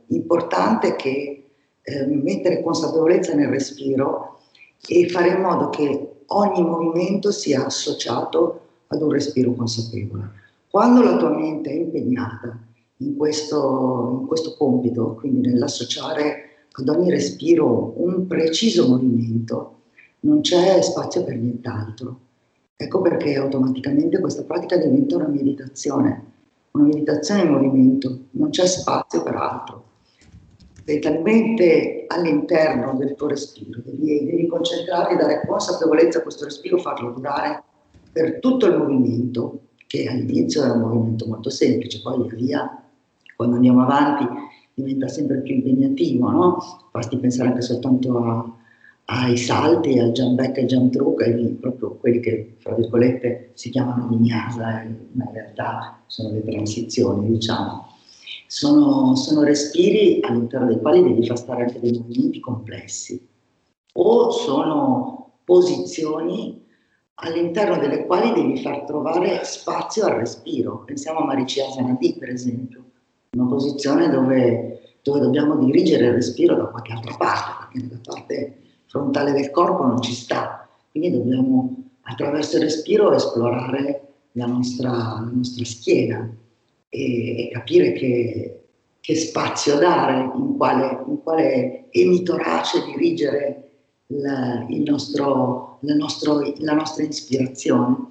importante 0.08 0.96
che 0.96 1.50
eh, 1.82 2.06
mettere 2.06 2.62
consapevolezza 2.62 3.34
nel 3.34 3.48
respiro 3.48 4.38
e 4.86 5.08
fare 5.08 5.28
in 5.28 5.40
modo 5.40 5.68
che 5.68 6.22
ogni 6.26 6.62
movimento 6.62 7.30
sia 7.30 7.66
associato 7.66 8.60
ad 8.88 9.02
un 9.02 9.10
respiro 9.10 9.52
consapevole. 9.54 10.30
Quando 10.70 11.02
la 11.02 11.16
tua 11.16 11.34
mente 11.34 11.70
è 11.70 11.74
impegnata 11.74 12.58
in 12.98 13.16
questo, 13.16 14.18
in 14.20 14.26
questo 14.26 14.54
compito, 14.56 15.14
quindi 15.14 15.48
nell'associare 15.48 16.66
ad 16.72 16.88
ogni 16.88 17.10
respiro 17.10 17.94
un 17.96 18.26
preciso 18.26 18.86
movimento, 18.86 19.78
non 20.20 20.40
c'è 20.40 20.80
spazio 20.82 21.24
per 21.24 21.36
nient'altro. 21.36 22.20
Ecco 22.82 23.02
perché 23.02 23.36
automaticamente 23.36 24.20
questa 24.20 24.42
pratica 24.42 24.78
diventa 24.78 25.16
una 25.16 25.28
meditazione, 25.28 26.24
una 26.70 26.84
meditazione 26.84 27.42
in 27.42 27.50
movimento, 27.50 28.18
non 28.30 28.48
c'è 28.48 28.64
spazio 28.66 29.22
per 29.22 29.34
altro. 29.34 29.84
Sei 30.86 30.98
talmente 30.98 32.06
all'interno 32.08 32.94
del 32.96 33.16
tuo 33.16 33.28
respiro, 33.28 33.82
devi, 33.84 34.24
devi 34.24 34.46
concentrarti, 34.46 35.14
dare 35.16 35.42
consapevolezza 35.46 36.20
a 36.20 36.22
questo 36.22 36.46
respiro, 36.46 36.78
farlo 36.78 37.10
durare 37.10 37.62
per 38.12 38.38
tutto 38.38 38.64
il 38.64 38.78
movimento, 38.78 39.60
che 39.86 40.08
all'inizio 40.08 40.64
è 40.64 40.70
un 40.70 40.80
movimento 40.80 41.26
molto 41.26 41.50
semplice, 41.50 42.00
poi 42.00 42.22
via 42.22 42.34
via, 42.34 42.82
quando 43.36 43.56
andiamo 43.56 43.82
avanti, 43.82 44.26
diventa 44.72 45.06
sempre 45.06 45.42
più 45.42 45.56
impegnativo, 45.56 46.30
no? 46.30 46.56
Basti 46.90 47.18
pensare 47.18 47.50
anche 47.50 47.60
soltanto 47.60 48.16
a, 48.16 48.54
ai 49.12 49.36
salti, 49.36 49.98
al 49.98 50.12
jump 50.12 50.36
back 50.36 50.56
e 50.58 50.66
jump 50.66 50.92
through, 50.92 51.18
che 51.18 51.56
proprio 51.60 51.96
quelli 51.96 52.20
che, 52.20 52.54
fra 52.58 52.74
virgolette, 52.74 53.50
si 53.54 53.70
chiamano 53.70 54.06
vinyasa, 54.06 54.86
ma 55.12 55.24
in 55.24 55.32
realtà 55.32 56.02
sono 56.06 56.30
le 56.30 56.44
transizioni, 56.44 57.28
diciamo. 57.28 57.88
Sono, 58.46 59.16
sono 59.16 59.42
respiri 59.42 60.20
all'interno 60.22 60.66
dei 60.66 60.80
quali 60.80 61.02
devi 61.02 61.26
far 61.26 61.38
stare 61.38 61.64
anche 61.64 61.80
dei 61.80 61.92
movimenti 61.98 62.38
complessi, 62.40 63.28
o 63.94 64.30
sono 64.30 65.32
posizioni 65.44 66.64
all'interno 67.14 67.78
delle 67.78 68.06
quali 68.06 68.32
devi 68.32 68.60
far 68.62 68.84
trovare 68.84 69.40
spazio 69.44 70.06
al 70.06 70.18
respiro. 70.18 70.84
Pensiamo 70.84 71.18
a 71.18 71.24
Mariciasana 71.24 71.96
D, 72.00 72.16
per 72.16 72.28
esempio 72.30 72.84
una 73.32 73.46
posizione 73.46 74.08
dove, 74.08 74.80
dove 75.02 75.20
dobbiamo 75.20 75.56
dirigere 75.56 76.06
il 76.06 76.14
respiro 76.14 76.56
da 76.56 76.64
qualche 76.64 76.92
altra 76.92 77.14
parte, 77.16 77.52
perché 77.58 77.86
nella 77.86 78.00
parte 78.02 78.59
frontale 78.90 79.32
del 79.32 79.50
corpo 79.50 79.86
non 79.86 80.02
ci 80.02 80.12
sta. 80.12 80.68
Quindi 80.90 81.12
dobbiamo 81.12 81.76
attraverso 82.02 82.56
il 82.56 82.64
respiro 82.64 83.12
esplorare 83.12 84.08
la 84.32 84.46
nostra, 84.46 84.90
la 84.90 85.30
nostra 85.32 85.64
schiena 85.64 86.28
e, 86.88 87.46
e 87.46 87.50
capire 87.52 87.92
che, 87.92 88.64
che, 89.00 89.14
spazio 89.14 89.78
dare, 89.78 90.28
in 90.34 90.56
quale, 90.56 91.04
in 91.06 91.22
quale 91.22 91.86
emitorace 91.90 92.84
dirigere 92.84 93.70
la, 94.06 94.66
nostro, 94.68 95.78
la, 95.82 95.94
nostro, 95.94 96.52
la 96.58 96.74
nostra 96.74 97.04
ispirazione. 97.04 98.08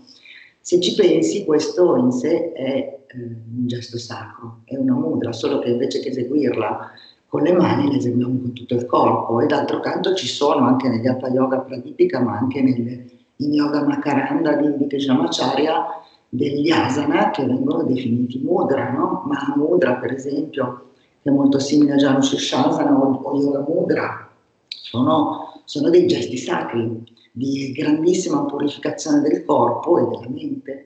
Se 0.62 0.80
ci 0.80 0.96
pensi, 0.96 1.44
questo 1.44 1.98
in 1.98 2.12
sé 2.12 2.54
è 2.54 3.00
eh, 3.06 3.18
un 3.18 3.68
gesto 3.68 3.98
sacro, 3.98 4.62
è 4.64 4.78
una 4.78 4.94
mudra, 4.94 5.34
solo 5.34 5.60
che 5.60 5.70
invece 5.72 6.00
che 6.00 6.10
eseguirla 6.10 6.92
con 7.30 7.44
le 7.44 7.54
mani 7.54 7.92
la 7.92 7.98
eseguiamo 7.98 8.40
con 8.40 8.54
tutto 8.54 8.74
il 8.74 8.86
corpo. 8.86 9.40
E 9.40 9.46
d'altro 9.46 9.80
canto 9.80 10.14
ci 10.16 10.28
sono 10.28 10.66
anche 10.66 10.90
negli 10.90 11.08
Hatha 11.08 11.30
Yoga 11.30 11.60
Pradipika 11.60 12.20
ma 12.20 12.38
anche 12.38 12.62
nel, 12.62 13.10
in 13.38 13.54
Yoga 13.54 13.86
Makaranda 13.86 14.56
di, 14.56 14.76
di 14.76 14.88
Krishnamacharya 14.88 15.86
degli 16.28 16.70
asana 16.72 17.30
che 17.30 17.46
vengono 17.46 17.84
definiti 17.84 18.40
mudra, 18.44 18.92
no? 18.92 19.24
Mahamudra 19.26 19.96
per 19.96 20.14
esempio 20.14 20.90
che 21.22 21.30
è 21.30 21.32
molto 21.32 21.60
simile 21.60 21.94
a 21.94 21.98
Janushishasana 21.98 22.98
o, 22.98 23.22
o 23.22 23.40
Yoga 23.40 23.66
Mudra. 23.68 24.30
Sono, 24.68 25.62
sono 25.66 25.90
dei 25.90 26.08
gesti 26.08 26.38
sacri 26.38 27.04
di 27.32 27.72
grandissima 27.72 28.46
purificazione 28.46 29.22
del 29.22 29.46
corpo 29.46 30.00
e 30.00 30.08
della 30.08 30.30
mente. 30.30 30.86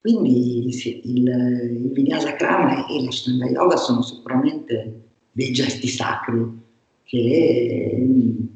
Quindi 0.00 0.70
sì, 0.72 1.00
il, 1.04 1.28
il 1.28 1.92
Vinyasa 1.92 2.32
Krama 2.34 2.86
e 2.86 3.04
l'Ashtanga 3.04 3.46
Yoga 3.46 3.76
sono 3.76 4.02
sicuramente 4.02 5.03
dei 5.34 5.52
gesti 5.52 5.88
sacri 5.88 6.62
che 7.02 8.06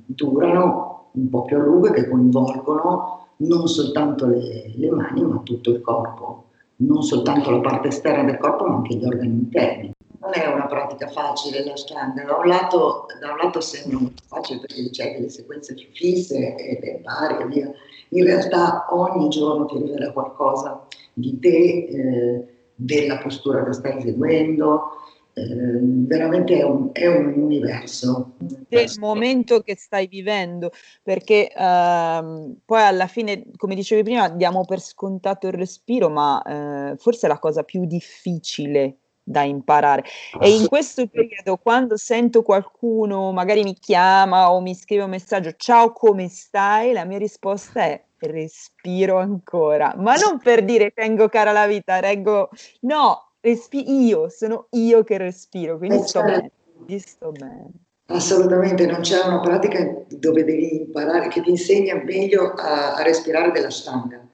durano 0.06 1.10
un 1.12 1.28
po' 1.28 1.44
più 1.44 1.56
a 1.56 1.60
lungo 1.60 1.88
e 1.88 1.92
che 1.92 2.08
coinvolgono 2.08 3.26
non 3.38 3.66
soltanto 3.66 4.26
le, 4.26 4.72
le 4.74 4.90
mani 4.90 5.22
ma 5.22 5.40
tutto 5.42 5.70
il 5.70 5.80
corpo, 5.80 6.44
non 6.76 7.02
soltanto 7.02 7.50
la 7.50 7.60
parte 7.60 7.88
esterna 7.88 8.24
del 8.24 8.38
corpo 8.38 8.66
ma 8.66 8.76
anche 8.76 8.94
gli 8.94 9.04
organi 9.04 9.32
interni. 9.32 9.92
Non 10.20 10.30
è 10.32 10.46
una 10.52 10.66
pratica 10.66 11.08
facile 11.08 11.64
l'Ashtanga, 11.64 12.24
da 12.24 12.36
un 12.36 12.46
lato, 12.46 13.06
da 13.20 13.32
un 13.32 13.38
lato 13.38 13.60
sembra 13.60 13.98
molto 13.98 14.22
facile 14.26 14.60
perché 14.60 14.90
c'è 14.90 15.14
delle 15.14 15.28
sequenze 15.30 15.74
più 15.74 15.86
fisse 15.92 16.56
ed 16.56 16.82
è 16.82 17.00
pari 17.00 17.42
e 17.42 17.46
via. 17.46 17.72
In 18.10 18.24
realtà 18.24 18.86
ogni 18.90 19.28
giorno 19.28 19.66
ti 19.66 19.78
rivela 19.78 20.12
qualcosa 20.12 20.86
di 21.12 21.38
te, 21.38 21.48
eh, 21.48 22.44
della 22.74 23.18
postura 23.18 23.64
che 23.64 23.72
stai 23.72 24.00
seguendo, 24.00 24.82
eh, 24.82 25.17
veramente 25.46 26.58
è 26.58 26.62
un, 26.62 26.90
è 26.92 27.06
un, 27.06 27.34
universo. 27.36 28.32
Del 28.38 28.90
momento 28.98 29.60
che 29.60 29.76
stai 29.76 30.06
vivendo, 30.06 30.70
perché 31.02 31.48
ehm, 31.48 32.56
poi 32.64 32.82
alla 32.82 33.06
fine, 33.06 33.44
come 33.56 33.74
dicevi 33.74 34.02
prima, 34.02 34.28
diamo 34.28 34.64
per 34.64 34.80
scontato 34.80 35.46
il 35.46 35.54
respiro, 35.54 36.08
ma 36.08 36.42
eh, 36.42 36.96
forse 36.96 37.26
è 37.26 37.28
la 37.28 37.38
cosa 37.38 37.62
più 37.62 37.84
difficile 37.86 38.96
da 39.28 39.42
imparare. 39.42 40.04
E 40.40 40.50
in 40.50 40.66
questo 40.66 41.06
periodo, 41.06 41.58
quando 41.58 41.96
sento 41.96 42.42
qualcuno, 42.42 43.30
magari 43.32 43.62
mi 43.62 43.74
chiama 43.74 44.50
o 44.50 44.60
mi 44.60 44.74
scrive 44.74 45.02
un 45.02 45.10
messaggio, 45.10 45.52
ciao, 45.56 45.92
come 45.92 46.28
stai? 46.28 46.92
La 46.92 47.04
mia 47.04 47.18
risposta 47.18 47.82
è 47.82 48.02
respiro 48.20 49.18
ancora, 49.18 49.94
ma 49.96 50.14
non 50.14 50.40
per 50.40 50.64
dire 50.64 50.90
tengo 50.90 51.28
cara 51.28 51.52
la 51.52 51.66
vita, 51.66 52.00
reggo, 52.00 52.48
no, 52.80 53.27
respi- 53.40 54.06
io, 54.06 54.28
sono 54.28 54.66
io 54.70 55.04
che 55.04 55.18
respiro, 55.18 55.78
quindi 55.78 56.06
sto 56.06 56.22
bene, 56.22 56.50
sto 56.98 57.32
bene. 57.32 57.70
Assolutamente, 58.10 58.86
non 58.86 59.00
c'è 59.00 59.22
una 59.26 59.40
pratica 59.40 60.04
dove 60.08 60.44
devi 60.44 60.76
imparare, 60.76 61.28
che 61.28 61.42
ti 61.42 61.50
insegna 61.50 61.94
meglio 62.02 62.52
a, 62.54 62.94
a 62.94 63.02
respirare 63.02 63.50
della 63.50 63.70
stanga. 63.70 64.26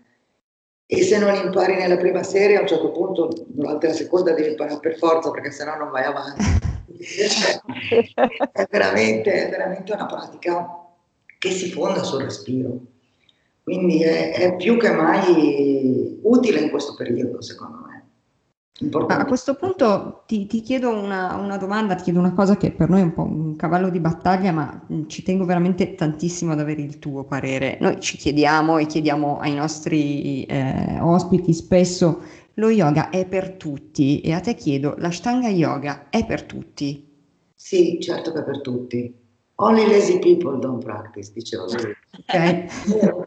E 0.87 1.03
se 1.03 1.19
non 1.19 1.35
impari 1.35 1.75
nella 1.75 1.97
prima 1.97 2.23
serie, 2.23 2.57
a 2.57 2.61
un 2.61 2.69
certo 2.69 2.93
punto, 2.93 3.31
durante 3.47 3.89
la 3.89 3.95
seconda 3.95 4.33
devi 4.33 4.51
imparare 4.51 4.79
per 4.79 4.97
forza, 4.97 5.31
perché 5.31 5.51
sennò 5.51 5.77
non 5.77 5.91
vai 5.91 6.05
avanti. 6.05 6.43
è, 8.53 8.67
veramente, 8.71 9.33
è 9.33 9.51
veramente 9.51 9.93
una 9.93 10.07
pratica 10.07 10.85
che 11.39 11.51
si 11.51 11.73
fonda 11.73 12.03
sul 12.05 12.23
respiro. 12.23 12.79
Quindi 13.65 14.03
è, 14.03 14.35
è 14.35 14.57
più 14.57 14.79
che 14.79 14.91
mai 14.93 16.19
utile 16.23 16.61
in 16.61 16.71
questo 16.71 16.95
periodo, 16.95 17.43
secondo 17.43 17.79
me. 17.84 17.84
A 19.07 19.25
questo 19.25 19.55
punto 19.55 20.25
ti, 20.27 20.47
ti 20.47 20.61
chiedo 20.61 20.91
una, 20.91 21.37
una, 21.37 21.57
domanda, 21.57 21.95
ti 21.95 22.03
chiedo 22.03 22.19
una 22.19 22.33
cosa 22.33 22.57
che 22.57 22.73
per 22.73 22.89
noi 22.89 23.03
è 23.03 23.05
un 23.05 23.13
po' 23.13 23.23
un 23.23 23.55
cavallo 23.55 23.89
di 23.89 24.01
battaglia, 24.01 24.51
ma 24.51 24.85
mm, 24.93 25.07
ci 25.07 25.23
tengo 25.23 25.45
veramente 25.45 25.95
tantissimo 25.95 26.51
ad 26.51 26.59
avere 26.59 26.83
il 26.83 26.99
tuo 26.99 27.23
parere. 27.23 27.79
Noi 27.81 28.01
ci 28.01 28.17
chiediamo 28.17 28.79
e 28.79 28.87
chiediamo 28.87 29.39
ai 29.39 29.55
nostri 29.55 30.43
eh, 30.47 30.99
ospiti 31.01 31.53
spesso, 31.53 32.21
lo 32.55 32.69
yoga 32.69 33.11
è 33.11 33.27
per 33.27 33.53
tutti 33.53 34.21
e 34.21 34.33
a 34.33 34.41
te 34.41 34.57
chiedo, 34.57 34.97
la 34.99 35.13
Shtanga 35.13 35.49
Yoga 35.49 36.09
è 36.11 36.27
per 36.27 36.43
tutti? 36.43 37.09
Sì, 37.55 38.01
certo 38.01 38.33
che 38.33 38.41
è 38.41 38.45
per 38.45 38.61
tutti. 38.61 39.23
Only 39.57 39.87
lazy 39.87 40.19
people 40.19 40.59
don't 40.59 40.83
practice, 40.83 41.31
diceva 41.33 41.65
lui. 41.67 41.95
Okay. 42.27 42.67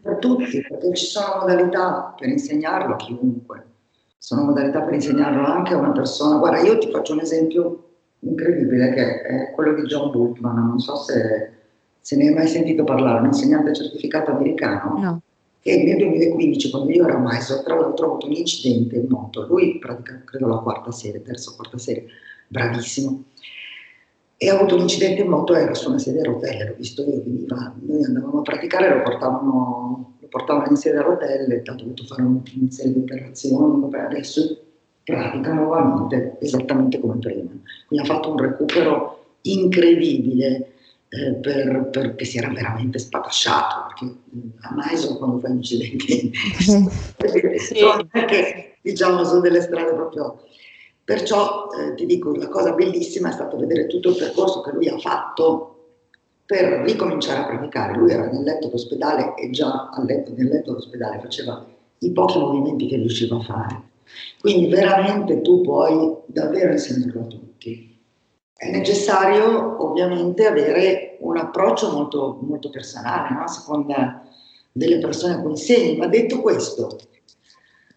per 0.01 0.17
tutti, 0.19 0.61
perché 0.67 0.93
ci 0.93 1.05
sono 1.05 1.37
modalità 1.39 2.13
per 2.19 2.27
insegnarlo 2.27 2.95
a 2.95 2.97
chiunque 2.97 3.75
sono 4.27 4.43
modalità 4.43 4.81
per 4.81 4.93
insegnarlo 4.93 5.45
anche 5.45 5.73
a 5.73 5.77
una 5.77 5.93
persona. 5.93 6.37
Guarda, 6.37 6.59
io 6.59 6.77
ti 6.79 6.91
faccio 6.91 7.13
un 7.13 7.21
esempio 7.21 7.91
incredibile 8.19 8.89
che 8.89 9.21
è 9.21 9.51
quello 9.51 9.73
di 9.73 9.83
John 9.83 10.11
Bultman, 10.11 10.67
non 10.67 10.79
so 10.79 10.97
se, 10.97 11.49
se 12.01 12.17
ne 12.17 12.27
hai 12.27 12.33
mai 12.33 12.47
sentito 12.47 12.83
parlare, 12.83 13.21
un 13.21 13.27
insegnante 13.27 13.73
certificato 13.73 14.31
americano. 14.31 14.99
No. 14.99 15.21
Che 15.61 15.81
nel 15.81 15.95
2015, 15.95 16.69
quando 16.69 16.91
io 16.91 17.07
ero 17.07 17.15
a 17.15 17.21
Mysore, 17.21 17.63
tra 17.63 17.75
l'altro 17.75 18.05
ho 18.05 18.09
avuto 18.09 18.25
un 18.25 18.33
incidente 18.33 18.97
in 18.97 19.05
moto. 19.07 19.47
Lui 19.47 19.79
pratica, 19.79 20.21
credo, 20.25 20.47
la 20.47 20.57
quarta 20.57 20.91
serie, 20.91 21.21
terza 21.21 21.51
o 21.51 21.55
quarta 21.55 21.77
serie, 21.77 22.07
bravissimo. 22.49 23.23
E 24.35 24.49
ha 24.49 24.55
avuto 24.55 24.75
un 24.75 24.81
incidente 24.81 25.21
in 25.21 25.29
moto, 25.29 25.55
era 25.55 25.73
su 25.73 25.87
una 25.87 25.99
sedia 25.99 26.19
a 26.19 26.25
rotelle, 26.25 26.67
l'ho 26.67 26.75
visto 26.75 27.01
io, 27.01 27.23
veniva, 27.23 27.73
noi 27.79 28.03
andavamo 28.03 28.39
a 28.39 28.41
praticare, 28.41 28.89
lo 28.89 29.03
portavamo 30.29 30.63
portavano 30.63 30.69
in 30.69 30.75
sedia 30.75 30.99
a 30.99 31.03
rotelle, 31.03 31.61
ha 31.65 31.73
dovuto 31.73 32.03
fare 32.03 32.21
una 32.21 32.41
serie 32.69 32.93
di 32.93 32.99
operazioni, 32.99 33.95
adesso 33.95 34.61
pratica 35.03 35.53
nuovamente 35.53 36.37
esattamente 36.41 36.99
come 36.99 37.17
prima. 37.19 37.49
Quindi 37.87 38.05
ha 38.05 38.13
fatto 38.13 38.31
un 38.31 38.37
recupero 38.37 39.35
incredibile 39.41 40.73
eh, 41.09 41.33
per, 41.35 41.89
perché 41.91 42.25
si 42.25 42.37
era 42.37 42.49
veramente 42.49 42.99
spatasciato, 42.99 43.85
perché 43.87 44.15
a 44.61 44.73
Maison 44.75 45.17
quando 45.17 45.39
fa 45.39 45.47
incidenti 45.47 46.31
sì. 46.59 47.83
perché 48.11 48.75
diciamo 48.81 49.23
sono 49.23 49.39
delle 49.39 49.61
strade 49.61 49.93
proprio... 49.93 50.41
Perciò 51.07 51.69
eh, 51.69 51.93
ti 51.93 52.05
dico, 52.05 52.35
la 52.35 52.49
cosa 52.49 52.73
bellissima 52.73 53.29
è 53.29 53.31
stato 53.31 53.55
vedere 53.55 53.87
tutto 53.87 54.09
il 54.09 54.17
percorso 54.17 54.59
che 54.59 54.71
lui 54.71 54.89
ha 54.89 54.97
fatto 54.97 55.76
per 56.47 56.83
ricominciare 56.85 57.41
a 57.41 57.45
praticare. 57.45 57.97
Lui 57.97 58.09
era 58.09 58.25
nel 58.25 58.41
letto 58.41 58.69
d'ospedale 58.69 59.35
e 59.35 59.49
già 59.49 59.89
letto, 60.05 60.31
nel 60.33 60.47
letto 60.47 60.71
d'ospedale 60.71 61.19
faceva 61.19 61.63
i 61.99 62.11
pochi 62.11 62.39
movimenti 62.39 62.87
che 62.87 62.95
riusciva 62.95 63.35
a 63.35 63.41
fare. 63.41 63.81
Quindi 64.39 64.67
veramente 64.67 65.41
tu 65.41 65.59
puoi 65.59 66.15
davvero 66.25 66.71
insegnarlo 66.71 67.21
a 67.21 67.25
tutti. 67.25 67.99
È 68.55 68.71
necessario 68.71 69.85
ovviamente 69.85 70.45
avere 70.45 71.17
un 71.19 71.37
approccio 71.37 71.91
molto, 71.91 72.39
molto 72.41 72.69
personale, 72.69 73.35
no? 73.35 73.43
a 73.43 73.47
seconda 73.47 74.25
delle 74.71 74.99
persone 74.99 75.33
a 75.33 75.41
cui 75.41 75.51
insegni. 75.51 75.97
Ma 75.97 76.07
detto 76.07 76.39
questo, 76.39 76.97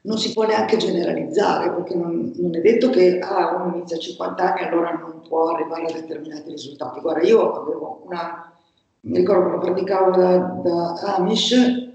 non 0.02 0.18
si 0.18 0.32
può 0.32 0.46
neanche 0.46 0.76
generalizzare, 0.76 1.70
perché 1.72 1.94
non, 1.94 2.32
non 2.36 2.54
è 2.54 2.60
detto 2.60 2.88
che 2.90 3.18
ah, 3.18 3.54
uno 3.56 3.76
inizia 3.76 3.96
a 3.96 4.00
50 4.00 4.42
anni 4.42 4.60
e 4.60 4.66
allora 4.66 4.92
non 4.92 5.20
può 5.26 5.50
arrivare 5.50 5.86
a 5.86 5.92
determinati 5.92 6.50
risultati. 6.50 7.00
Guarda, 7.00 7.26
io 7.26 7.52
avevo 7.52 8.02
una, 8.06 8.52
mi 9.00 9.16
ricordo 9.16 9.50
lo 9.50 9.58
praticavo 9.58 10.10
da, 10.16 10.36
da 10.62 10.92
Amish, 11.16 11.88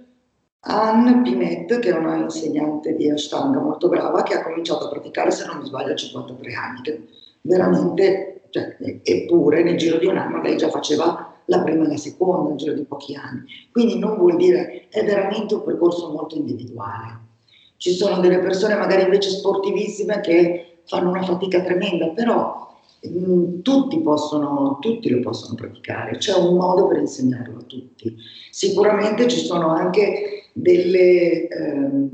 Anne 0.68 1.22
Pimet, 1.22 1.80
che 1.80 1.90
è 1.90 1.98
una 1.98 2.16
insegnante 2.18 2.96
di 2.96 3.10
Ashtanga 3.10 3.60
molto 3.60 3.88
brava, 3.88 4.24
che 4.24 4.36
ha 4.36 4.44
cominciato 4.44 4.86
a 4.86 4.90
praticare, 4.90 5.32
se 5.32 5.46
non 5.46 5.58
mi 5.58 5.66
sbaglio, 5.66 5.92
a 5.92 5.96
53 5.96 6.54
anni, 6.54 6.82
che 6.82 7.08
veramente, 7.42 8.42
cioè, 8.50 8.76
eppure 9.04 9.64
nel 9.64 9.78
giro 9.78 9.98
di 9.98 10.06
un 10.06 10.18
anno 10.18 10.42
lei 10.42 10.58
già 10.58 10.70
faceva 10.70 11.34
la 11.46 11.62
prima 11.62 11.86
e 11.86 11.88
la 11.90 11.98
seconda 11.98 12.50
nel 12.50 12.58
giro 12.58 12.74
di 12.74 12.84
pochi 12.84 13.16
anni. 13.16 13.44
Quindi 13.72 14.00
non 14.00 14.18
vuol 14.18 14.38
dire, 14.38 14.88
è 14.90 15.04
veramente 15.04 15.54
un 15.54 15.64
percorso 15.64 16.12
molto 16.12 16.36
individuale. 16.36 17.25
Ci 17.78 17.92
sono 17.92 18.20
delle 18.20 18.40
persone 18.40 18.76
magari 18.76 19.04
invece 19.04 19.30
sportivissime 19.30 20.22
che 20.22 20.80
fanno 20.86 21.10
una 21.10 21.24
fatica 21.24 21.62
tremenda, 21.62 22.10
però 22.10 22.66
mh, 23.02 23.32
mm, 23.32 23.62
tutti, 23.62 24.00
possono, 24.02 24.78
tutti 24.80 25.10
lo 25.10 25.20
possono 25.20 25.56
praticare, 25.56 26.18
c'è 26.18 26.34
un 26.36 26.56
modo 26.56 26.88
per 26.88 26.98
insegnarlo 26.98 27.60
a 27.60 27.64
tutti. 27.64 28.16
Sicuramente 28.50 29.28
ci 29.28 29.40
sono 29.40 29.70
anche 29.70 30.50
delle, 30.54 31.48
ehm, 31.48 32.10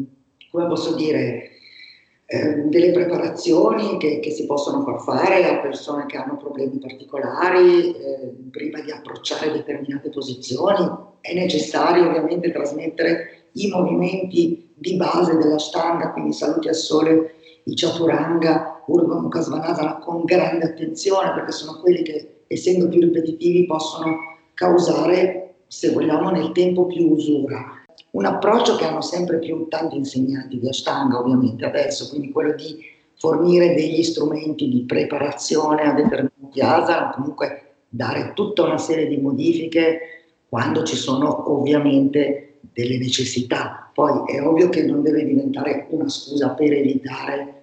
come 0.50 0.68
posso 0.68 0.96
dire, 0.96 1.50
ehm, 2.26 2.70
delle 2.70 2.92
preparazioni 2.92 3.98
che, 3.98 4.20
che, 4.20 4.32
si 4.32 4.46
possono 4.46 4.82
far 4.82 5.02
fare 5.02 5.46
a 5.46 5.60
persone 5.60 6.06
che 6.08 6.18
hanno 6.18 6.38
problemi 6.38 6.80
particolari 6.80 7.94
eh, 7.94 8.34
prima 8.50 8.82
di 8.82 8.92
approcciare 8.92 9.52
determinate 9.52 10.10
posizioni. 10.10 11.10
È 11.20 11.34
necessario 11.34 12.08
ovviamente 12.08 12.52
trasmettere 12.52 13.50
i 13.54 13.68
movimenti 13.68 14.71
di 14.82 14.96
base 14.96 15.38
della 15.38 15.60
Shtanga, 15.60 16.12
quindi 16.12 16.34
saluti 16.34 16.68
al 16.68 16.76
sole, 16.76 17.36
i 17.66 17.76
Chaturanga, 17.76 18.82
Urdhva 18.88 19.22
Mukha 19.22 19.40
Svanasana 19.40 20.00
con 20.00 20.24
grande 20.26 20.66
attenzione 20.66 21.34
perché 21.34 21.52
sono 21.52 21.80
quelli 21.80 22.02
che 22.02 22.46
essendo 22.48 22.88
più 22.90 23.00
ripetitivi 23.00 23.68
possono 23.68 24.18
causare, 24.56 25.54
se 25.68 25.92
vogliamo, 25.92 26.32
nel 26.32 26.52
tempo 26.52 26.88
più 26.88 27.12
usura. 27.12 27.64
Un 28.12 28.26
approccio 28.26 28.76
che 28.76 28.86
hanno 28.86 29.02
sempre 29.02 29.38
più 29.38 29.68
tanti 29.70 29.98
insegnanti 29.98 30.60
di 30.60 30.68
Ashtanga 30.68 31.20
ovviamente 31.20 31.64
adesso, 31.64 32.10
quindi 32.10 32.32
quello 32.32 32.56
di 32.56 32.78
fornire 33.14 33.76
degli 33.76 34.02
strumenti 34.02 34.68
di 34.68 34.82
preparazione 34.82 35.84
a 35.84 35.94
determinati 35.94 36.60
asana, 36.60 37.12
comunque 37.12 37.76
dare 37.88 38.32
tutta 38.34 38.64
una 38.64 38.80
serie 38.80 39.06
di 39.06 39.18
modifiche 39.18 40.00
quando 40.50 40.82
ci 40.84 40.96
sono 40.96 41.52
ovviamente 41.54 42.51
delle 42.74 42.98
necessità. 42.98 43.90
Poi 43.94 44.24
è 44.34 44.42
ovvio 44.42 44.70
che 44.70 44.84
non 44.84 45.02
deve 45.02 45.26
diventare 45.26 45.88
una 45.90 46.10
scusa 46.10 46.50
per 46.50 46.72
evitare 46.74 47.62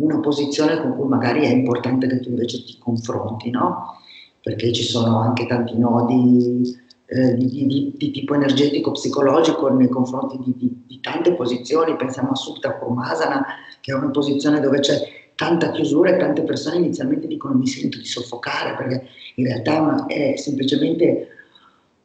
una 0.00 0.18
posizione 0.20 0.80
con 0.80 0.96
cui 0.96 1.08
magari 1.08 1.44
è 1.44 1.50
importante 1.50 2.06
che 2.06 2.20
tu 2.20 2.30
invece 2.30 2.64
ti 2.64 2.78
confronti, 2.78 3.50
no? 3.50 3.98
Perché 4.42 4.72
ci 4.72 4.82
sono 4.82 5.20
anche 5.20 5.46
tanti 5.46 5.76
nodi 5.78 6.78
eh, 7.06 7.34
di, 7.36 7.66
di, 7.66 7.92
di, 7.96 8.10
tipo 8.10 8.34
energetico-psicologico 8.34 9.68
nei 9.68 9.88
confronti 9.88 10.38
di, 10.42 10.84
di, 10.86 11.00
tante 11.00 11.34
posizioni. 11.34 11.96
Pensiamo 11.96 12.30
a 12.30 12.36
Supta 12.36 12.78
Kurmasana, 12.78 13.44
che 13.80 13.92
è 13.92 13.94
una 13.94 14.10
posizione 14.10 14.60
dove 14.60 14.80
c'è 14.80 14.98
tanta 15.34 15.70
chiusura 15.70 16.10
e 16.10 16.18
tante 16.18 16.42
persone 16.42 16.76
inizialmente 16.76 17.26
dicono 17.26 17.54
mi 17.54 17.66
sento 17.66 17.98
di 17.98 18.04
soffocare, 18.04 18.76
perché 18.76 19.08
in 19.36 19.46
realtà 19.46 20.06
è 20.06 20.36
semplicemente 20.36 21.28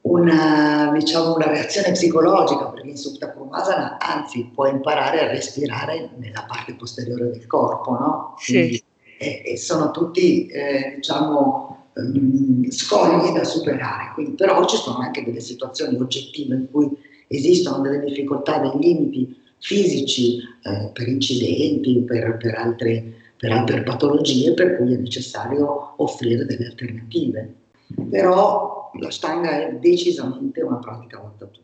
una, 0.06 0.91
diciamo, 0.93 1.36
una 1.36 1.47
reazione 1.47 1.91
psicologica, 1.91 2.68
perché 2.68 2.89
in 2.89 2.97
Supta 2.97 3.32
Kurmasana 3.32 3.97
anzi 3.99 4.49
puoi 4.53 4.72
imparare 4.72 5.22
a 5.22 5.28
respirare 5.32 6.12
nella 6.18 6.45
parte 6.47 6.76
posteriore 6.76 7.32
del 7.32 7.47
corpo, 7.47 7.91
no? 7.91 8.36
Quindi, 8.43 8.84
e, 9.18 9.41
e, 9.45 9.58
sono 9.58 9.91
tutti, 9.91 10.45
eh, 10.47 10.93
diciamo, 10.95 11.88
um, 11.93 12.70
scogli 12.70 13.32
da 13.32 13.43
superare. 13.43 14.12
Quindi, 14.14 14.36
però 14.36 14.64
ci 14.66 14.78
sono 14.78 14.97
anche 14.97 15.24
delle 15.24 15.39
situazioni 15.39 15.97
oggettive 15.97 16.56
in 16.56 16.68
cui 16.70 16.89
esistono 17.28 17.82
delle 17.82 18.01
difficoltà, 18.01 18.60
dei 18.60 18.78
limiti 18.80 19.36
fisici 19.58 20.38
eh, 20.38 20.91
per 20.93 21.08
incidenti, 21.08 22.03
per, 22.06 22.38
per, 22.38 22.56
altre, 22.56 23.03
per 23.38 23.51
altre 23.51 23.82
patologie, 23.82 24.53
per 24.53 24.78
cui 24.78 24.93
è 24.93 24.97
necessario 24.97 25.93
offrire 25.97 26.45
delle 26.45 26.68
alternative. 26.68 27.53
Però 28.10 28.74
la 28.99 29.11
stanga 29.11 29.67
è 29.67 29.73
decisamente 29.73 30.61
una 30.61 30.77
pratica 30.77 31.19
volta 31.19 31.45
a 31.45 31.47
tutti. 31.47 31.63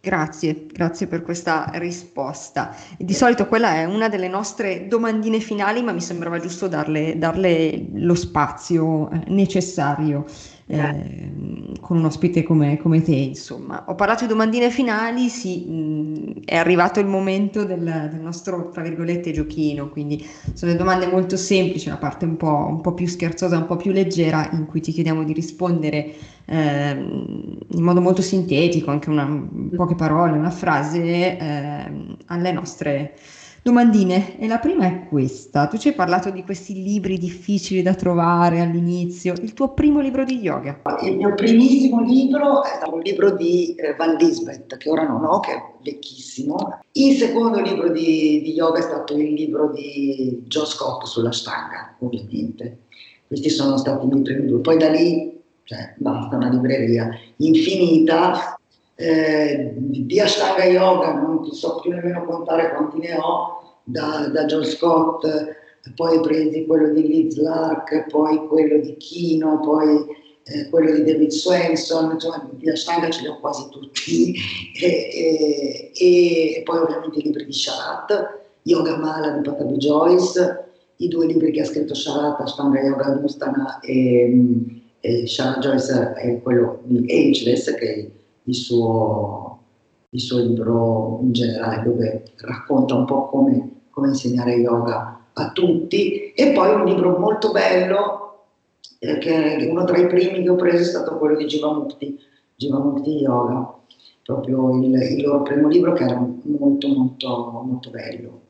Grazie, 0.00 0.66
grazie 0.66 1.06
per 1.06 1.22
questa 1.22 1.70
risposta. 1.74 2.74
Di 2.96 3.14
solito 3.14 3.46
quella 3.46 3.74
è 3.74 3.84
una 3.84 4.08
delle 4.08 4.28
nostre 4.28 4.88
domandine 4.88 5.40
finali, 5.40 5.82
ma 5.82 5.92
mi 5.92 6.00
sembrava 6.00 6.38
giusto 6.38 6.66
darle, 6.66 7.18
darle 7.18 7.88
lo 7.92 8.14
spazio 8.14 9.10
eh, 9.10 9.22
necessario. 9.28 10.24
Eh, 10.70 11.72
con 11.80 11.96
un 11.96 12.04
ospite 12.04 12.42
come, 12.42 12.76
come, 12.76 13.00
te, 13.00 13.14
insomma. 13.14 13.84
Ho 13.88 13.94
parlato 13.94 14.24
di 14.24 14.28
domandine 14.28 14.70
finali, 14.70 15.28
sì, 15.30 15.64
mh, 15.64 16.44
è 16.44 16.56
arrivato 16.56 17.00
il 17.00 17.06
momento 17.06 17.64
del, 17.64 18.08
del, 18.10 18.20
nostro, 18.20 18.68
tra 18.68 18.82
virgolette, 18.82 19.32
giochino, 19.32 19.88
quindi 19.88 20.24
sono 20.52 20.74
domande 20.74 21.06
molto 21.06 21.38
semplici, 21.38 21.88
una 21.88 21.96
parte 21.96 22.26
un 22.26 22.36
po', 22.36 22.66
un 22.68 22.82
po', 22.82 22.92
più 22.92 23.06
scherzosa, 23.06 23.56
un 23.56 23.66
po' 23.66 23.76
più 23.76 23.92
leggera, 23.92 24.50
in 24.52 24.66
cui 24.66 24.80
ti 24.80 24.92
chiediamo 24.92 25.24
di 25.24 25.32
rispondere 25.32 26.14
eh, 26.44 26.90
in 26.90 27.82
modo 27.82 28.02
molto 28.02 28.20
sintetico, 28.20 28.90
anche 28.90 29.08
una, 29.08 29.48
poche 29.74 29.94
parole, 29.94 30.36
una 30.36 30.50
frase, 30.50 31.38
eh, 31.38 31.92
alle 32.26 32.52
nostre 32.52 33.14
domandine. 33.62 34.38
E 34.38 34.46
la 34.46 34.58
prima 34.58 34.86
è 34.86 35.06
questa. 35.08 35.66
Tu 35.66 35.78
ci 35.78 35.88
hai 35.88 35.94
parlato 35.94 36.30
di 36.30 36.42
questi 36.44 36.82
libri 36.82 37.18
difficili 37.18 37.82
da 37.82 37.94
trovare 37.94 38.60
all'inizio. 38.60 39.34
Il 39.40 39.54
tuo 39.54 39.70
primo 39.74 40.00
libro 40.00 40.24
di 40.24 40.38
yoga? 40.38 40.80
Il 41.02 41.16
mio 41.16 41.34
primissimo 41.34 42.02
libro 42.02 42.62
è 42.64 42.88
un 42.90 43.00
libro 43.00 43.30
di 43.32 43.74
eh, 43.74 43.94
Van 43.94 44.16
Lisbeth, 44.16 44.76
che 44.76 44.90
ora 44.90 45.06
non 45.06 45.24
ho, 45.24 45.40
che 45.40 45.52
è 45.52 45.62
vecchissimo. 45.82 46.80
Il 46.92 47.16
secondo 47.16 47.60
libro 47.60 47.90
di, 47.90 48.40
di 48.42 48.52
yoga 48.52 48.78
è 48.78 48.82
stato 48.82 49.16
il 49.16 49.32
libro 49.32 49.70
di 49.72 50.42
Joe 50.46 50.66
Scott 50.66 51.04
sulla 51.04 51.32
stanga, 51.32 51.96
ovviamente. 52.00 52.80
Questi 53.26 53.50
sono 53.50 53.76
stati 53.76 54.06
i 54.06 54.08
miei 54.08 54.22
primi 54.22 54.46
due. 54.46 54.60
Poi 54.60 54.78
da 54.78 54.88
lì, 54.88 55.38
cioè, 55.64 55.94
basta, 55.98 56.36
una 56.36 56.48
libreria 56.48 57.10
infinita. 57.36 58.57
Eh, 59.00 59.74
di 59.76 60.18
Ashtanga 60.18 60.64
Yoga 60.64 61.12
non 61.12 61.44
ti 61.44 61.54
so 61.54 61.78
più 61.80 61.92
nemmeno 61.92 62.24
contare 62.24 62.74
quanti 62.74 62.98
ne 62.98 63.14
ho, 63.14 63.78
da, 63.84 64.26
da 64.26 64.44
John 64.46 64.64
Scott, 64.64 65.24
poi 65.94 66.20
presi 66.20 66.66
quello 66.66 66.92
di 66.92 67.06
Liz 67.06 67.36
Lark, 67.36 68.08
poi 68.10 68.48
quello 68.48 68.80
di 68.80 68.96
Kino, 68.96 69.60
poi 69.60 70.04
eh, 70.42 70.68
quello 70.68 70.90
di 70.96 71.04
David 71.04 71.30
Swenson, 71.30 72.10
insomma 72.10 72.50
di 72.50 72.68
Ashtanga 72.68 73.08
ce 73.08 73.20
li 73.20 73.28
ho 73.28 73.38
quasi 73.38 73.68
tutti, 73.70 74.34
e, 74.82 75.92
e, 75.94 76.56
e, 76.56 76.62
poi 76.64 76.78
ovviamente 76.78 77.20
i 77.20 77.22
libri 77.22 77.44
di 77.44 77.52
Sharat, 77.52 78.38
Yoga 78.62 78.96
Mala 78.96 79.30
di 79.30 79.48
Patabi 79.48 79.76
Joyce, 79.76 80.64
i 80.96 81.06
due 81.06 81.26
libri 81.26 81.52
che 81.52 81.60
ha 81.60 81.64
scritto 81.64 81.94
Sharat, 81.94 82.40
Ashtanga 82.40 82.80
Yoga 82.80 83.14
Nustana 83.14 83.78
e, 83.78 84.42
e 84.98 85.24
Sharat 85.24 85.60
Joyce 85.60 86.14
è 86.14 86.42
quello 86.42 86.80
di 86.82 87.04
Ageless, 87.08 87.72
che 87.76 88.10
il 88.48 88.54
suo, 88.54 89.58
il 90.10 90.20
suo 90.20 90.38
libro 90.38 91.20
in 91.22 91.32
generale 91.32 91.82
dove 91.82 92.24
racconta 92.36 92.94
un 92.94 93.04
po' 93.04 93.28
come 93.28 93.76
come 93.98 94.08
insegnare 94.08 94.54
yoga 94.54 95.18
a 95.32 95.50
tutti 95.50 96.30
e 96.30 96.52
poi 96.52 96.72
un 96.72 96.84
libro 96.84 97.18
molto 97.18 97.50
bello 97.50 98.44
eh, 99.00 99.18
che 99.18 99.68
uno 99.68 99.84
tra 99.84 99.98
i 99.98 100.06
primi 100.06 100.42
che 100.42 100.48
ho 100.48 100.54
preso 100.54 100.82
è 100.82 100.84
stato 100.84 101.18
quello 101.18 101.36
di 101.36 101.46
Jivamukti, 101.46 102.18
Jivamukti 102.54 103.10
Yoga, 103.10 103.74
proprio 104.24 104.76
il, 104.76 104.94
il, 104.94 105.22
loro 105.22 105.42
primo 105.42 105.68
libro 105.68 105.92
che 105.94 106.04
era 106.04 106.16
molto 106.16 106.88
molto 106.88 107.62
molto 107.64 107.90
bello. 107.90 108.40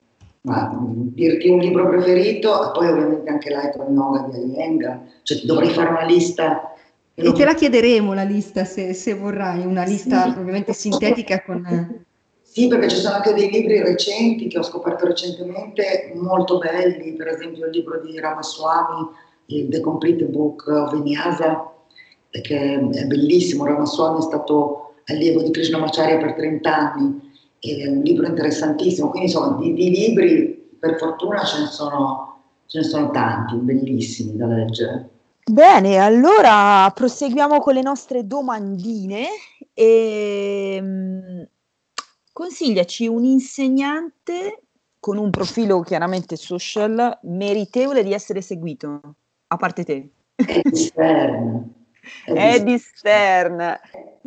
Ma 0.42 0.70
dirti 0.80 1.48
un 1.48 1.58
libro 1.58 1.88
preferito, 1.88 2.70
poi 2.72 2.88
ovviamente 2.88 3.28
anche 3.28 3.50
l'Icon 3.50 3.92
Yoga 3.92 4.28
di 4.30 4.52
Iyengar, 4.52 5.02
cioè 5.22 5.40
dovrei 5.44 5.68
fare 5.68 5.90
una 5.90 6.04
lista 6.04 6.67
e 7.20 7.32
te 7.32 7.44
la 7.44 7.54
chiederemo 7.54 8.14
la 8.14 8.22
lista 8.22 8.64
se, 8.64 8.94
se 8.94 9.14
vorrai, 9.14 9.66
una 9.66 9.82
lista 9.82 10.30
sì. 10.32 10.38
ovviamente 10.38 10.72
sintetica 10.72 11.42
con... 11.42 12.06
Sì, 12.42 12.68
perché 12.68 12.88
ci 12.88 12.96
sono 12.96 13.16
anche 13.16 13.34
dei 13.34 13.50
libri 13.50 13.82
recenti 13.82 14.46
che 14.46 14.58
ho 14.58 14.62
scoperto 14.62 15.06
recentemente, 15.06 16.12
molto 16.14 16.58
belli, 16.58 17.12
per 17.12 17.28
esempio 17.28 17.66
il 17.66 17.72
libro 17.72 18.00
di 18.00 18.18
Ramaswamy, 18.18 19.08
il 19.46 19.68
The 19.68 19.80
Complete 19.80 20.24
Book 20.26 20.66
of 20.66 20.92
Vinyasa, 20.92 21.72
che 22.30 22.90
è 22.90 23.04
bellissimo. 23.04 23.66
Ramaswamy 23.66 24.18
è 24.18 24.22
stato 24.22 24.94
allievo 25.06 25.42
di 25.42 25.50
Krishnamacharya 25.50 26.18
per 26.18 26.34
30 26.34 26.76
anni, 26.76 27.20
è 27.58 27.86
un 27.88 28.00
libro 28.00 28.26
interessantissimo. 28.26 29.10
Quindi 29.10 29.28
insomma, 29.28 29.58
di, 29.60 29.74
di 29.74 29.90
libri, 29.90 30.70
per 30.78 30.96
fortuna, 30.98 31.44
ce 31.44 31.60
ne, 31.60 31.66
sono, 31.66 32.42
ce 32.66 32.78
ne 32.78 32.84
sono 32.84 33.10
tanti, 33.10 33.56
bellissimi 33.56 34.36
da 34.36 34.46
leggere. 34.46 35.10
Bene, 35.50 35.98
allora 35.98 36.90
proseguiamo 36.94 37.58
con 37.58 37.74
le 37.74 37.82
nostre 37.82 38.26
domandine. 38.26 39.26
E 39.72 40.74
ehm, 40.76 41.48
Consigliaci 42.38 43.08
un 43.08 43.24
insegnante 43.24 44.62
con 45.00 45.16
un 45.18 45.28
profilo 45.28 45.80
chiaramente 45.80 46.36
social 46.36 47.18
meritevole 47.22 48.04
di 48.04 48.12
essere 48.12 48.42
seguito, 48.42 49.00
a 49.48 49.56
parte 49.56 49.82
te. 49.82 50.08
Eddie 50.36 50.76
Stern. 50.76 51.74
Eddie 52.26 52.78
Stern. 52.78 53.80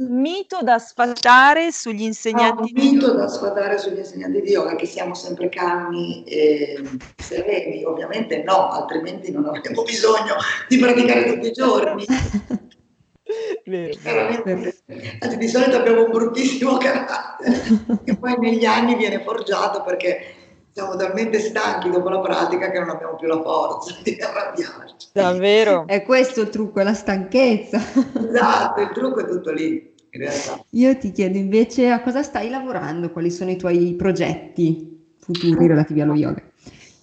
Mito 0.09 0.59
da 0.63 0.79
sfatare 0.79 1.71
sugli 1.71 2.01
insegnanti 2.01 2.61
ah, 2.61 2.73
di 2.73 2.81
yoga. 2.81 2.91
mito 2.91 3.13
da 3.13 3.27
sfatare 3.27 3.77
sugli 3.77 3.99
insegnanti 3.99 4.41
di 4.41 4.51
yoga, 4.51 4.75
che 4.75 4.85
siamo 4.85 5.13
sempre 5.13 5.49
calmi 5.49 6.23
e 6.23 6.81
sereni. 7.17 7.83
Ovviamente 7.83 8.41
no, 8.43 8.69
altrimenti 8.69 9.31
non 9.31 9.45
avremo 9.45 9.83
bisogno 9.83 10.35
di 10.67 10.77
praticare 10.77 11.33
tutti 11.33 11.47
i 11.47 11.51
giorni. 11.51 12.05
Vero. 13.65 13.97
Anzi, 15.19 15.37
di 15.37 15.47
solito 15.47 15.77
abbiamo 15.77 16.05
un 16.05 16.11
bruttissimo 16.11 16.77
carattere 16.77 17.61
che 18.03 18.17
poi 18.19 18.37
negli 18.39 18.65
anni 18.65 18.95
viene 18.95 19.21
forgiato 19.23 19.83
perché 19.83 20.35
siamo 20.73 20.95
talmente 20.95 21.39
stanchi 21.39 21.89
dopo 21.89 22.09
la 22.09 22.19
pratica 22.19 22.71
che 22.71 22.79
non 22.79 22.89
abbiamo 22.89 23.15
più 23.15 23.27
la 23.27 23.41
forza 23.41 23.95
di 24.03 24.17
arrabbiarci. 24.19 25.09
Davvero? 25.11 25.85
È 25.85 26.01
questo 26.03 26.41
il 26.41 26.49
trucco, 26.49 26.79
è 26.79 26.83
la 26.83 26.93
stanchezza. 26.93 27.77
Esatto, 27.77 28.81
il 28.81 28.91
trucco 28.93 29.19
è 29.19 29.27
tutto 29.27 29.51
lì. 29.51 29.90
In. 30.14 30.30
Io 30.72 30.97
ti 30.97 31.12
chiedo 31.12 31.38
invece 31.38 31.89
a 31.89 32.01
cosa 32.01 32.22
stai 32.22 32.49
lavorando, 32.49 33.12
quali 33.12 33.32
sono 33.32 33.49
i 33.49 33.55
tuoi 33.55 33.95
progetti 33.95 35.16
futuri 35.20 35.68
relativi 35.68 36.01
allo 36.01 36.16
yoga? 36.16 36.43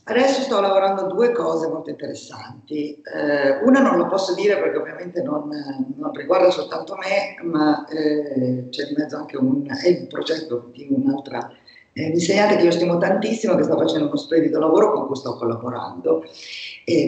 Adesso 0.04 0.40
sto 0.42 0.60
lavorando 0.60 1.02
a 1.02 1.06
due 1.06 1.32
cose 1.32 1.68
molto 1.68 1.90
interessanti. 1.90 2.94
Eh, 2.94 3.62
una 3.62 3.80
non 3.80 3.98
la 3.98 4.06
posso 4.06 4.34
dire 4.34 4.56
perché 4.58 4.78
ovviamente 4.78 5.22
non, 5.22 5.50
non 5.96 6.12
riguarda 6.12 6.50
soltanto 6.50 6.96
me, 6.96 7.36
ma 7.46 7.86
eh, 7.88 8.68
c'è 8.70 8.86
di 8.86 8.94
mezzo 8.96 9.16
anche 9.16 9.36
un, 9.36 9.66
è 9.66 9.98
un 10.00 10.06
progetto 10.06 10.70
di 10.72 10.86
un'altra 10.90 11.50
eh, 11.98 12.10
insegnante 12.10 12.56
che 12.56 12.64
io 12.64 12.70
stimo 12.70 12.96
tantissimo, 12.96 13.56
che 13.56 13.64
sta 13.64 13.76
facendo 13.76 14.06
uno 14.06 14.16
splendido 14.16 14.60
lavoro 14.60 14.92
con 14.92 15.06
cui 15.06 15.16
sto 15.16 15.34
collaborando, 15.34 16.22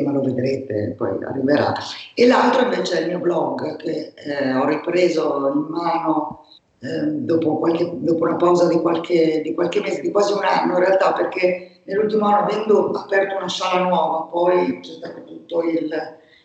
ma 0.05 0.11
lo 0.11 0.21
vedrete, 0.21 0.95
poi 0.97 1.11
arriverà. 1.23 1.73
E 2.15 2.27
l'altro 2.27 2.65
invece 2.65 2.99
è 2.99 3.03
il 3.03 3.09
mio 3.09 3.21
blog 3.21 3.77
che 3.77 4.13
eh, 4.17 4.53
ho 4.55 4.67
ripreso 4.67 5.53
in 5.55 5.67
mano 5.69 6.45
eh, 6.81 7.07
dopo, 7.07 7.59
qualche, 7.59 7.89
dopo, 7.99 8.25
una 8.25 8.37
pausa 8.37 8.67
di 8.67 8.81
qualche, 8.81 9.41
di 9.43 9.55
qualche 9.55 9.81
mese, 9.81 10.01
di 10.01 10.11
quasi 10.11 10.33
un 10.33 10.43
anno 10.43 10.73
in 10.73 10.85
realtà, 10.85 11.13
perché 11.13 11.83
nell'ultimo 11.85 12.27
anno 12.27 12.47
avendo 12.47 12.91
aperto 12.91 13.37
una 13.37 13.49
sala 13.49 13.85
nuova, 13.85 14.23
poi 14.25 14.81
c'è 14.81 14.93
stato 14.93 15.23
tutto 15.25 15.63
il, 15.63 15.89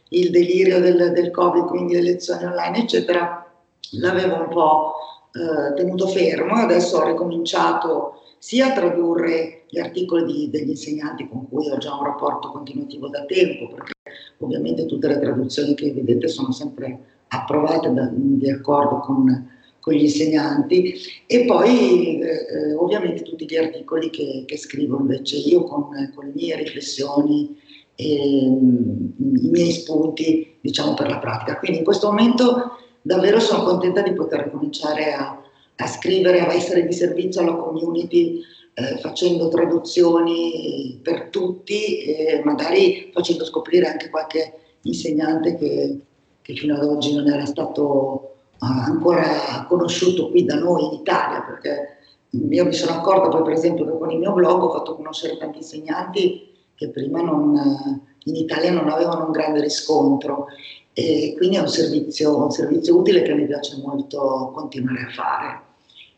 il 0.09 0.29
delirio 0.29 0.79
del, 0.79 1.13
del, 1.13 1.31
Covid, 1.31 1.65
quindi 1.65 1.95
le 1.95 2.01
lezioni 2.01 2.45
online, 2.45 2.77
eccetera, 2.77 3.43
l'avevo 3.99 4.35
un 4.35 4.47
po' 4.49 4.93
eh, 5.33 5.73
tenuto 5.73 6.07
fermo 6.07 6.55
adesso 6.55 6.97
ho 6.97 7.05
ricominciato 7.05 8.21
sia 8.45 8.73
tradurre 8.73 9.63
gli 9.69 9.79
articoli 9.79 10.31
di, 10.31 10.49
degli 10.51 10.69
insegnanti 10.69 11.27
con 11.27 11.49
cui 11.49 11.67
ho 11.67 11.79
già 11.79 11.95
un 11.95 12.03
rapporto 12.03 12.51
continuativo 12.51 13.07
da 13.07 13.25
tempo, 13.25 13.69
perché 13.69 13.93
ovviamente 14.37 14.85
tutte 14.85 15.07
le 15.07 15.19
traduzioni 15.19 15.73
che 15.73 15.91
vedete 15.91 16.27
sono 16.27 16.51
sempre 16.51 17.23
approvate 17.29 17.91
da, 17.91 18.07
di 18.13 18.47
accordo 18.47 18.99
con 18.99 19.53
con 19.79 19.93
gli 19.93 20.01
insegnanti 20.01 20.95
e 21.27 21.45
poi 21.45 22.19
eh, 22.19 22.25
eh, 22.25 22.73
ovviamente 22.73 23.21
tutti 23.21 23.45
gli 23.45 23.55
articoli 23.55 24.09
che, 24.09 24.43
che 24.47 24.57
scrivo 24.57 24.97
invece 24.97 25.37
io 25.37 25.63
con, 25.63 25.89
con 26.15 26.25
le 26.25 26.31
mie 26.33 26.55
riflessioni 26.55 27.55
e 27.93 28.47
mm, 28.49 29.07
i 29.43 29.49
miei 29.49 29.71
spunti 29.71 30.55
diciamo 30.59 30.95
per 30.95 31.07
la 31.07 31.19
pratica. 31.19 31.59
Quindi 31.59 31.77
in 31.77 31.83
questo 31.83 32.07
momento 32.07 32.77
davvero 33.03 33.39
sono 33.39 33.63
contenta 33.63 34.01
di 34.01 34.13
poter 34.13 34.49
cominciare 34.49 35.13
a, 35.13 35.44
a 35.77 35.87
scrivere, 35.87 36.39
a 36.39 36.53
essere 36.53 36.85
di 36.85 36.93
servizio 36.93 37.41
alla 37.41 37.55
community 37.55 38.41
eh, 38.73 38.97
facendo 38.99 39.47
traduzioni 39.49 40.99
per 41.01 41.29
tutti 41.29 41.99
e 41.99 42.41
magari 42.43 43.09
facendo 43.13 43.45
scoprire 43.45 43.87
anche 43.87 44.09
qualche 44.09 44.53
insegnante 44.81 45.55
che, 45.55 45.99
che 46.41 46.53
fino 46.55 46.75
ad 46.75 46.83
oggi 46.83 47.15
non 47.15 47.27
era 47.27 47.45
stato 47.45 48.31
ancora 48.59 49.65
conosciuto 49.67 50.29
qui 50.29 50.45
da 50.45 50.55
noi 50.55 50.85
in 50.85 50.93
Italia, 50.93 51.41
perché 51.41 51.97
io 52.29 52.65
mi 52.65 52.73
sono 52.73 52.97
accorta 52.97 53.29
poi 53.29 53.43
per 53.43 53.53
esempio 53.53 53.85
che 53.85 53.97
con 53.97 54.11
il 54.11 54.19
mio 54.19 54.33
blog 54.33 54.63
ho 54.63 54.71
fatto 54.71 54.95
conoscere 54.95 55.37
tanti 55.37 55.59
insegnanti 55.59 56.53
che 56.75 56.89
prima 56.89 57.21
non, 57.21 58.01
in 58.23 58.35
Italia 58.35 58.71
non 58.71 58.89
avevano 58.89 59.25
un 59.25 59.31
grande 59.31 59.61
riscontro 59.61 60.47
e 60.93 61.33
quindi 61.37 61.57
è 61.57 61.61
un 61.61 61.67
servizio, 61.67 62.43
un 62.43 62.51
servizio 62.51 62.97
utile 62.97 63.21
che 63.21 63.33
mi 63.33 63.45
piace 63.45 63.77
molto 63.77 64.51
continuare 64.53 65.01
a 65.01 65.13
fare. 65.13 65.64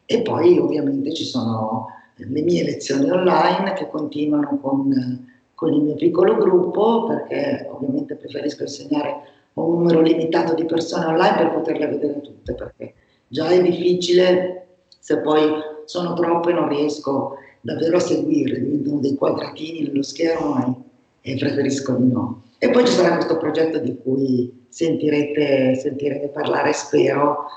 E 0.09 0.21
poi 0.21 0.57
ovviamente 0.57 1.13
ci 1.13 1.25
sono 1.25 1.87
le 2.15 2.41
mie 2.41 2.63
lezioni 2.63 3.09
online 3.11 3.73
che 3.73 3.89
continuano 3.89 4.57
con, 4.59 5.27
con 5.53 5.73
il 5.73 5.81
mio 5.81 5.95
piccolo 5.95 6.37
gruppo 6.37 7.05
perché 7.07 7.67
ovviamente 7.69 8.15
preferisco 8.15 8.63
insegnare 8.63 9.35
ho 9.53 9.65
un 9.65 9.79
numero 9.79 10.01
limitato 10.01 10.53
di 10.53 10.65
persone 10.65 11.05
online 11.05 11.35
per 11.35 11.51
poterle 11.51 11.87
vedere 11.87 12.21
tutte, 12.21 12.53
perché 12.53 12.93
già 13.27 13.49
è 13.49 13.61
difficile, 13.61 14.67
se 14.99 15.19
poi 15.19 15.51
sono 15.85 16.13
troppe 16.13 16.53
non 16.53 16.69
riesco 16.69 17.37
davvero 17.61 17.97
a 17.97 18.01
seguire, 18.01 18.61
diventano 18.61 18.99
dei 18.99 19.15
quadratini 19.15 19.81
nello 19.81 20.03
schermo 20.03 20.85
e, 21.21 21.31
e 21.31 21.37
preferisco 21.37 21.93
di 21.93 22.11
no. 22.11 22.43
E 22.59 22.69
poi 22.69 22.85
ci 22.85 22.93
sarà 22.93 23.15
questo 23.15 23.37
progetto 23.37 23.79
di 23.79 23.97
cui 24.01 24.65
sentirete, 24.69 25.75
sentirete 25.75 26.27
parlare, 26.27 26.73
spero, 26.73 27.47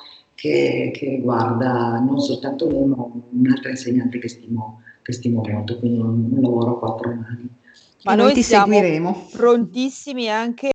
che, 0.41 0.91
che, 0.95 1.09
riguarda 1.11 1.99
non 1.99 2.19
soltanto 2.19 2.67
me, 2.71 2.87
ma 2.87 3.07
un'altra 3.33 3.69
insegnante 3.69 4.19
che 4.19 4.29
stimo, 4.29 4.81
che 5.03 5.13
stimo 5.13 5.43
molto, 5.47 5.79
quindi 5.79 5.99
un, 5.99 6.33
un 6.33 6.41
lavoro 6.41 6.77
a 6.77 6.79
quattro 6.79 7.11
mani. 7.11 7.47
Ma 8.05 8.15
noi, 8.15 8.25
noi 8.25 8.35
ti 8.35 8.43
seguiremo. 8.43 9.27
prontissimi 9.33 10.31
anche 10.31 10.71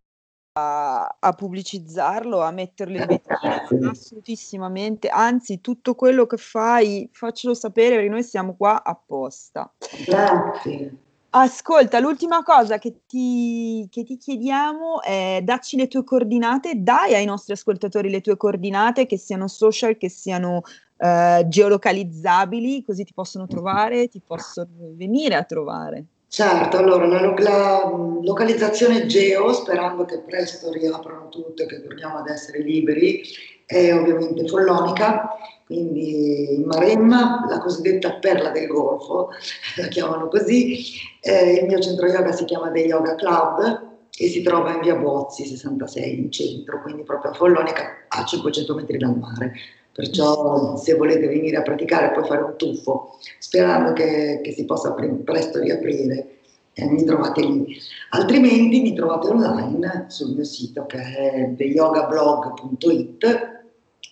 a, 0.59 1.17
a 1.19 1.33
pubblicizzarlo, 1.33 2.41
a 2.41 2.51
metterlo 2.51 2.97
in 2.97 3.05
vetrina, 3.07 3.89
assolutissimamente. 3.89 5.07
Anzi, 5.07 5.61
tutto 5.61 5.95
quello 5.95 6.27
che 6.27 6.37
fai, 6.37 7.09
faccelo 7.11 7.55
sapere 7.55 7.95
perché 7.95 8.09
noi 8.09 8.23
siamo 8.23 8.55
qua 8.55 8.83
apposta. 8.83 9.73
Grazie. 10.05 10.97
Ascolta, 11.38 11.99
l'ultima 11.99 12.44
cosa 12.44 12.78
che 12.78 13.02
ti, 13.06 13.86
che 13.91 14.06
ti, 14.06 14.16
chiediamo 14.16 15.02
è 15.02 15.41
dacci 15.44 15.76
le 15.76 15.90
tue 15.90 16.06
coordinate, 16.06 16.82
dai 16.82 17.14
ai 17.14 17.26
nostri 17.26 17.52
ascoltatori 17.52 18.10
le 18.10 18.22
tue 18.22 18.38
coordinate, 18.38 19.06
che 19.06 19.18
siano 19.18 19.49
social, 19.49 19.98
che 19.98 20.07
siano 20.07 20.62
uh, 20.95 21.45
geolocalizzabili, 21.45 22.86
così 22.86 23.03
ti 23.03 23.12
possono 23.14 23.48
trovare, 23.48 24.07
ti 24.07 24.22
possono 24.26 24.70
venire 24.95 25.36
a 25.36 25.44
trovare. 25.44 26.06
Certo, 26.30 26.78
allora 26.78 27.06
la, 27.06 27.34
la, 27.38 27.91
localizzazione 28.22 29.06
geo, 29.06 29.52
sperando 29.52 30.06
che 30.06 30.20
presto 30.20 30.72
riaprano 30.72 31.28
tutto 31.28 31.64
e 31.64 31.66
che 31.66 31.82
torniamo 31.82 32.18
ad 32.18 32.30
essere 32.30 32.60
liberi, 32.60 33.22
è 33.65 33.93
ovviamente 33.93 34.47
Follonica, 34.47 35.37
quindi 35.65 36.53
in 36.53 36.63
Maremma, 36.65 37.45
la 37.49 37.59
cosiddetta 37.59 38.13
perla 38.13 38.49
del 38.49 38.67
Golfo, 38.67 39.29
la 39.77 39.87
chiamano 39.87 40.27
così. 40.27 40.77
Eh, 41.21 41.53
il 41.53 41.65
mio 41.65 41.79
centro 41.79 42.07
yoga 42.07 42.31
si 42.31 42.45
chiama 42.45 42.69
The 42.69 42.81
Yoga 42.81 43.15
Club 43.15 43.93
e 44.17 44.29
si 44.29 44.41
trova 44.43 44.73
in 44.73 44.81
via 44.81 44.95
Bozzi 44.95 45.45
66 45.45 46.19
in 46.19 46.31
centro, 46.31 46.81
quindi 46.81 47.03
proprio 47.03 47.31
a 47.31 47.33
Follonica 47.33 48.05
a 48.07 48.23
500 48.23 48.75
metri 48.75 48.97
dal 48.97 49.17
mare. 49.17 49.53
Perciò 49.91 50.75
se 50.75 50.95
volete 50.95 51.27
venire 51.27 51.57
a 51.57 51.61
praticare 51.61 52.11
puoi 52.11 52.25
fare 52.25 52.43
un 52.43 52.55
tuffo, 52.57 53.17
sperando 53.39 53.93
che, 53.93 54.41
che 54.43 54.51
si 54.51 54.65
possa 54.65 54.91
pre- 54.91 55.07
presto 55.07 55.59
riaprire, 55.59 56.27
eh, 56.73 56.85
mi 56.85 57.05
trovate 57.05 57.41
lì. 57.41 57.77
Altrimenti 58.09 58.81
mi 58.81 58.93
trovate 58.93 59.29
online 59.29 60.05
sul 60.09 60.35
mio 60.35 60.43
sito 60.43 60.85
che 60.85 60.99
è 60.99 61.53
theyogablog.it 61.55 63.55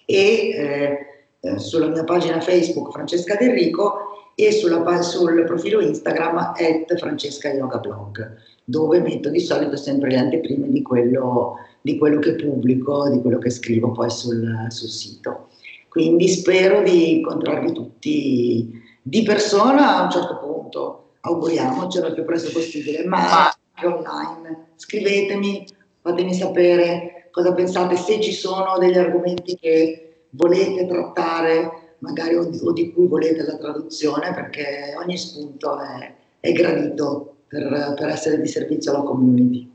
e 0.06 0.50
eh, 0.50 0.98
eh, 1.40 1.60
sulla 1.60 1.88
mia 1.88 2.04
pagina 2.04 2.40
Facebook 2.40 2.92
Francesca 2.92 3.36
Del 3.36 3.52
Rico 3.52 4.32
e 4.36 4.52
sulla, 4.52 5.02
sul 5.02 5.44
profilo 5.46 5.80
Instagram 5.80 6.38
at 6.38 6.98
Francesca 6.98 7.52
Yoga 7.52 7.78
Blog, 7.78 8.36
dove 8.64 9.00
metto 9.00 9.30
di 9.30 9.40
solito 9.40 9.76
sempre 9.76 10.10
le 10.10 10.18
anteprime 10.18 10.70
di 10.70 10.82
quello, 10.82 11.58
di 11.82 11.98
quello 11.98 12.20
che 12.20 12.36
pubblico, 12.36 13.10
di 13.10 13.22
quello 13.22 13.38
che 13.38 13.50
scrivo 13.50 13.92
poi 13.92 14.10
sul, 14.10 14.68
sul 14.70 14.90
sito. 14.90 15.50
Quindi 15.90 16.28
spero 16.30 16.82
di 16.82 17.18
incontrarvi 17.18 17.72
tutti 17.72 18.82
di 19.02 19.22
persona 19.22 19.98
a 19.98 20.04
un 20.04 20.10
certo 20.10 20.40
punto, 20.40 21.10
auguriamocelo 21.20 22.08
il 22.08 22.14
più 22.14 22.26
presto 22.26 22.52
possibile, 22.52 23.06
ma 23.06 23.54
anche 23.74 23.86
online. 23.86 24.68
Scrivetemi, 24.76 25.68
fatemi 26.02 26.34
sapere 26.34 27.13
cosa 27.34 27.52
pensate, 27.54 27.96
se 27.96 28.22
ci 28.22 28.32
sono 28.32 28.78
degli 28.78 28.96
argomenti 28.96 29.58
che 29.58 30.26
volete 30.30 30.86
trattare, 30.86 31.96
magari 31.98 32.36
o 32.36 32.46
di, 32.46 32.60
o 32.62 32.72
di 32.72 32.94
cui 32.94 33.08
volete 33.08 33.44
la 33.44 33.58
traduzione, 33.58 34.32
perché 34.36 34.94
ogni 35.04 35.18
spunto 35.18 35.80
è, 35.80 36.14
è 36.40 36.52
gradito 36.52 37.38
per, 37.48 37.96
per 37.98 38.08
essere 38.10 38.40
di 38.40 38.48
servizio 38.48 38.92
alla 38.94 39.02
community. 39.02 39.73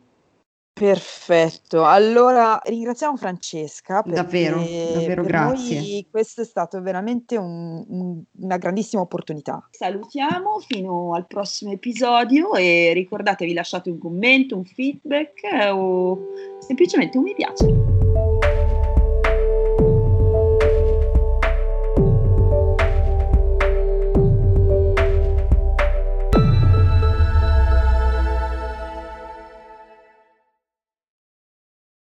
Perfetto, 0.78 1.84
allora 1.84 2.60
ringraziamo 2.64 3.16
Francesca 3.16 4.02
Davvero, 4.06 4.56
davvero 4.58 5.22
per 5.22 5.24
grazie. 5.24 5.76
noi 5.80 6.06
questo 6.10 6.42
è 6.42 6.44
stato 6.44 6.80
veramente 6.80 7.36
un- 7.36 7.84
un- 7.88 8.22
una 8.40 8.56
grandissima 8.56 9.02
opportunità. 9.02 9.66
Salutiamo 9.70 10.60
fino 10.60 11.14
al 11.14 11.26
prossimo 11.26 11.72
episodio 11.72 12.54
e 12.54 12.92
ricordatevi 12.94 13.52
lasciate 13.52 13.90
un 13.90 13.98
commento, 13.98 14.56
un 14.56 14.64
feedback 14.64 15.42
eh, 15.44 15.70
o 15.70 16.18
semplicemente 16.60 17.18
un 17.18 17.24
mi 17.24 17.34
piace. 17.34 18.37